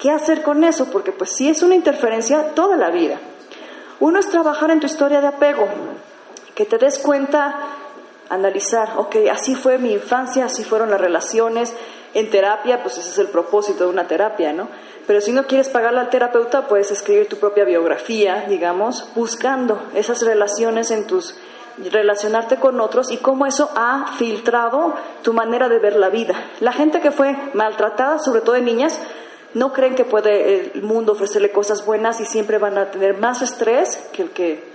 ¿Qué 0.00 0.10
hacer 0.10 0.42
con 0.42 0.64
eso? 0.64 0.86
Porque 0.86 1.12
pues 1.12 1.30
sí 1.36 1.50
es 1.50 1.62
una 1.62 1.74
interferencia 1.74 2.54
toda 2.54 2.76
la 2.76 2.90
vida. 2.90 3.18
Uno 4.00 4.18
es 4.18 4.30
trabajar 4.30 4.70
en 4.70 4.80
tu 4.80 4.86
historia 4.86 5.20
de 5.20 5.26
apego, 5.26 5.68
que 6.54 6.64
te 6.64 6.78
des 6.78 6.98
cuenta, 6.98 7.54
analizar, 8.30 8.94
ok, 8.96 9.16
así 9.30 9.54
fue 9.54 9.78
mi 9.78 9.92
infancia, 9.92 10.46
así 10.46 10.64
fueron 10.64 10.90
las 10.90 11.00
relaciones, 11.00 11.74
en 12.14 12.30
terapia, 12.30 12.82
pues 12.82 12.96
ese 12.98 13.10
es 13.10 13.18
el 13.18 13.28
propósito 13.28 13.84
de 13.84 13.90
una 13.90 14.06
terapia, 14.06 14.52
¿no? 14.52 14.68
Pero 15.06 15.20
si 15.20 15.32
no 15.32 15.46
quieres 15.46 15.68
pagarle 15.68 16.00
al 16.00 16.10
terapeuta, 16.10 16.66
puedes 16.66 16.90
escribir 16.90 17.28
tu 17.28 17.36
propia 17.36 17.64
biografía, 17.64 18.46
digamos, 18.48 19.08
buscando 19.14 19.82
esas 19.94 20.22
relaciones 20.22 20.90
en 20.90 21.06
tus 21.06 21.34
relacionarte 21.90 22.56
con 22.56 22.80
otros 22.80 23.10
y 23.10 23.16
cómo 23.16 23.46
eso 23.46 23.68
ha 23.74 24.12
filtrado 24.16 24.94
tu 25.22 25.32
manera 25.32 25.68
de 25.68 25.80
ver 25.80 25.96
la 25.96 26.08
vida. 26.08 26.34
La 26.60 26.72
gente 26.72 27.00
que 27.00 27.10
fue 27.10 27.36
maltratada, 27.52 28.20
sobre 28.20 28.42
todo 28.42 28.54
de 28.54 28.60
niñas, 28.62 29.00
no 29.54 29.72
creen 29.72 29.94
que 29.94 30.04
puede 30.04 30.72
el 30.72 30.82
mundo 30.82 31.12
ofrecerle 31.12 31.50
cosas 31.50 31.84
buenas 31.84 32.20
y 32.20 32.26
siempre 32.26 32.58
van 32.58 32.78
a 32.78 32.90
tener 32.90 33.18
más 33.18 33.42
estrés 33.42 34.08
que 34.12 34.22
el 34.22 34.30
que 34.30 34.74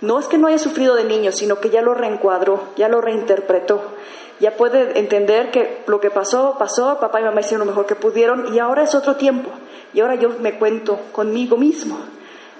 no 0.00 0.18
es 0.18 0.26
que 0.26 0.38
no 0.38 0.48
haya 0.48 0.58
sufrido 0.58 0.94
de 0.96 1.04
niño, 1.04 1.32
sino 1.32 1.60
que 1.60 1.70
ya 1.70 1.80
lo 1.80 1.94
reencuadró, 1.94 2.64
ya 2.76 2.88
lo 2.88 3.00
reinterpretó 3.00 3.80
ya 4.40 4.56
puede 4.56 4.98
entender 4.98 5.50
que 5.50 5.82
lo 5.86 6.00
que 6.00 6.10
pasó, 6.10 6.56
pasó, 6.58 6.98
papá 6.98 7.20
y 7.20 7.24
mamá 7.24 7.40
hicieron 7.40 7.66
lo 7.66 7.72
mejor 7.72 7.86
que 7.86 7.94
pudieron 7.94 8.54
y 8.54 8.58
ahora 8.58 8.82
es 8.82 8.94
otro 8.94 9.16
tiempo. 9.16 9.50
Y 9.92 10.00
ahora 10.00 10.16
yo 10.16 10.30
me 10.40 10.58
cuento 10.58 10.98
conmigo 11.12 11.56
mismo. 11.56 11.98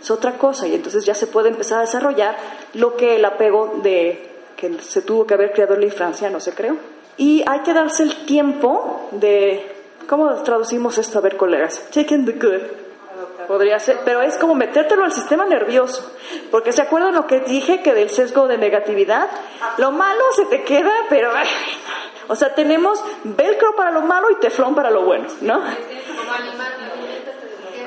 Es 0.01 0.11
otra 0.11 0.39
cosa 0.39 0.69
y 0.69 0.75
entonces 0.75 1.05
ya 1.05 1.15
se 1.15 1.27
puede 1.27 1.49
empezar 1.49 1.79
a 1.79 1.83
desarrollar 1.83 2.37
lo 2.75 2.97
que 2.97 3.17
el 3.17 3.25
apego 3.25 3.81
de 3.83 4.31
que 4.57 4.79
se 4.81 5.03
tuvo 5.03 5.27
que 5.27 5.35
haber 5.35 5.53
creado 5.53 5.75
en 5.75 5.81
la 5.81 5.87
infancia 5.87 6.31
no 6.31 6.41
se 6.41 6.53
creó. 6.53 6.77
Y 7.17 7.43
hay 7.47 7.61
que 7.61 7.73
darse 7.73 8.03
el 8.03 8.25
tiempo 8.27 9.09
de, 9.13 9.73
¿cómo 10.09 10.33
traducimos 10.43 10.99
esto? 10.99 11.19
A 11.19 11.23
ver, 11.23 11.37
colegas, 11.37 11.89
taking 11.93 12.25
the 12.25 12.33
good. 12.33 12.84
Podría 13.47 13.79
ser, 13.79 14.01
pero 14.05 14.23
es 14.23 14.37
como 14.37 14.55
metértelo 14.55 15.05
al 15.05 15.13
sistema 15.13 15.45
nervioso. 15.45 16.13
Porque 16.51 16.73
se 16.73 16.83
acuerdan 16.83 17.15
lo 17.15 17.27
que 17.27 17.41
dije 17.41 17.83
que 17.83 17.95
del 17.95 18.11
sesgo 18.11 18.49
de 18.49 18.59
negatividad, 18.59 19.31
lo 19.79 19.91
malo 19.93 20.23
se 20.35 20.47
te 20.47 20.65
queda, 20.65 20.93
pero 21.09 21.31
o 22.29 22.37
sea, 22.37 22.55
tenemos 22.55 23.03
velcro 23.25 23.77
para 23.77 23.91
lo 23.91 24.03
malo 24.03 24.31
y 24.31 24.37
teflón 24.37 24.75
para 24.75 24.91
lo 24.91 25.05
bueno, 25.05 25.27
¿no? 25.43 25.63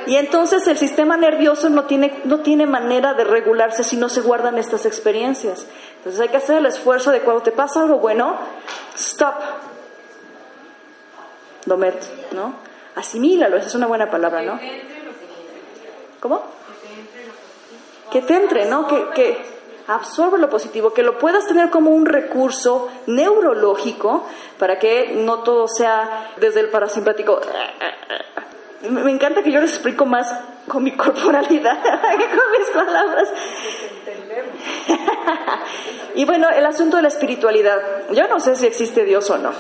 Y 0.05 0.15
entonces 0.15 0.65
el 0.67 0.77
sistema 0.77 1.17
nervioso 1.17 1.69
no 1.69 1.83
tiene, 1.83 2.21
no 2.23 2.39
tiene 2.39 2.65
manera 2.65 3.13
de 3.13 3.25
regularse 3.25 3.83
si 3.83 3.97
no 3.97 4.07
se 4.07 4.21
guardan 4.21 4.57
estas 4.57 4.85
experiencias. 4.85 5.67
Entonces 5.97 6.21
hay 6.21 6.29
que 6.29 6.37
hacer 6.37 6.57
el 6.57 6.65
esfuerzo 6.65 7.11
de 7.11 7.21
cuando 7.21 7.43
te 7.43 7.51
pasa 7.51 7.81
algo 7.81 7.99
bueno, 7.99 8.37
stop. 8.95 9.35
Domet, 11.65 12.31
¿no? 12.31 12.55
Asimílalo, 12.95 13.57
esa 13.57 13.67
es 13.67 13.75
una 13.75 13.87
buena 13.87 14.09
palabra, 14.09 14.41
¿no? 14.41 14.57
¿Cómo? 16.19 16.41
Que 18.11 18.21
te 18.21 18.35
entre, 18.35 18.65
¿no? 18.65 18.87
Que, 18.87 19.09
que 19.13 19.57
absorbe 19.87 20.37
lo 20.37 20.49
positivo, 20.49 20.93
que 20.93 21.03
lo 21.03 21.17
puedas 21.17 21.47
tener 21.47 21.69
como 21.69 21.91
un 21.91 22.05
recurso 22.05 22.89
neurológico 23.07 24.27
para 24.59 24.77
que 24.79 25.13
no 25.15 25.43
todo 25.43 25.67
sea 25.67 26.33
desde 26.37 26.59
el 26.59 26.69
parasimpático. 26.69 27.39
Me 28.89 29.11
encanta 29.11 29.41
que 29.41 29.51
yo 29.51 29.59
les 29.59 29.71
explico 29.71 30.05
más 30.05 30.31
con 30.67 30.83
mi 30.83 30.95
corporalidad 30.95 31.81
que 31.81 32.37
con 32.37 32.51
mis 32.51 32.69
palabras. 32.73 33.29
y 36.15 36.25
bueno, 36.25 36.49
el 36.49 36.65
asunto 36.65 36.97
de 36.97 37.03
la 37.03 37.07
espiritualidad. 37.07 38.09
Yo 38.11 38.27
no 38.27 38.39
sé 38.39 38.55
si 38.55 38.67
existe 38.67 39.03
Dios 39.03 39.29
o 39.29 39.37
no, 39.37 39.51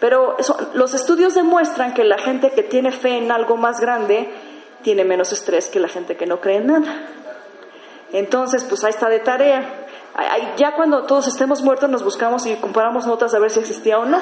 pero 0.00 0.36
los 0.74 0.94
estudios 0.94 1.34
demuestran 1.34 1.94
que 1.94 2.04
la 2.04 2.18
gente 2.18 2.52
que 2.52 2.62
tiene 2.62 2.92
fe 2.92 3.18
en 3.18 3.32
algo 3.32 3.56
más 3.56 3.80
grande 3.80 4.30
tiene 4.82 5.04
menos 5.04 5.32
estrés 5.32 5.66
que 5.68 5.80
la 5.80 5.88
gente 5.88 6.16
que 6.16 6.26
no 6.26 6.40
cree 6.40 6.56
en 6.56 6.66
nada. 6.66 7.08
Entonces, 8.12 8.64
pues 8.64 8.84
ahí 8.84 8.90
está 8.90 9.08
de 9.08 9.20
tarea. 9.20 9.86
Ya 10.56 10.74
cuando 10.74 11.04
todos 11.04 11.28
estemos 11.28 11.62
muertos 11.62 11.88
nos 11.88 12.02
buscamos 12.02 12.46
y 12.46 12.56
comparamos 12.56 13.06
notas 13.06 13.34
a 13.34 13.38
ver 13.38 13.50
si 13.50 13.60
existía 13.60 13.98
o 13.98 14.04
no. 14.04 14.20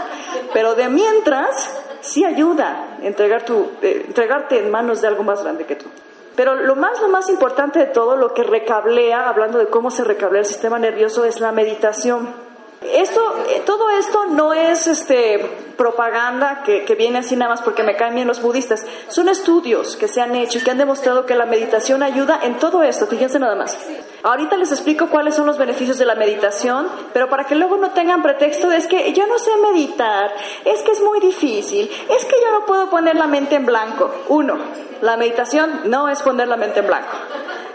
Pero 0.52 0.74
de 0.74 0.88
mientras, 0.88 1.80
sí 2.00 2.24
ayuda 2.24 2.98
entregar 3.02 3.44
tu, 3.44 3.70
eh, 3.82 4.04
entregarte 4.06 4.58
en 4.58 4.70
manos 4.70 5.00
de 5.00 5.08
algo 5.08 5.22
más 5.22 5.42
grande 5.42 5.64
que 5.64 5.76
tú. 5.76 5.86
Pero 6.34 6.54
lo 6.54 6.76
más, 6.76 7.00
lo 7.00 7.08
más 7.08 7.30
importante 7.30 7.78
de 7.78 7.86
todo, 7.86 8.16
lo 8.16 8.34
que 8.34 8.42
recablea, 8.42 9.28
hablando 9.28 9.58
de 9.58 9.68
cómo 9.68 9.90
se 9.90 10.04
recablea 10.04 10.40
el 10.40 10.46
sistema 10.46 10.78
nervioso, 10.78 11.24
es 11.24 11.40
la 11.40 11.50
meditación. 11.50 12.45
Esto, 12.92 13.20
eh, 13.48 13.62
todo 13.64 13.90
esto 13.90 14.26
no 14.26 14.52
es 14.52 14.86
este, 14.86 15.38
propaganda 15.76 16.62
que, 16.64 16.84
que, 16.84 16.94
viene 16.94 17.18
así 17.18 17.36
nada 17.36 17.50
más 17.50 17.62
porque 17.62 17.82
me 17.82 17.96
caen 17.96 18.14
bien 18.14 18.28
los 18.28 18.40
budistas. 18.40 18.86
Son 19.08 19.28
estudios 19.28 19.96
que 19.96 20.08
se 20.08 20.20
han 20.20 20.34
hecho 20.34 20.58
y 20.58 20.62
que 20.62 20.70
han 20.70 20.78
demostrado 20.78 21.26
que 21.26 21.34
la 21.34 21.46
meditación 21.46 22.02
ayuda 22.02 22.40
en 22.42 22.58
todo 22.58 22.82
esto. 22.82 23.06
Fíjense 23.06 23.38
nada 23.38 23.54
más. 23.56 23.78
Ahorita 24.22 24.56
les 24.56 24.72
explico 24.72 25.08
cuáles 25.08 25.34
son 25.34 25.46
los 25.46 25.58
beneficios 25.58 25.98
de 25.98 26.04
la 26.04 26.14
meditación, 26.14 26.88
pero 27.12 27.28
para 27.28 27.44
que 27.44 27.54
luego 27.54 27.76
no 27.76 27.90
tengan 27.90 28.22
pretexto 28.22 28.68
de 28.68 28.76
es 28.76 28.86
que 28.86 29.12
yo 29.12 29.26
no 29.26 29.38
sé 29.38 29.50
meditar, 29.62 30.32
es 30.64 30.82
que 30.82 30.92
es 30.92 31.00
muy 31.00 31.20
difícil, 31.20 31.90
es 32.08 32.24
que 32.24 32.36
yo 32.42 32.50
no 32.52 32.66
puedo 32.66 32.90
poner 32.90 33.16
la 33.16 33.26
mente 33.26 33.54
en 33.54 33.66
blanco. 33.66 34.10
Uno, 34.28 34.58
la 35.00 35.16
meditación 35.16 35.82
no 35.84 36.08
es 36.08 36.22
poner 36.22 36.48
la 36.48 36.56
mente 36.56 36.80
en 36.80 36.86
blanco. 36.86 37.16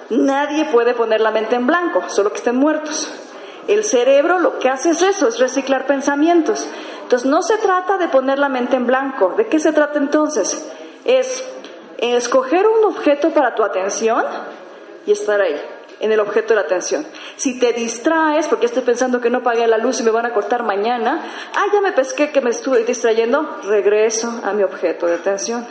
Nadie 0.10 0.66
puede 0.66 0.94
poner 0.94 1.22
la 1.22 1.32
mente 1.32 1.56
en 1.56 1.68
blanco, 1.68 2.04
solo 2.10 2.32
que 2.32 2.38
estén 2.38 2.58
muertos. 2.58 3.10
El 3.68 3.84
cerebro 3.84 4.40
lo 4.40 4.60
que 4.60 4.70
hace 4.70 4.92
es 4.92 5.02
eso, 5.02 5.28
es 5.28 5.40
reciclar 5.40 5.86
pensamientos. 5.86 6.68
Entonces 7.04 7.30
no 7.30 7.42
se 7.42 7.58
trata 7.58 7.98
de 7.98 8.08
poner 8.08 8.40
la 8.40 8.50
mente 8.50 8.76
en 8.76 8.88
blanco. 8.88 9.34
¿De 9.38 9.48
qué 9.48 9.60
se 9.60 9.74
trata 9.74 10.00
entonces? 10.00 10.66
Es 11.06 11.44
escoger 11.98 12.66
un 12.68 12.86
objeto 12.86 13.30
para 13.32 13.54
tu 13.54 13.64
atención 13.64 14.26
y 15.06 15.12
estar 15.12 15.42
ahí, 15.42 15.56
en 16.00 16.12
el 16.12 16.20
objeto 16.20 16.50
de 16.50 16.56
la 16.56 16.62
atención. 16.62 17.06
Si 17.36 17.60
te 17.60 17.74
distraes, 17.74 18.48
porque 18.48 18.66
estoy 18.66 18.84
pensando 18.84 19.22
que 19.22 19.30
no 19.30 19.44
pagué 19.44 19.68
la 19.68 19.78
luz 19.78 20.00
y 20.00 20.04
me 20.04 20.12
van 20.12 20.26
a 20.26 20.34
cortar 20.34 20.64
mañana, 20.64 21.24
ah, 21.54 21.66
ya 21.72 21.82
me 21.82 21.92
pesqué 21.92 22.32
que 22.32 22.42
me 22.42 22.50
estuve 22.50 22.84
distrayendo, 22.84 23.58
regreso 23.64 24.42
a 24.44 24.54
mi 24.54 24.64
objeto 24.64 25.06
de 25.06 25.16
atención. 25.16 25.66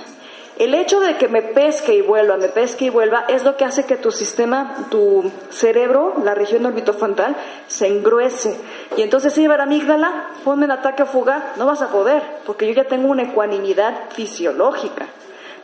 El 0.60 0.74
hecho 0.74 1.00
de 1.00 1.16
que 1.16 1.26
me 1.26 1.40
pesque 1.40 1.94
y 1.94 2.02
vuelva, 2.02 2.36
me 2.36 2.48
pesque 2.48 2.84
y 2.84 2.90
vuelva, 2.90 3.24
es 3.28 3.44
lo 3.44 3.56
que 3.56 3.64
hace 3.64 3.86
que 3.86 3.96
tu 3.96 4.12
sistema, 4.12 4.88
tu 4.90 5.32
cerebro, 5.48 6.16
la 6.22 6.34
región 6.34 6.66
orbitofrontal, 6.66 7.34
se 7.66 7.86
engruese. 7.86 8.60
Y 8.94 9.00
entonces 9.00 9.32
si 9.32 9.48
la 9.48 9.54
amígdala, 9.54 10.32
ponme 10.44 10.66
en 10.66 10.72
ataque 10.72 11.04
o 11.04 11.06
fuga, 11.06 11.54
no 11.56 11.64
vas 11.64 11.80
a 11.80 11.88
poder, 11.88 12.22
porque 12.44 12.66
yo 12.66 12.74
ya 12.74 12.84
tengo 12.84 13.08
una 13.08 13.22
ecuanimidad 13.22 14.10
fisiológica. 14.10 15.06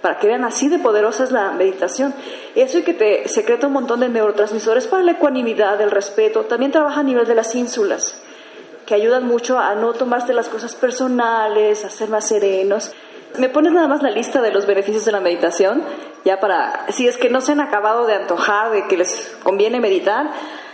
Para 0.01 0.19
que 0.19 0.29
vean 0.29 0.45
así 0.45 0.71
de 0.71 0.79
poderosa 0.79 1.25
es 1.25 1.31
la 1.31 1.53
meditación. 1.53 2.15
Eso 2.55 2.79
y 2.79 2.83
que 2.83 2.95
te 2.95 3.29
secreta 3.29 3.67
un 3.67 3.75
montón 3.75 4.01
de 4.01 4.09
neurotransmisores 4.09 4.87
para 4.87 5.03
la 5.03 5.13
ecuanimidad, 5.13 5.79
el 5.79 5.91
respeto. 5.91 6.47
También 6.47 6.73
trabaja 6.73 7.01
a 7.01 7.05
nivel 7.05 7.27
de 7.27 7.35
las 7.35 7.55
ínsulas, 7.55 8.23
que 8.87 8.95
ayudan 8.95 9.27
mucho 9.27 9.59
a 9.59 9.75
no 9.75 9.93
tomarse 9.93 10.33
las 10.33 10.49
cosas 10.49 10.75
personales, 10.75 11.85
a 11.85 11.91
ser 11.91 12.09
más 12.09 12.27
serenos. 12.29 12.95
¿Me 13.39 13.49
pones 13.49 13.73
nada 13.73 13.89
más 13.89 14.03
la 14.03 14.11
lista 14.11 14.41
de 14.41 14.51
los 14.51 14.67
beneficios 14.67 15.05
de 15.05 15.13
la 15.13 15.21
meditación? 15.21 15.83
Ya 16.25 16.41
para, 16.41 16.87
si 16.91 17.07
es 17.07 17.17
que 17.17 17.29
no 17.29 17.41
se 17.41 17.53
han 17.53 17.61
acabado 17.61 18.07
de 18.07 18.15
antojar 18.15 18.73
de 18.73 18.87
que 18.87 18.97
les 18.97 19.37
conviene 19.43 19.81
meditar, 19.81 20.31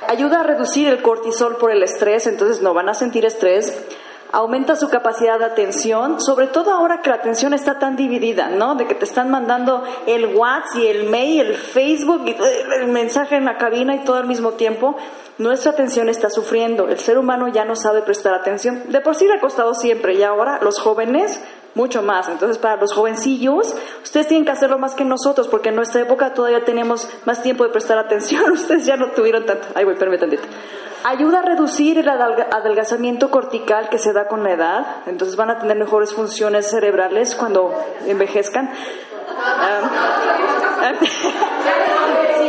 ayuda 0.08 0.40
a 0.40 0.42
reducir 0.42 0.88
el 0.88 1.02
cortisol 1.02 1.56
por 1.56 1.70
el 1.70 1.82
estrés, 1.82 2.26
entonces 2.26 2.62
no 2.62 2.72
van 2.74 2.88
a 2.88 2.94
sentir 2.94 3.24
estrés. 3.26 3.84
Aumenta 4.32 4.76
su 4.76 4.88
capacidad 4.88 5.38
de 5.38 5.44
atención, 5.44 6.20
sobre 6.20 6.46
todo 6.46 6.72
ahora 6.72 7.02
que 7.02 7.10
la 7.10 7.16
atención 7.16 7.52
está 7.52 7.78
tan 7.78 7.96
dividida, 7.96 8.48
¿no? 8.48 8.76
De 8.76 8.86
que 8.86 8.94
te 8.94 9.04
están 9.04 9.30
mandando 9.30 9.82
el 10.06 10.34
WhatsApp 10.34 10.76
y 10.78 10.86
el 10.86 11.10
mail, 11.10 11.40
el 11.48 11.54
Facebook 11.54 12.22
y 12.24 12.36
el 12.80 12.88
mensaje 12.88 13.36
en 13.36 13.44
la 13.44 13.58
cabina 13.58 13.94
y 13.94 14.04
todo 14.04 14.16
al 14.16 14.26
mismo 14.26 14.52
tiempo. 14.52 14.96
Nuestra 15.36 15.72
atención 15.72 16.08
está 16.08 16.30
sufriendo. 16.30 16.88
El 16.88 16.98
ser 16.98 17.18
humano 17.18 17.48
ya 17.48 17.66
no 17.66 17.76
sabe 17.76 18.00
prestar 18.00 18.32
atención. 18.32 18.84
De 18.88 19.02
por 19.02 19.16
sí 19.16 19.26
le 19.26 19.34
ha 19.34 19.40
costado 19.40 19.74
siempre 19.74 20.14
y 20.14 20.22
ahora 20.22 20.60
los 20.62 20.78
jóvenes 20.78 21.42
mucho 21.74 22.02
más. 22.02 22.28
Entonces, 22.28 22.58
para 22.58 22.76
los 22.76 22.92
jovencillos, 22.92 23.74
ustedes 24.02 24.28
tienen 24.28 24.44
que 24.44 24.52
hacerlo 24.52 24.78
más 24.78 24.94
que 24.94 25.04
nosotros, 25.04 25.48
porque 25.48 25.70
en 25.70 25.76
nuestra 25.76 26.02
época 26.02 26.34
todavía 26.34 26.64
tenemos 26.64 27.08
más 27.24 27.42
tiempo 27.42 27.64
de 27.64 27.70
prestar 27.70 27.98
atención. 27.98 28.50
Ustedes 28.52 28.86
ya 28.86 28.96
no 28.96 29.10
tuvieron 29.12 29.46
tanto. 29.46 29.68
Ay, 29.74 29.84
voy, 29.84 29.94
espérame. 29.94 30.38
Ayuda 31.04 31.40
a 31.40 31.42
reducir 31.42 31.98
el 31.98 32.08
adelgazamiento 32.08 33.30
cortical 33.30 33.88
que 33.88 33.98
se 33.98 34.12
da 34.12 34.28
con 34.28 34.44
la 34.44 34.52
edad. 34.52 34.86
Entonces, 35.06 35.36
van 35.36 35.50
a 35.50 35.58
tener 35.58 35.76
mejores 35.76 36.12
funciones 36.14 36.70
cerebrales 36.70 37.34
cuando 37.34 37.74
envejezcan. 38.06 38.70
Ah, 39.36 40.92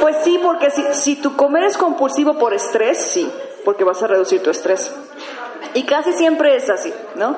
pues 0.02 0.18
sí, 0.24 0.40
porque 0.44 0.70
si, 0.70 0.84
si 0.94 1.16
tu 1.16 1.36
comer 1.36 1.64
es 1.64 1.78
compulsivo 1.78 2.38
por 2.38 2.54
estrés, 2.54 3.00
sí, 3.00 3.32
porque 3.66 3.84
vas 3.84 4.04
a 4.04 4.08
reducir 4.08 4.44
tu 4.44 4.52
estrés. 4.52 4.94
Y 5.74 5.84
casi 5.84 6.14
siempre 6.14 6.56
es 6.56 6.70
así, 6.70 6.94
¿no? 7.16 7.38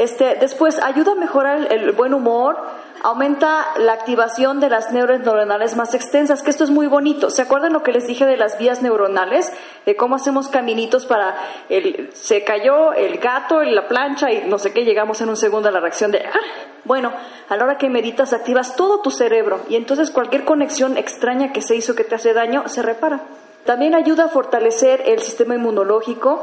Este, 0.00 0.34
después, 0.40 0.78
ayuda 0.82 1.12
a 1.12 1.14
mejorar 1.14 1.70
el, 1.70 1.92
buen 1.92 2.14
humor, 2.14 2.56
aumenta 3.02 3.66
la 3.76 3.92
activación 3.92 4.58
de 4.58 4.70
las 4.70 4.92
neuronas 4.92 5.26
neuronales 5.26 5.76
más 5.76 5.92
extensas, 5.92 6.42
que 6.42 6.48
esto 6.48 6.64
es 6.64 6.70
muy 6.70 6.86
bonito. 6.86 7.28
¿Se 7.28 7.42
acuerdan 7.42 7.74
lo 7.74 7.82
que 7.82 7.92
les 7.92 8.06
dije 8.06 8.24
de 8.24 8.38
las 8.38 8.56
vías 8.56 8.80
neuronales? 8.80 9.52
De 9.84 9.96
cómo 9.96 10.14
hacemos 10.14 10.48
caminitos 10.48 11.04
para 11.04 11.36
el, 11.68 12.08
se 12.14 12.44
cayó 12.44 12.94
el 12.94 13.18
gato 13.18 13.60
en 13.60 13.74
la 13.74 13.88
plancha 13.88 14.32
y 14.32 14.48
no 14.48 14.58
sé 14.58 14.72
qué, 14.72 14.86
llegamos 14.86 15.20
en 15.20 15.28
un 15.28 15.36
segundo 15.36 15.68
a 15.68 15.72
la 15.72 15.80
reacción 15.80 16.12
de, 16.12 16.20
ah, 16.20 16.40
bueno, 16.86 17.12
a 17.50 17.56
la 17.56 17.64
hora 17.64 17.76
que 17.76 17.90
meditas 17.90 18.32
activas 18.32 18.76
todo 18.76 19.02
tu 19.02 19.10
cerebro 19.10 19.60
y 19.68 19.76
entonces 19.76 20.10
cualquier 20.10 20.46
conexión 20.46 20.96
extraña 20.96 21.52
que 21.52 21.60
se 21.60 21.76
hizo 21.76 21.94
que 21.94 22.04
te 22.04 22.14
hace 22.14 22.32
daño 22.32 22.66
se 22.68 22.80
repara. 22.80 23.20
También 23.66 23.94
ayuda 23.94 24.24
a 24.24 24.28
fortalecer 24.28 25.02
el 25.04 25.18
sistema 25.18 25.56
inmunológico, 25.56 26.40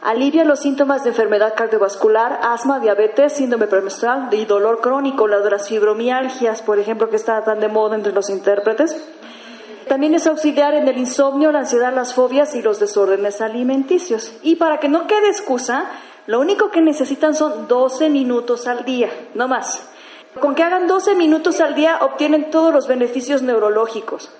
Alivia 0.00 0.44
los 0.44 0.60
síntomas 0.60 1.02
de 1.02 1.10
enfermedad 1.10 1.54
cardiovascular, 1.56 2.38
asma, 2.42 2.78
diabetes, 2.78 3.32
síndrome 3.32 3.66
premenstrual 3.66 4.28
y 4.32 4.44
dolor 4.44 4.80
crónico, 4.80 5.26
la 5.26 5.40
de 5.40 5.50
las 5.50 5.68
fibromialgias, 5.68 6.62
por 6.62 6.78
ejemplo, 6.78 7.10
que 7.10 7.16
está 7.16 7.42
tan 7.42 7.58
de 7.58 7.66
moda 7.66 7.96
entre 7.96 8.12
los 8.12 8.30
intérpretes. 8.30 8.96
También 9.88 10.14
es 10.14 10.28
auxiliar 10.28 10.74
en 10.74 10.86
el 10.86 10.98
insomnio, 10.98 11.50
la 11.50 11.60
ansiedad, 11.60 11.92
las 11.92 12.14
fobias 12.14 12.54
y 12.54 12.62
los 12.62 12.78
desórdenes 12.78 13.40
alimenticios. 13.40 14.32
Y 14.42 14.56
para 14.56 14.78
que 14.78 14.88
no 14.88 15.08
quede 15.08 15.28
excusa, 15.28 15.86
lo 16.26 16.38
único 16.38 16.70
que 16.70 16.80
necesitan 16.80 17.34
son 17.34 17.66
12 17.66 18.08
minutos 18.08 18.68
al 18.68 18.84
día, 18.84 19.10
no 19.34 19.48
más. 19.48 19.82
Con 20.40 20.54
que 20.54 20.62
hagan 20.62 20.86
12 20.86 21.16
minutos 21.16 21.60
al 21.60 21.74
día 21.74 21.98
obtienen 22.02 22.50
todos 22.50 22.72
los 22.72 22.86
beneficios 22.86 23.42
neurológicos 23.42 24.30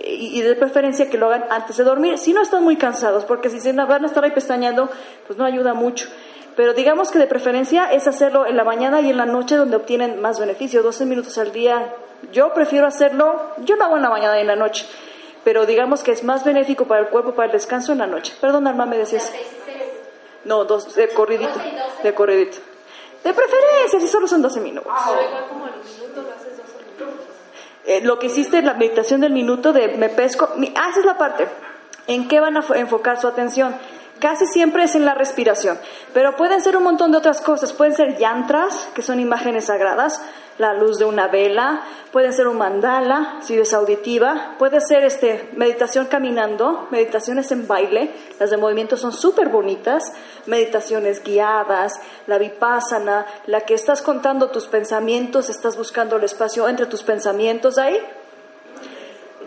y 0.00 0.40
de 0.42 0.54
preferencia 0.54 1.10
que 1.10 1.18
lo 1.18 1.26
hagan 1.26 1.44
antes 1.50 1.76
de 1.76 1.84
dormir, 1.84 2.18
si 2.18 2.32
no 2.32 2.42
están 2.42 2.62
muy 2.62 2.76
cansados, 2.76 3.24
porque 3.24 3.50
si 3.50 3.60
se 3.60 3.72
van 3.72 4.04
a 4.04 4.06
estar 4.06 4.24
ahí 4.24 4.30
pestañando, 4.30 4.88
pues 5.26 5.38
no 5.38 5.44
ayuda 5.44 5.74
mucho. 5.74 6.08
Pero 6.56 6.74
digamos 6.74 7.10
que 7.10 7.18
de 7.18 7.26
preferencia 7.26 7.92
es 7.92 8.08
hacerlo 8.08 8.46
en 8.46 8.56
la 8.56 8.64
mañana 8.64 9.00
y 9.00 9.10
en 9.10 9.16
la 9.16 9.26
noche 9.26 9.56
donde 9.56 9.76
obtienen 9.76 10.20
más 10.20 10.40
beneficio, 10.40 10.82
12 10.82 11.06
minutos 11.06 11.38
al 11.38 11.52
día. 11.52 11.94
Yo 12.32 12.52
prefiero 12.52 12.86
hacerlo, 12.86 13.52
yo 13.58 13.76
lo 13.76 13.84
hago 13.84 13.96
en 13.96 14.02
la 14.02 14.10
mañana 14.10 14.38
y 14.38 14.40
en 14.40 14.48
la 14.48 14.56
noche, 14.56 14.84
pero 15.44 15.66
digamos 15.66 16.02
que 16.02 16.10
es 16.10 16.24
más 16.24 16.44
benéfico 16.44 16.86
para 16.86 17.02
el 17.02 17.08
cuerpo, 17.08 17.32
para 17.32 17.46
el 17.46 17.52
descanso 17.52 17.92
en 17.92 17.98
la 17.98 18.06
noche. 18.06 18.34
Perdón, 18.40 18.66
Arma, 18.66 18.86
me 18.86 18.98
decías. 18.98 19.32
No, 20.44 20.64
dos, 20.64 20.94
de 20.94 21.08
corridito, 21.10 21.60
de 22.02 22.14
corridito. 22.14 22.58
De 23.22 23.32
preferencia, 23.32 24.00
si 24.00 24.08
solo 24.08 24.26
son 24.26 24.42
12 24.42 24.60
minutos. 24.60 24.92
Eh, 27.88 28.02
lo 28.02 28.18
que 28.18 28.26
hiciste 28.26 28.58
en 28.58 28.66
la 28.66 28.74
meditación 28.74 29.22
del 29.22 29.32
minuto 29.32 29.72
de 29.72 29.96
me 29.96 30.10
pesco, 30.10 30.46
ah, 30.74 30.88
esa 30.90 31.00
es 31.00 31.06
la 31.06 31.16
parte. 31.16 31.48
¿En 32.06 32.28
qué 32.28 32.38
van 32.38 32.58
a 32.58 32.64
enfocar 32.74 33.18
su 33.18 33.26
atención? 33.26 33.74
Casi 34.20 34.44
siempre 34.46 34.84
es 34.84 34.94
en 34.94 35.06
la 35.06 35.14
respiración, 35.14 35.78
pero 36.12 36.36
pueden 36.36 36.60
ser 36.60 36.76
un 36.76 36.82
montón 36.82 37.12
de 37.12 37.16
otras 37.16 37.40
cosas. 37.40 37.72
Pueden 37.72 37.94
ser 37.94 38.18
yantras, 38.18 38.90
que 38.94 39.00
son 39.00 39.20
imágenes 39.20 39.66
sagradas, 39.66 40.20
la 40.58 40.74
luz 40.74 40.98
de 40.98 41.04
una 41.04 41.28
vela, 41.28 41.82
pueden 42.12 42.32
ser 42.32 42.48
un 42.48 42.58
mandala, 42.58 43.38
si 43.40 43.58
es 43.58 43.72
auditiva, 43.72 44.56
puede 44.58 44.80
ser 44.80 45.04
este, 45.04 45.50
meditación 45.54 46.06
caminando, 46.06 46.88
meditaciones 46.90 47.50
en 47.52 47.66
baile, 47.66 48.10
las 48.38 48.50
de 48.50 48.56
movimiento 48.56 48.96
son 48.96 49.12
súper 49.12 49.48
bonitas, 49.48 50.12
meditaciones 50.46 51.22
guiadas, 51.22 52.00
la 52.26 52.38
vipassana, 52.38 53.26
la 53.46 53.60
que 53.62 53.74
estás 53.74 54.02
contando 54.02 54.50
tus 54.50 54.66
pensamientos, 54.66 55.48
estás 55.48 55.76
buscando 55.76 56.16
el 56.16 56.24
espacio 56.24 56.68
entre 56.68 56.86
tus 56.86 57.02
pensamientos 57.02 57.78
ahí, 57.78 57.98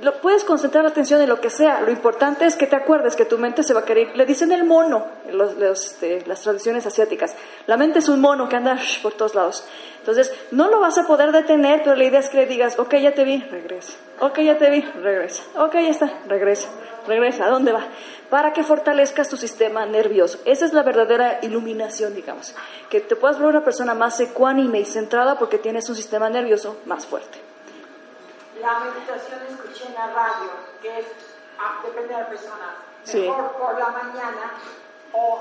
lo, 0.01 0.21
puedes 0.21 0.43
concentrar 0.43 0.83
la 0.83 0.89
atención 0.89 1.21
en 1.21 1.29
lo 1.29 1.39
que 1.39 1.49
sea. 1.49 1.81
Lo 1.81 1.91
importante 1.91 2.45
es 2.45 2.55
que 2.55 2.67
te 2.67 2.75
acuerdes 2.75 3.15
que 3.15 3.25
tu 3.25 3.37
mente 3.37 3.63
se 3.63 3.73
va 3.73 3.81
a 3.81 3.85
querer. 3.85 4.15
Le 4.15 4.25
dicen 4.25 4.51
el 4.51 4.63
mono 4.63 5.05
en 5.27 5.37
los, 5.37 5.55
este, 5.57 6.25
las 6.25 6.41
tradiciones 6.41 6.85
asiáticas. 6.85 7.35
La 7.67 7.77
mente 7.77 7.99
es 7.99 8.09
un 8.09 8.19
mono 8.19 8.49
que 8.49 8.55
anda 8.55 8.77
por 9.01 9.13
todos 9.13 9.35
lados. 9.35 9.65
Entonces, 9.99 10.33
no 10.51 10.69
lo 10.69 10.79
vas 10.79 10.97
a 10.97 11.05
poder 11.05 11.31
detener, 11.31 11.81
pero 11.83 11.95
la 11.95 12.03
idea 12.03 12.19
es 12.19 12.29
que 12.29 12.37
le 12.37 12.45
digas, 12.47 12.79
ok, 12.79 12.95
ya 12.95 13.13
te 13.13 13.23
vi, 13.23 13.41
regresa. 13.43 13.93
Ok, 14.19 14.39
ya 14.39 14.57
te 14.57 14.69
vi, 14.69 14.81
regresa. 14.81 15.43
Ok, 15.57 15.73
ya 15.73 15.89
está, 15.89 16.11
regresa. 16.27 16.69
Regresa. 17.07 17.45
¿A 17.45 17.49
dónde 17.49 17.71
va? 17.71 17.85
Para 18.29 18.53
que 18.53 18.63
fortalezcas 18.63 19.29
tu 19.29 19.37
sistema 19.37 19.85
nervioso. 19.85 20.39
Esa 20.45 20.65
es 20.65 20.73
la 20.73 20.83
verdadera 20.83 21.39
iluminación, 21.41 22.15
digamos. 22.15 22.55
Que 22.89 23.01
te 23.01 23.15
puedas 23.15 23.39
ver 23.39 23.47
una 23.47 23.63
persona 23.63 23.93
más 23.93 24.19
ecuánime 24.19 24.79
y 24.79 24.85
centrada 24.85 25.37
porque 25.37 25.57
tienes 25.57 25.87
un 25.89 25.95
sistema 25.95 26.29
nervioso 26.29 26.77
más 26.85 27.05
fuerte. 27.05 27.50
La 28.61 28.79
meditación 28.79 29.39
escuché 29.49 29.87
en 29.87 29.95
la 29.95 30.07
radio, 30.07 30.51
que 30.81 30.99
es, 30.99 31.05
ah, 31.59 31.81
depende 31.83 32.13
de 32.13 32.21
la 32.21 32.29
persona, 32.29 32.75
mejor 33.13 33.51
por 33.53 33.79
la 33.79 33.89
mañana 33.89 34.53
o... 35.13 35.39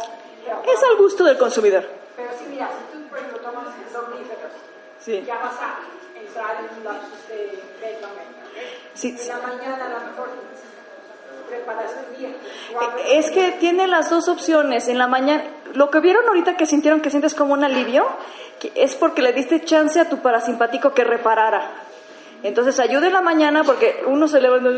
Es 0.67 0.83
al 0.83 0.97
gusto 0.97 1.25
del 1.25 1.37
consumidor. 1.37 1.87
Pero 2.17 2.31
sí, 2.39 2.47
mira, 2.49 2.69
si 2.69 2.97
tú, 2.97 3.07
por 3.09 3.19
ejemplo, 3.19 3.41
tomas 3.41 3.67
somníferos, 3.93 4.53
sí. 4.99 5.23
ya 5.27 5.37
vas 5.37 5.55
a 5.61 6.19
entrar 6.19 6.65
en 6.65 6.79
un 6.79 6.85
lapsus 6.85 7.29
de 7.29 7.63
beta 7.81 8.09
sí. 8.95 9.17
En 9.21 9.29
la 9.29 9.47
mañana 9.47 9.87
a 9.87 9.89
lo 9.89 10.01
mejor 10.07 10.29
día. 12.19 12.29
Eh, 12.29 13.19
es 13.19 13.31
que 13.31 13.53
tiene 13.53 13.87
las 13.87 14.11
dos 14.11 14.29
opciones. 14.29 14.89
En 14.89 14.99
la 14.99 15.07
mañana, 15.07 15.45
lo 15.75 15.91
que 15.91 16.01
vieron 16.01 16.27
ahorita 16.29 16.57
que 16.57 16.67
sintieron 16.67 17.01
que 17.01 17.11
sientes 17.11 17.35
como 17.35 17.55
un 17.55 17.65
alivio, 17.65 18.07
que 18.59 18.73
es 18.75 18.95
porque 18.95 19.23
le 19.23 19.33
diste 19.33 19.65
chance 19.65 19.99
a 20.01 20.09
tu 20.09 20.19
parasimpático 20.19 20.93
que 20.93 21.05
reparara. 21.05 21.71
Entonces 22.43 22.79
ayuda 22.81 23.07
en 23.07 23.13
la 23.13 23.21
mañana 23.21 23.65
porque 23.65 24.03
uno 24.07 24.29
se 24.29 24.41
levanta, 24.41 24.71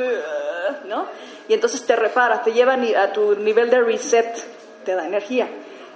¿no? 0.89 1.07
Y 1.49 1.55
entonces 1.55 1.85
te 1.85 1.97
repara, 1.97 2.43
te 2.43 2.53
lleva 2.53 2.75
a 2.75 3.13
tu 3.13 3.35
nivel 3.37 3.71
de 3.71 3.81
reset, 3.81 4.37
te 4.85 4.95
da 4.95 5.07
energía. 5.07 5.49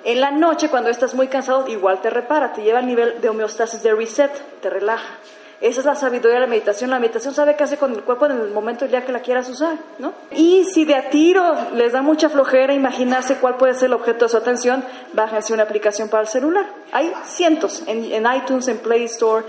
En 0.05 0.21
la 0.21 0.31
noche, 0.31 0.69
cuando 0.69 0.91
estás 0.91 1.15
muy 1.15 1.29
cansado, 1.29 1.67
igual 1.67 2.01
te 2.01 2.11
repara, 2.11 2.53
te 2.53 2.63
lleva 2.63 2.79
al 2.79 2.87
nivel 2.87 3.21
de 3.21 3.29
homeostasis 3.29 3.83
de 3.83 3.95
reset, 3.95 4.31
te 4.61 4.71
relaja. 4.71 5.19
Esa 5.61 5.81
es 5.81 5.87
la 5.87 5.95
sabiduría 5.95 6.35
de 6.35 6.41
la 6.41 6.47
meditación. 6.47 6.91
La 6.91 6.99
meditación 6.99 7.33
sabe 7.33 7.57
qué 7.57 7.65
hace 7.65 7.79
con 7.79 7.93
el 7.93 8.03
cuerpo 8.03 8.27
en 8.27 8.33
el 8.33 8.51
momento 8.51 8.85
el 8.85 8.91
día 8.91 9.05
que 9.05 9.13
la 9.13 9.21
quieras 9.21 9.49
usar, 9.49 9.77
¿no? 9.99 10.13
Y 10.31 10.65
si 10.65 10.85
de 10.85 10.95
a 10.95 11.09
tiro 11.09 11.55
les 11.75 11.93
da 11.93 12.03
mucha 12.03 12.29
flojera 12.29 12.75
imaginarse 12.75 13.37
cuál 13.37 13.57
puede 13.57 13.75
ser 13.75 13.87
el 13.87 13.95
objeto 13.95 14.27
de 14.27 14.29
su 14.29 14.37
atención, 14.37 14.85
bájense 15.15 15.55
una 15.55 15.63
aplicación 15.63 16.11
para 16.11 16.23
el 16.25 16.29
celular. 16.29 16.67
Hay 16.93 17.13
cientos 17.25 17.83
en, 17.87 18.27
iTunes, 18.37 18.69
en 18.69 18.79
Play 18.79 19.05
Store 19.05 19.47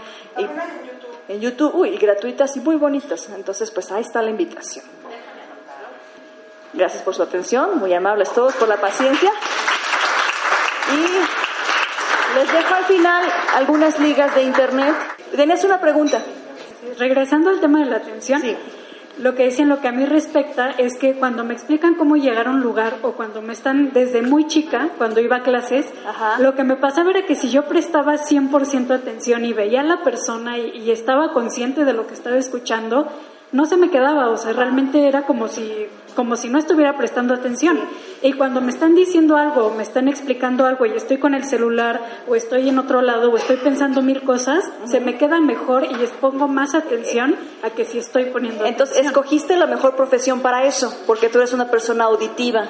en 1.27 1.41
YouTube, 1.41 1.75
uy, 1.75 1.97
gratuitas 1.97 2.55
y 2.55 2.59
muy 2.61 2.75
bonitas. 2.75 3.29
Entonces, 3.29 3.71
pues 3.71 3.91
ahí 3.91 4.01
está 4.01 4.21
la 4.21 4.29
invitación. 4.29 4.85
Gracias 6.73 7.01
por 7.03 7.15
su 7.15 7.23
atención, 7.23 7.79
muy 7.79 7.93
amables 7.93 8.31
todos 8.31 8.53
por 8.55 8.67
la 8.67 8.77
paciencia. 8.77 9.31
Y 10.93 12.37
les 12.37 12.53
dejo 12.53 12.73
al 12.73 12.85
final 12.85 13.23
algunas 13.55 13.99
ligas 13.99 14.35
de 14.35 14.43
internet. 14.43 14.95
Denles 15.33 15.63
una 15.63 15.81
pregunta. 15.81 16.21
Regresando 16.97 17.49
al 17.49 17.59
tema 17.59 17.79
de 17.79 17.85
la 17.85 17.97
atención, 17.97 18.41
sí 18.41 18.55
lo 19.19 19.35
que 19.35 19.45
dicen, 19.45 19.69
lo 19.69 19.81
que 19.81 19.87
a 19.87 19.91
mí 19.91 20.05
respecta 20.05 20.71
es 20.71 20.97
que 20.97 21.15
cuando 21.15 21.43
me 21.43 21.53
explican 21.53 21.95
cómo 21.95 22.17
llegar 22.17 22.47
a 22.47 22.51
un 22.51 22.61
lugar 22.61 22.97
o 23.01 23.13
cuando 23.13 23.41
me 23.41 23.53
están 23.53 23.91
desde 23.93 24.21
muy 24.21 24.47
chica, 24.47 24.89
cuando 24.97 25.19
iba 25.19 25.37
a 25.37 25.43
clases, 25.43 25.91
lo 26.39 26.55
que 26.55 26.63
me 26.63 26.75
pasaba 26.75 27.09
era 27.11 27.25
que 27.25 27.35
si 27.35 27.49
yo 27.49 27.63
prestaba 27.63 28.15
100% 28.15 28.91
atención 28.91 29.45
y 29.45 29.53
veía 29.53 29.81
a 29.81 29.83
la 29.83 30.03
persona 30.03 30.57
y, 30.57 30.87
estaba 30.97 31.33
consciente 31.33 31.85
de 31.85 31.93
lo 31.93 32.07
que 32.07 32.13
estaba 32.13 32.37
escuchando, 32.37 33.07
no 33.51 33.65
se 33.65 33.77
me 33.77 33.89
quedaba, 33.89 34.29
o 34.29 34.37
sea, 34.37 34.53
realmente 34.53 35.07
era 35.07 35.23
como 35.23 35.47
si, 35.47 35.87
como 36.17 36.35
si 36.35 36.49
no 36.49 36.57
estuviera 36.57 36.97
prestando 36.97 37.35
atención. 37.35 37.79
Y 38.23 38.33
cuando 38.33 38.59
me 38.59 38.71
están 38.71 38.95
diciendo 38.95 39.37
algo, 39.37 39.75
me 39.77 39.83
están 39.83 40.07
explicando 40.07 40.65
algo 40.65 40.87
y 40.87 40.93
estoy 40.93 41.19
con 41.19 41.35
el 41.35 41.43
celular 41.43 42.23
o 42.27 42.35
estoy 42.35 42.67
en 42.69 42.79
otro 42.79 43.03
lado 43.03 43.29
o 43.29 43.37
estoy 43.37 43.57
pensando 43.57 44.01
mil 44.01 44.23
cosas, 44.23 44.67
se 44.85 44.99
me 44.99 45.15
queda 45.19 45.39
mejor 45.39 45.85
y 45.85 45.93
les 45.93 46.09
pongo 46.09 46.47
más 46.47 46.73
atención 46.73 47.35
a 47.61 47.69
que 47.69 47.85
si 47.85 47.99
estoy 47.99 48.25
poniendo 48.25 48.65
Entonces, 48.65 49.05
escogiste 49.05 49.55
la 49.57 49.67
mejor 49.67 49.95
profesión 49.95 50.41
para 50.41 50.65
eso, 50.65 50.91
porque 51.05 51.29
tú 51.29 51.37
eres 51.37 51.53
una 51.53 51.69
persona 51.69 52.05
auditiva. 52.05 52.67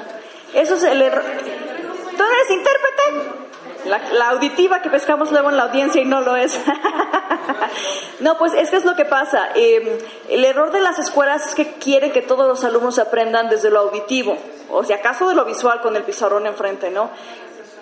Eso 0.54 0.76
es 0.76 0.84
el 0.84 1.02
error. 1.02 1.24
¿Tú 1.24 2.24
eres 2.24 2.52
intérprete? 2.52 3.47
La, 3.88 4.30
auditiva 4.30 4.82
que 4.82 4.90
pescamos 4.90 5.32
luego 5.32 5.50
en 5.50 5.58
la 5.58 5.64
audiencia 5.64 6.02
y 6.02 6.06
no 6.06 6.22
lo 6.22 6.36
es. 6.36 6.60
no, 8.20 8.38
pues 8.38 8.54
es 8.54 8.70
que 8.70 8.78
es 8.78 8.86
lo 8.86 8.96
que 8.96 9.06
pasa. 9.06 9.50
Em, 9.56 9.98
el 10.30 10.46
error 10.46 10.72
de 10.72 10.80
las 10.80 11.00
escuelas 11.00 11.48
es 11.48 11.56
que 11.56 11.74
quieren 11.74 12.12
que 12.12 12.22
todos 12.22 12.48
los 12.48 12.64
alumnos 12.64 13.00
aprendan 13.00 13.50
desde 13.50 13.70
lo 13.70 13.80
auditivo, 13.80 14.38
o 14.70 14.84
si 14.84 14.94
acaso 14.94 15.28
de 15.30 15.36
lo 15.36 15.46
visual 15.46 15.82
con 15.82 15.96
el 15.96 16.04
pizarrón 16.04 16.46
enfrente, 16.46 16.90
¿no? 16.90 17.10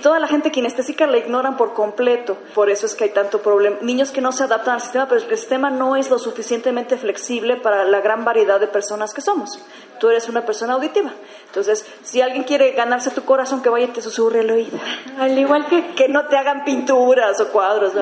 Toda 0.02 0.20
la 0.20 0.28
gente 0.28 0.52
kinestésica 0.52 1.08
la 1.08 1.18
ignoran 1.18 1.58
por 1.58 1.74
completo. 1.74 2.38
Por 2.54 2.70
eso 2.70 2.86
es 2.86 2.96
que 2.96 3.06
hay 3.06 3.10
tanto 3.12 3.42
problema. 3.42 3.78
Niños 3.82 4.12
que 4.12 4.22
no 4.22 4.32
se 4.32 4.44
adaptan 4.44 4.76
al 4.76 4.82
sistema, 4.82 5.08
pero 5.08 5.22
el 5.22 5.38
sistema 5.38 5.70
no 5.70 5.96
es 5.96 6.10
lo 6.10 6.20
suficientemente 6.20 6.98
flexible 6.98 7.58
para 7.58 7.86
la 7.86 8.02
gran 8.02 8.26
variedad 8.26 8.60
de 8.60 8.68
personas 8.68 9.14
que 9.14 9.22
somos. 9.22 9.60
Tú 10.00 10.10
eres 10.10 10.28
una 10.30 10.46
persona 10.46 10.74
auditiva. 10.74 11.12
Entonces, 11.48 11.86
si 12.04 12.22
alguien 12.22 12.44
quiere 12.44 12.72
ganarse 12.72 13.12
tu 13.12 13.24
corazón, 13.24 13.62
que 13.62 13.70
vaya 13.70 13.86
y 13.86 13.90
te 13.90 14.02
susurre 14.02 14.42
el 14.42 14.52
oído. 14.52 14.78
Al 15.18 15.38
igual 15.38 15.66
que... 15.68 15.86
Que 15.96 16.10
no 16.10 16.28
te 16.28 16.36
hagan 16.36 16.66
pinturas 16.66 17.40
o 17.40 17.48
cuadros. 17.50 17.94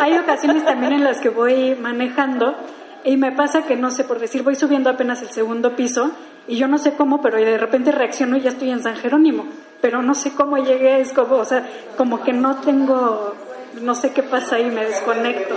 Hay 0.00 0.18
ocasiones 0.18 0.64
también 0.64 0.94
en 0.94 1.04
las 1.04 1.20
que 1.20 1.28
voy 1.28 1.76
manejando 1.76 2.56
y 3.04 3.16
me 3.16 3.32
pasa 3.32 3.62
que, 3.62 3.76
no 3.76 3.90
sé, 3.90 4.04
por 4.04 4.18
decir, 4.18 4.42
voy 4.42 4.56
subiendo 4.56 4.90
apenas 4.90 5.22
el 5.22 5.30
segundo 5.30 5.74
piso 5.76 6.10
y 6.46 6.56
yo 6.56 6.66
no 6.68 6.78
sé 6.78 6.94
cómo, 6.94 7.20
pero 7.22 7.38
de 7.38 7.56
repente 7.56 7.92
reacciono 7.92 8.36
y 8.36 8.40
ya 8.40 8.50
estoy 8.50 8.70
en 8.70 8.82
San 8.82 8.96
Jerónimo. 8.96 9.46
Pero 9.80 10.02
no 10.02 10.14
sé 10.14 10.32
cómo 10.34 10.58
llegué, 10.58 11.00
es 11.00 11.12
como, 11.12 11.36
o 11.36 11.44
sea, 11.44 11.68
como 11.96 12.22
que 12.22 12.32
no 12.32 12.60
tengo, 12.60 13.34
no 13.80 13.94
sé 13.94 14.12
qué 14.12 14.22
pasa 14.22 14.56
ahí, 14.56 14.70
me 14.70 14.84
desconecto. 14.84 15.54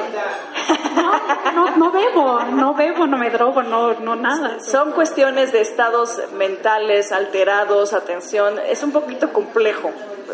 No, 0.95 1.51
no, 1.53 1.77
no 1.77 1.91
bebo, 1.91 2.39
no 2.51 2.73
bebo, 2.75 3.07
no 3.07 3.17
me 3.17 3.29
drogo, 3.29 3.63
no, 3.63 3.99
no 3.99 4.15
nada. 4.15 4.59
Son 4.59 4.91
cuestiones 4.91 5.51
de 5.51 5.61
estados 5.61 6.21
mentales 6.37 7.11
alterados, 7.11 7.93
atención, 7.93 8.59
es 8.69 8.83
un 8.83 8.91
poquito 8.91 9.33
complejo 9.33 9.91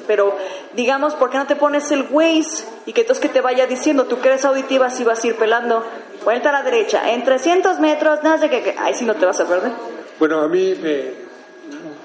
pero 0.07 0.35
digamos, 0.73 1.13
¿por 1.13 1.29
qué 1.29 1.37
no 1.37 1.47
te 1.47 1.55
pones 1.55 1.91
el 1.91 2.07
Waze 2.09 2.65
y 2.85 2.93
que 2.93 3.01
entonces 3.01 3.21
que 3.21 3.29
te 3.29 3.41
vaya 3.41 3.67
diciendo, 3.67 4.05
tú 4.05 4.19
que 4.19 4.29
eres 4.29 4.45
auditiva, 4.45 4.89
si 4.89 5.03
vas 5.03 5.23
a 5.23 5.27
ir 5.27 5.35
pelando, 5.35 5.83
vuelta 6.23 6.49
a 6.49 6.51
la 6.51 6.63
derecha, 6.63 7.11
en 7.11 7.23
300 7.23 7.79
metros, 7.79 8.19
no 8.23 8.37
sé 8.37 8.49
qué, 8.49 8.75
ahí 8.77 8.93
sí 8.93 9.05
no 9.05 9.15
te 9.15 9.25
vas 9.25 9.39
a 9.39 9.47
perder. 9.47 9.71
Bueno, 10.17 10.41
a 10.41 10.47
mí 10.47 10.73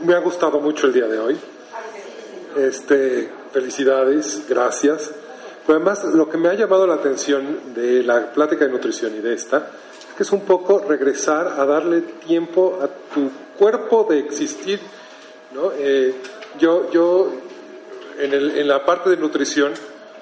me, 0.01 0.15
ha 0.15 0.19
gustado 0.19 0.61
mucho 0.61 0.87
el 0.87 0.93
día 0.93 1.07
de 1.07 1.19
hoy. 1.19 1.41
Este, 2.57 3.29
felicidades, 3.53 4.43
gracias. 4.49 5.13
Pero 5.67 5.77
además, 5.79 6.05
lo 6.15 6.29
que 6.29 6.37
me 6.37 6.49
ha 6.49 6.55
llamado 6.55 6.87
la 6.87 6.95
atención 6.95 7.75
de 7.75 8.03
la 8.03 8.33
plática 8.33 8.67
de 8.67 8.71
nutrición 8.71 9.17
y 9.17 9.21
de 9.21 9.35
esta, 9.35 9.71
es 10.09 10.15
que 10.17 10.23
es 10.23 10.33
un 10.33 10.43
poco 10.43 10.81
regresar 10.81 11.49
a 11.59 11.65
darle 11.65 12.03
tiempo 12.03 12.79
a 12.83 12.89
tu 13.13 13.31
cuerpo 13.59 14.07
de 14.09 14.19
existir. 14.19 14.81
¿no? 15.53 15.73
Eh, 15.77 16.15
yo, 16.59 16.91
yo 16.93 17.33
en, 18.19 18.69
la 18.69 18.85
parte 18.85 19.11
de 19.11 19.17
nutrición, 19.17 19.73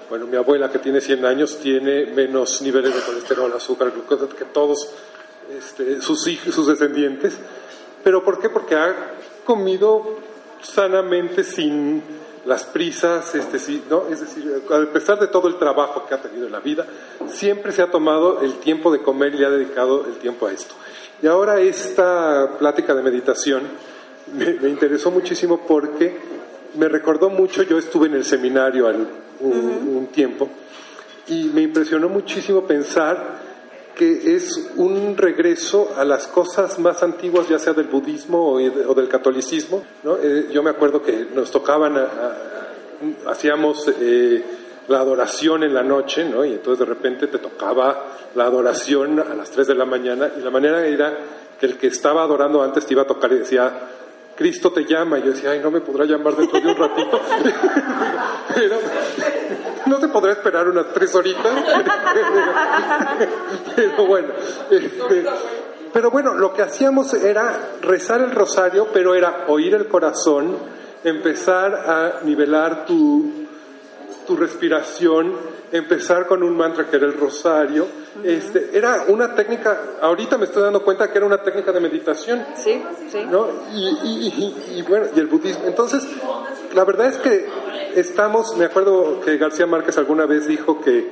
bueno, 0.09 0.27
mi 0.27 0.37
abuela 0.37 0.71
que 0.71 0.79
tiene 0.79 1.01
100 1.01 1.25
años 1.27 1.59
tiene 1.59 2.07
menos 2.07 2.63
niveles 2.63 2.95
de 2.95 3.01
colesterol, 3.03 3.53
azúcar, 3.53 3.91
glucosa 3.91 4.29
que 4.35 4.45
todos 4.45 4.91
este, 5.59 6.01
sus, 6.01 6.27
hijos, 6.29 6.55
sus 6.55 6.69
descendientes. 6.69 7.37
¿Pero 8.05 8.25
por 8.25 8.41
qué? 8.41 8.49
Porque 8.49 8.75
ha 8.77 9.15
comido 9.45 10.19
sanamente 10.63 11.43
sin 11.43 12.22
las 12.45 12.65
prisas, 12.65 13.35
este, 13.35 13.59
sí, 13.59 13.85
¿no? 13.89 14.09
es 14.09 14.21
decir, 14.21 14.63
a 14.71 14.93
pesar 14.93 15.19
de 15.21 15.29
todo 15.29 15.49
el 15.49 15.57
trabajo 15.57 16.07
que 16.07 16.15
ha 16.15 16.21
tenido 16.21 16.47
en 16.47 16.53
la 16.53 16.61
vida, 16.61 16.87
siempre 17.29 17.73
se 17.73 17.83
ha 17.83 17.91
tomado 17.91 18.41
el 18.43 18.55
tiempo 18.55 18.93
de 18.93 19.01
comer 19.01 19.35
y 19.35 19.39
le 19.39 19.47
ha 19.47 19.51
dedicado 19.51 20.07
el 20.07 20.15
tiempo 20.15 20.47
a 20.47 20.53
esto. 20.53 20.75
Y 21.23 21.27
ahora 21.27 21.61
esta 21.61 22.59
plática 22.59 22.95
de 22.95 23.03
meditación 23.03 23.63
me 24.35 24.69
interesó 24.69 25.11
muchísimo 25.11 25.61
porque 25.67 26.19
me 26.75 26.89
recordó 26.89 27.31
mucho, 27.31 27.63
yo 27.63 27.79
estuve 27.79 28.07
en 28.07 28.15
el 28.15 28.25
seminario 28.25 28.89
un, 29.41 30.09
tiempo 30.13 30.49
y 31.27 31.45
me 31.45 31.63
impresionó 31.63 32.09
muchísimo 32.09 32.65
pensar 32.65 33.52
que 33.95 34.35
es 34.35 34.71
un 34.77 35.17
regreso 35.17 35.93
a 35.97 36.05
las 36.05 36.27
cosas 36.27 36.79
más 36.79 37.03
antiguas, 37.03 37.49
ya 37.49 37.59
sea 37.59 37.73
del 37.73 37.89
budismo 37.89 38.53
o, 38.53 38.95
del 38.95 39.09
catolicismo. 39.09 39.85
¿no? 40.03 40.17
Eh, 40.17 40.49
yo 40.53 40.63
me 40.63 40.71
acuerdo 40.71 41.03
que 41.03 41.27
nos 41.35 41.51
tocaban, 41.51 41.97
hacíamos 43.27 43.91
eh, 44.01 44.43
la 44.89 45.01
adoración 45.01 45.63
en 45.63 45.75
la 45.75 45.83
noche, 45.83 46.25
¿no? 46.25 46.45
y 46.45 46.53
entonces 46.53 46.87
de 46.87 46.95
repente 46.95 47.27
te 47.27 47.39
tocaba 47.39 48.07
la 48.35 48.45
adoración 48.45 49.21
a 49.21 49.35
las 49.35 49.51
3 49.51 49.67
de 49.67 49.75
la 49.75 49.85
mañana, 49.85 50.31
y 50.37 50.41
la 50.41 50.51
manera 50.51 50.87
era 50.87 51.19
que 51.61 51.67
el 51.67 51.77
que 51.77 51.89
estaba 51.89 52.23
adorando 52.23 52.63
antes 52.63 52.87
te 52.87 52.95
iba 52.95 53.03
a 53.03 53.07
tocar 53.07 53.33
y 53.33 53.39
decía, 53.39 53.73
Cristo 54.37 54.73
te 54.73 54.85
llama. 54.85 55.19
Y 55.19 55.23
yo 55.23 55.33
decía, 55.33 55.51
ay, 55.51 55.61
no 55.61 55.71
me 55.71 55.81
podrá 55.81 56.05
llamar 56.05 56.37
dentro 56.37 56.61
de 56.61 56.69
un 56.69 56.77
ratito. 56.77 57.21
no 59.87 59.99
te 59.99 60.09
podrá 60.09 60.33
esperar 60.33 60.69
unas 60.69 60.93
tres 60.93 61.15
horitas. 61.15 61.53
pero 63.77 64.07
bueno. 64.07 64.29
Este, 64.71 65.25
pero 65.93 66.11
bueno, 66.11 66.35
lo 66.35 66.55
que 66.55 66.63
hacíamos 66.63 67.13
era 67.15 67.77
rezar 67.83 68.23
el 68.23 68.31
rosario, 68.31 68.89
pero 68.93 69.15
era 69.15 69.45
oír 69.49 69.75
el 69.75 69.89
corazón, 69.89 70.57
empezar 71.05 71.75
a 71.75 72.21
nivelar 72.25 72.87
tu, 72.87 73.47
tu 74.27 74.37
respiración, 74.37 75.35
empezar 75.73 76.27
con 76.27 76.43
un 76.43 76.57
mantra 76.57 76.89
que 76.89 76.97
era 76.97 77.07
el 77.07 77.15
rosario. 77.15 77.87
Este, 78.23 78.71
era 78.77 79.07
una 79.09 79.35
técnica, 79.35 79.97
ahorita 80.01 80.37
me 80.37 80.45
estoy 80.45 80.63
dando 80.63 80.83
cuenta 80.85 81.11
que 81.11 81.19
era 81.19 81.27
una 81.27 81.43
técnica 81.43 81.73
de 81.73 81.81
meditación. 81.81 82.45
Sí, 82.55 82.83
sí. 83.11 83.25
¿no? 83.29 83.49
Y, 83.73 84.83
bueno, 84.83 85.07
y 85.17 85.19
el 85.19 85.27
budismo. 85.27 85.65
Entonces, 85.67 86.07
la 86.75 86.85
verdad 86.85 87.09
es 87.09 87.17
que 87.17 87.47
estamos, 87.97 88.57
me 88.57 88.67
acuerdo 88.67 89.21
que 89.23 89.39
García 89.39 89.67
Márquez 89.67 89.97
alguna 89.97 90.27
vez 90.27 90.47
dijo 90.47 90.81
que, 90.83 91.11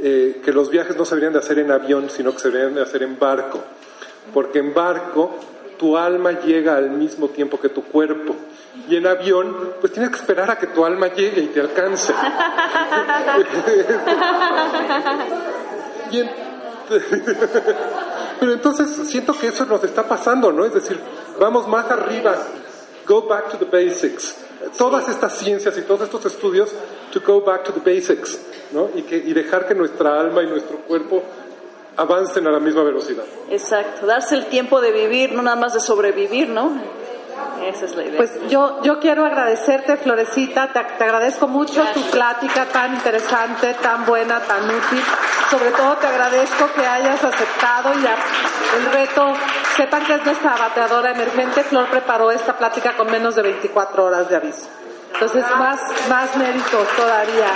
eh, 0.00 0.40
que 0.44 0.52
los 0.52 0.70
viajes 0.70 0.96
no 0.96 1.04
se 1.06 1.14
deberían 1.14 1.32
de 1.32 1.38
hacer 1.38 1.58
en 1.58 1.70
avión, 1.70 2.10
sino 2.10 2.32
que 2.32 2.40
se 2.40 2.48
deberían 2.50 2.74
de 2.74 2.82
hacer 2.82 3.02
en 3.02 3.18
barco. 3.18 3.60
Porque 4.34 4.58
en 4.58 4.74
barco 4.74 5.34
tu 5.78 5.96
alma 5.96 6.40
llega 6.40 6.76
al 6.76 6.90
mismo 6.90 7.28
tiempo 7.28 7.58
que 7.58 7.70
tu 7.70 7.82
cuerpo. 7.82 8.34
Y 8.88 8.96
en 8.96 9.06
avión, 9.06 9.74
pues 9.80 9.92
tienes 9.92 10.10
que 10.10 10.16
esperar 10.16 10.50
a 10.50 10.58
que 10.58 10.66
tu 10.66 10.84
alma 10.84 11.06
llegue 11.08 11.42
y 11.42 11.46
te 11.46 11.60
alcance. 11.60 12.12
Pero 18.40 18.52
entonces 18.52 18.90
siento 19.08 19.38
que 19.38 19.48
eso 19.48 19.64
nos 19.64 19.82
está 19.84 20.02
pasando, 20.02 20.52
¿no? 20.52 20.64
Es 20.64 20.74
decir, 20.74 20.98
vamos 21.38 21.66
más 21.68 21.90
arriba, 21.90 22.36
go 23.06 23.22
back 23.22 23.50
to 23.50 23.58
the 23.58 23.64
basics. 23.64 24.36
Todas 24.76 25.08
estas 25.08 25.36
ciencias 25.36 25.76
y 25.78 25.82
todos 25.82 26.02
estos 26.02 26.26
estudios, 26.26 26.70
to 27.12 27.20
go 27.20 27.40
back 27.40 27.64
to 27.64 27.72
the 27.72 27.80
basics, 27.80 28.38
¿no? 28.72 28.90
Y, 28.94 29.02
que, 29.02 29.16
y 29.16 29.32
dejar 29.32 29.66
que 29.66 29.74
nuestra 29.74 30.20
alma 30.20 30.42
y 30.42 30.46
nuestro 30.46 30.78
cuerpo 30.78 31.22
avancen 31.96 32.46
a 32.46 32.50
la 32.50 32.60
misma 32.60 32.82
velocidad. 32.82 33.24
Exacto, 33.50 34.06
darse 34.06 34.34
el 34.34 34.46
tiempo 34.46 34.80
de 34.80 34.92
vivir, 34.92 35.32
no 35.32 35.42
nada 35.42 35.56
más 35.56 35.74
de 35.74 35.80
sobrevivir, 35.80 36.48
¿no? 36.48 36.72
Esa 37.62 37.84
es 37.84 37.94
la 37.94 38.02
idea. 38.02 38.16
Pues 38.16 38.48
yo, 38.48 38.82
yo 38.82 38.98
quiero 39.00 39.24
agradecerte, 39.24 39.96
Florecita, 39.96 40.72
te, 40.72 40.78
agradezco 40.78 41.48
mucho 41.48 41.84
tu 41.94 42.02
plática 42.10 42.66
tan 42.66 42.94
interesante, 42.94 43.74
tan 43.74 44.04
buena, 44.04 44.40
tan 44.40 44.64
útil. 44.64 45.02
Sobre 45.50 45.70
todo 45.70 45.96
te 45.96 46.06
agradezco 46.06 46.68
que 46.74 46.86
hayas 46.86 47.22
aceptado 47.22 47.92
y 47.94 48.04
el 48.04 48.92
reto, 48.92 49.32
sepan 49.76 50.04
que 50.04 50.14
es 50.14 50.24
nuestra 50.24 50.56
bateadora 50.56 51.12
emergente, 51.12 51.62
Flor 51.64 51.88
preparó 51.88 52.30
esta 52.30 52.56
plática 52.56 52.96
con 52.96 53.10
menos 53.10 53.34
de 53.36 53.42
24 53.42 54.04
horas 54.04 54.28
de 54.28 54.36
aviso. 54.36 54.68
Entonces, 55.12 55.44
más, 55.56 55.80
más 56.08 56.36
méritos 56.36 56.88
todavía 56.96 57.46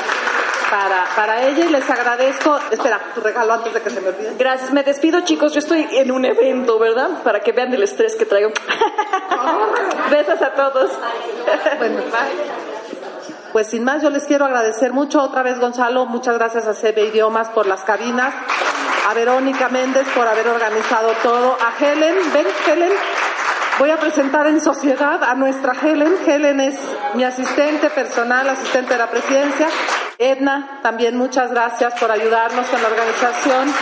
para, 0.71 1.05
para 1.17 1.43
ella 1.47 1.65
y 1.67 1.69
les 1.71 1.89
agradezco. 1.89 2.59
Espera, 2.71 3.01
tu 3.15 3.21
regalo 3.21 3.55
antes 3.55 3.75
de 3.75 3.81
que 3.81 3.91
se 3.91 4.01
me 4.01 4.09
olvide. 4.09 4.35
Gracias, 4.39 4.73
me 4.73 4.83
despido 4.83 5.21
chicos, 5.21 5.53
yo 5.53 5.59
estoy 5.59 5.87
en 5.93 6.11
un 6.11 6.25
evento, 6.25 6.79
¿verdad? 6.79 7.23
Para 7.23 7.41
que 7.41 7.53
vean 7.53 7.73
el 7.73 7.83
estrés 7.83 8.17
que 8.17 8.27
traigo. 8.27 8.51
Besos 10.11 10.41
a 10.43 10.51
todos. 10.53 10.91
bueno, 11.79 12.01
Pues 13.53 13.69
sin 13.69 13.85
más, 13.85 14.03
yo 14.03 14.11
les 14.11 14.25
quiero 14.25 14.45
agradecer 14.45 14.93
mucho 14.93 15.23
otra 15.23 15.43
vez, 15.43 15.59
Gonzalo. 15.59 16.07
Muchas 16.07 16.37
gracias 16.37 16.67
a 16.67 16.75
CB 16.75 17.09
Idiomas 17.09 17.49
por 17.49 17.67
las 17.67 17.83
cabinas, 17.83 18.35
a 19.09 19.15
Verónica 19.15 19.69
Méndez 19.69 20.07
por 20.15 20.27
haber 20.27 20.49
organizado 20.49 21.13
todo, 21.23 21.57
a 21.61 21.85
Helen, 21.85 22.17
ven 22.33 22.47
Helen, 22.67 22.93
Voy 23.79 23.91
a 23.91 23.97
presentar 23.97 24.49
en 24.49 24.61
sociedad 24.61 25.23
a 25.23 25.37
nuestra 25.37 25.73
Helen. 25.73 26.17
Helen 26.27 26.59
es 26.59 26.77
mi 27.15 27.23
asistente 27.23 27.89
personal, 27.91 28.49
asistente 28.49 28.95
de 28.95 28.99
la 28.99 29.09
presidencia. 29.09 29.69
Edna, 30.21 30.81
también 30.83 31.17
muchas 31.17 31.53
gracias 31.53 31.95
por 31.95 32.11
ayudarnos 32.11 32.67
con 32.67 32.83
la 32.83 32.89
organización, 32.89 33.73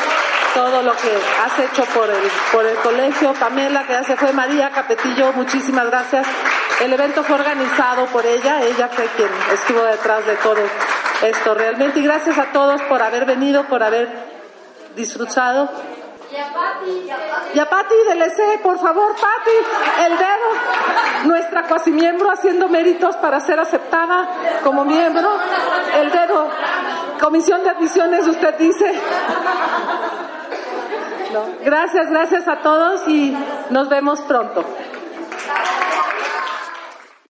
todo 0.52 0.82
lo 0.82 0.92
que 0.92 1.10
has 1.42 1.58
hecho 1.58 1.82
por 1.94 2.10
el, 2.10 2.30
por 2.52 2.66
el 2.66 2.76
colegio. 2.76 3.32
Pamela, 3.32 3.86
que 3.86 3.94
ya 3.94 4.04
se 4.04 4.16
fue, 4.16 4.34
María 4.34 4.68
Capetillo, 4.68 5.32
muchísimas 5.32 5.86
gracias. 5.86 6.26
El 6.82 6.92
evento 6.92 7.24
fue 7.24 7.36
organizado 7.36 8.04
por 8.08 8.26
ella, 8.26 8.62
ella 8.62 8.86
fue 8.88 9.06
quien 9.16 9.30
estuvo 9.50 9.82
detrás 9.84 10.26
de 10.26 10.36
todo 10.36 10.60
esto 11.22 11.54
realmente. 11.54 12.00
Y 12.00 12.02
gracias 12.02 12.36
a 12.36 12.52
todos 12.52 12.82
por 12.82 13.00
haber 13.00 13.24
venido, 13.24 13.64
por 13.64 13.82
haber 13.82 14.10
disfrutado. 14.94 15.70
Y 17.54 17.58
a 17.58 17.68
Pati 17.68 17.94
del 18.08 18.22
EC, 18.22 18.62
por 18.62 18.78
favor, 18.78 19.14
Pati, 19.14 20.04
el 20.04 20.18
dedo. 20.18 21.24
Nuestra 21.24 21.62
cuasi 21.64 21.92
miembro 21.92 22.30
haciendo 22.30 22.68
méritos 22.68 23.16
para 23.16 23.40
ser 23.40 23.60
aceptada 23.60 24.28
como 24.64 24.84
miembro. 24.84 25.28
El 25.94 26.10
dedo. 26.10 26.48
Comisión 27.20 27.62
de 27.62 27.70
admisiones, 27.70 28.26
usted 28.26 28.54
dice. 28.58 29.00
Gracias, 31.64 32.10
gracias 32.10 32.48
a 32.48 32.56
todos 32.56 33.06
y 33.08 33.36
nos 33.70 33.88
vemos 33.88 34.20
pronto. 34.22 34.64